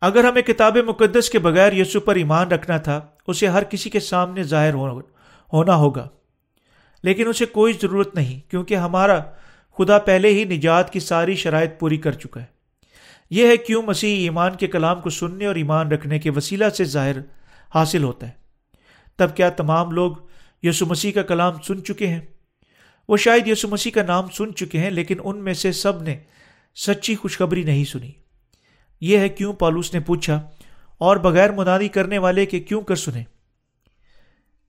اگر 0.00 0.24
ہمیں 0.24 0.42
کتاب 0.42 0.76
مقدس 0.76 1.30
کے 1.30 1.38
بغیر 1.38 1.72
یسو 1.72 2.00
پر 2.00 2.14
ایمان 2.14 2.48
رکھنا 2.48 2.76
تھا، 2.76 3.00
اسے 3.26 3.46
ہر 3.46 3.64
کسی 3.64 3.90
کے 3.90 4.00
سامنے 4.00 4.42
ظاہر 4.42 4.74
ہونا 5.52 5.74
ہوگا۔ 5.74 6.08
لیکن 7.02 7.28
اسے 7.28 7.46
کوئی 7.46 7.72
ضرورت 7.82 8.14
نہیں، 8.14 8.50
کیونکہ 8.50 8.74
ہمارا 8.74 9.20
خدا 9.78 9.98
پہلے 9.98 10.28
ہی 10.28 10.44
نجات 10.44 10.92
کی 10.92 11.00
ساری 11.00 11.34
شرائط 11.34 11.70
پوری 11.78 11.96
کر 11.96 12.12
چکا 12.12 12.40
ہے۔ 12.40 12.46
یہ 13.30 13.46
ہے 13.46 13.56
کیوں 13.56 13.82
مسیح 13.82 14.16
ایمان 14.16 14.56
کے 14.56 14.66
کلام 14.66 15.00
کو 15.00 15.10
سننے 15.10 15.46
اور 15.46 15.54
ایمان 15.54 15.92
رکھنے 15.92 16.18
کے 16.18 16.30
وسیلہ 16.30 16.68
سے 16.68 16.84
ظاہر 16.84 17.16
حاصل 17.74 18.02
ہوتا 18.02 18.26
ہے۔ 18.26 18.32
تب 19.16 19.36
کیا 19.36 19.50
تمام 19.50 19.90
لوگ 19.90 20.12
یسو 20.62 20.86
مسیح 20.86 21.12
کا 21.12 21.22
کلام 21.22 21.52
سن 21.66 21.84
چکے 21.84 22.06
ہیں؟ 22.06 22.20
وہ 23.08 23.16
شاید 23.16 23.46
یسو 23.46 23.68
مسیح 23.68 23.92
کا 23.92 24.02
نام 24.02 24.28
سن 24.28 24.54
چکے 24.54 24.78
ہیں، 24.78 24.90
لیکن 24.90 25.16
ان 25.24 25.38
میں 25.38 25.54
سے 25.54 25.72
سب 25.72 26.02
نے 26.02 26.18
سچی 26.76 27.14
خوشخبری 27.14 27.62
نہیں 27.62 27.84
سنی۔ 27.84 28.19
یہ 29.00 29.18
ہے 29.18 29.28
کیوں 29.28 29.52
پالوس 29.52 29.94
نے 29.94 30.00
پوچھا 30.00 30.42
اور 30.98 31.16
بغیر 31.16 31.52
منادی 31.52 31.88
کرنے 31.88 32.18
والے 32.18 32.46
کے 32.46 32.60
کیوں 32.60 32.82
کر 32.82 32.96
سنے؟ 32.96 33.24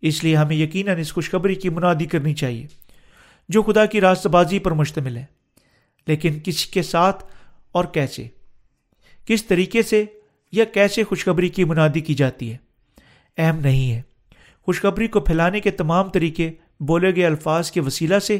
اس 0.02 0.24
لیے 0.24 0.36
ہمیں 0.36 0.56
یقیناً 0.56 1.00
اس 1.00 1.14
خوشخبری 1.14 1.56
کی 1.56 1.70
منادی 1.70 2.06
کرنی 2.06 2.34
چاہیے، 2.34 2.68
جو 3.50 3.64
خدا 3.64 3.86
کی 3.86 4.02
راست 4.02 4.28
بازی 4.28 4.60
پر 4.60 4.72
مشتمل 4.72 5.18
ہے۔ 5.18 5.26
لیکن 6.08 6.40
کس 6.44 6.66
کے 6.66 6.82
ساتھ 6.82 7.24
اور 7.72 7.86
کیسے؟ 7.86 8.28
کس 9.26 9.46
طریقے 9.46 9.82
سے 9.82 10.06
یا 10.52 10.66
کیسے 10.66 11.04
خوشخبری 11.04 11.50
کی 11.50 11.64
منادی 11.64 12.00
کی 12.00 12.14
جاتی 12.14 12.52
ہے؟ 12.52 12.58
اہم 13.38 13.60
نہیں 13.60 13.92
ہے۔ 13.92 14.02
خوشخبری 14.62 15.08
کو 15.08 15.20
پھیلانے 15.20 15.60
کے 15.60 15.72
تمام 15.72 16.10
طریقے 16.10 16.52
بولے 16.80 17.16
گئے 17.16 17.26
الفاظ 17.26 17.72
کے 17.72 17.82
وسیلہ 17.82 18.20
سے 18.20 18.40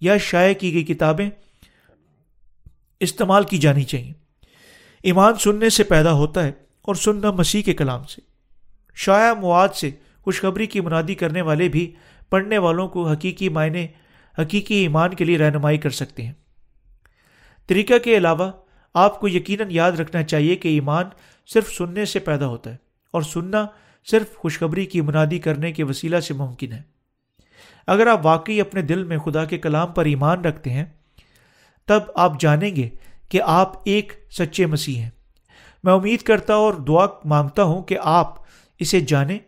یا 0.00 0.16
شائع 0.16 0.54
کی 0.54 0.74
گئی 0.74 0.84
کتابیں 0.84 1.30
استعمال 3.00 3.44
کی 3.44 3.58
جانی 3.58 3.82
چاہیے۔ 3.82 4.12
ایمان 5.02 5.34
سننے 5.34 5.70
سے 5.70 5.84
پیدا 5.84 6.12
ہوتا 6.12 6.44
ہے 6.44 6.52
اور 6.82 6.94
سننا 6.94 7.30
مسیح 7.30 7.62
کے 7.62 7.74
کلام 7.74 8.04
سے۔ 8.04 8.20
شاع 8.94 9.34
مواد 9.34 9.68
سے 9.68 9.90
خوشخبری 10.22 10.66
کی 10.66 10.80
منادی 10.80 11.14
کرنے 11.14 11.42
والے 11.42 11.68
بھی 11.68 11.94
پڑھنے 12.30 12.58
والوں 12.58 12.88
کو 12.88 13.08
حقیقی 13.08 13.48
معنی، 13.48 13.86
حقیقی 14.38 14.74
ایمان 14.74 15.14
کے 15.14 15.24
لیے 15.24 15.38
رہنمائی 15.38 15.78
کر 15.78 15.90
سکتے 15.90 16.22
ہیں۔ 16.22 16.32
طریقہ 17.66 17.98
کے 17.98 18.16
علاوہ، 18.16 18.50
آپ 18.94 19.20
کو 19.20 19.28
یقیناً 19.28 19.66
یاد 19.70 19.92
رکھنا 19.92 20.22
چاہیے 20.22 20.56
کہ 20.56 20.68
ایمان 20.68 21.04
صرف 21.46 21.72
سننے 21.72 22.04
سے 22.04 22.18
پیدا 22.18 22.46
ہوتا 22.46 22.70
ہے 22.70 22.76
اور 23.10 23.22
سننا 23.22 23.66
صرف 24.04 24.36
خوشخبری 24.36 24.86
کی 24.86 25.00
منادی 25.00 25.38
کرنے 25.38 25.72
کے 25.72 25.84
وسیلہ 25.84 26.20
سے 26.20 26.34
ممکن 26.34 26.72
ہے۔ 26.72 26.82
اگر 27.86 28.06
آپ 28.06 28.26
واقعی 28.26 28.60
اپنے 28.60 28.82
دل 28.82 29.04
میں 29.04 29.18
خدا 29.18 29.44
کے 29.44 29.58
کلام 29.58 29.92
پر 29.92 30.04
ایمان 30.04 30.44
رکھتے 30.44 30.70
ہیں، 30.70 30.84
تب 31.84 32.00
آپ 32.14 32.40
جانیں 32.40 32.76
گے 32.76 32.88
کہ 33.30 33.42
آپ 33.42 33.72
ایک 33.84 34.12
سچے 34.30 34.66
مسیح 34.66 34.96
ہیں۔ 34.96 35.10
میں 35.84 35.92
امید 35.92 36.20
کرتا 36.22 36.54
اور 36.54 36.74
دعا 36.74 37.06
مانگتا 37.24 37.62
ہوں 37.62 37.82
کہ 37.82 37.98
آپ 38.02 38.34
اسے 38.78 39.00
جانیں 39.00 39.38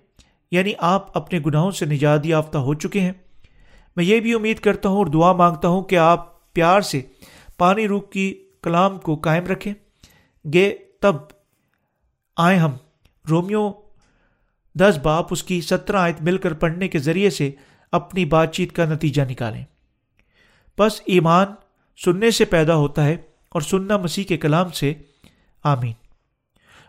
یعنی 0.50 0.72
آپ 0.78 1.18
اپنے 1.18 1.40
گناہوں 1.46 1.70
سے 1.70 1.86
نجات 1.86 2.26
یافتہ 2.26 2.58
ہو 2.58 2.74
چکے 2.74 3.00
ہیں۔ 3.00 3.12
میں 3.96 4.04
یہ 4.04 4.20
بھی 4.20 4.34
امید 4.34 4.58
کرتا 4.58 4.88
ہوں 4.88 4.96
اور 4.96 5.06
دعا 5.06 5.32
مانگتا 5.32 5.68
ہوں 5.68 5.82
کہ 5.82 5.98
آپ 5.98 6.52
پیار 6.52 6.80
سے 6.80 7.02
پانی 7.58 7.88
روح 7.88 8.00
کی 8.00 8.44
کلام 8.62 8.98
کو 8.98 9.16
قائم 9.16 9.46
رکھیں۔ 9.46 9.74
گے 10.52 10.76
تب 11.00 11.16
آئیں 12.36 12.58
ہم۔ 12.58 12.70
رومیو 13.30 13.72
دس 14.74 14.98
باپ 15.02 15.26
اس 15.30 15.42
کی 15.42 15.60
سترہ 15.60 15.96
آیت 15.96 16.22
مل 16.22 16.38
کر 16.38 16.52
پڑھنے 16.52 16.88
کے 16.88 16.98
ذریعے 16.98 17.30
سے 17.30 17.50
اپنی 17.92 18.24
بات 18.24 18.54
چیت 18.54 18.72
کا 18.72 18.84
نتیجہ 18.84 19.22
نکالیں۔ 19.22 19.64
بس 20.78 21.02
ایمان 21.06 21.46
سننے 22.04 22.30
سے 22.30 22.44
پیدا 22.44 22.74
ہوتا 22.74 23.04
ہے۔ 23.04 23.16
اور 23.52 23.60
سننا 23.60 23.96
مسیح 23.96 24.24
کے 24.24 24.36
کلام 24.36 24.70
سے، 24.70 24.94
آمین۔ 25.64 25.92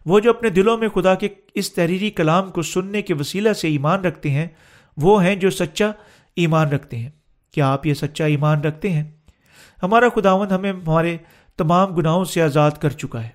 وہ 0.06 0.20
جو 0.20 0.30
اپنے 0.30 0.50
دلوں 0.50 0.78
میں 0.78 0.90
خدا 0.90 1.16
کے 1.16 1.28
اس 1.54 1.74
تحریری 1.74 2.10
کلام 2.10 2.52
کو 2.52 2.62
سننے 2.62 3.02
کے 3.02 3.14
وسیلہ 3.14 3.54
سے 3.54 3.68
ایمان 3.68 4.02
رکھتے 4.02 4.30
ہیں، 4.30 4.48
وہ 4.98 5.24
ہیں 5.24 5.36
جو 5.36 5.50
سچا 5.50 5.92
ایمان 6.36 6.70
رکھتے 6.70 6.98
ہیں۔ 6.98 7.10
کیا 7.52 7.74
آپ 7.74 7.86
یہ 7.86 7.94
سچا 7.94 8.26
ایمان 8.26 8.62
رکھتے 8.62 8.90
ہیں؟ 8.90 9.04
ہمارا 9.84 10.06
خداون 10.16 10.52
ہمیں 10.52 10.74
ہمارے 10.74 11.18
تمام 11.58 11.96
گناہوں 11.96 12.26
سے 12.26 12.42
آزاد 12.42 12.72
کر 12.72 12.90
چکا 12.90 13.24
ہے۔ 13.24 13.30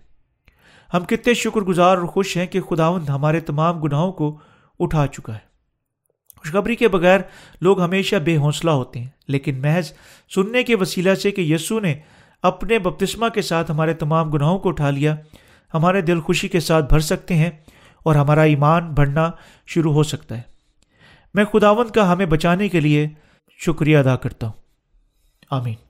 ہم 0.95 1.05
کتنے 1.05 1.35
شکر 1.35 1.61
گزار 1.61 1.97
اور 1.97 2.07
خوش 2.07 2.37
ہیں 2.37 2.47
کہ 2.47 2.61
خداوند 2.61 3.09
ہمارے 3.09 3.41
تمام 3.41 3.81
گناہوں 3.81 4.13
کو 4.13 4.39
اٹھا 4.79 5.07
چکا 5.07 5.35
ہے۔ 5.35 5.49
خوشخبری 6.37 6.77
کے 6.77 6.89
بغیر 6.89 7.21
لوگ 7.61 7.81
ہمیشہ 7.81 8.17
بے 8.17 8.37
حوصلہ 8.37 8.71
ہوتے 8.71 9.01
ہیں، 9.01 9.07
لیکن 9.29 9.63
محض 9.63 9.93
سننے 10.35 10.63
کے 10.63 10.77
وسیلہ 10.77 11.15
سے 11.15 11.31
کہ 11.31 11.41
یسو 11.41 11.81
نے 11.81 11.95
اپنے 12.43 12.79
بپتسمہ 12.79 13.29
کے 13.29 13.43
ساتھ 13.43 13.71
ہمارے 13.71 13.95
تمام 13.95 14.31
گناہوں 14.31 14.59
کو 14.59 14.69
اٹھا 14.69 14.91
لیا، 14.91 15.17
ہمارے 15.75 16.01
دل 16.01 16.21
خوشی 16.21 16.49
کے 16.49 16.61
ساتھ 16.61 16.85
بھر 16.89 17.01
سکتے 17.01 17.35
ہیں 17.35 17.51
اور 18.03 18.15
ہمارا 18.15 18.43
ایمان 18.43 18.95
بڑھنا 18.95 19.31
شروع 19.67 19.93
ہو 19.93 20.03
سکتا 20.03 20.37
ہے۔ 20.37 20.43
میں 21.35 21.45
خداوند 21.45 21.91
کا 21.91 22.13
ہمیں 22.13 22.27
بچانے 22.27 22.69
کے 22.69 22.81
لیے 22.81 23.09
شکریہ 23.59 23.99
ادا 23.99 24.17
کرتا 24.17 24.47
ہوں۔ 24.47 24.55
آمین۔ 25.51 25.88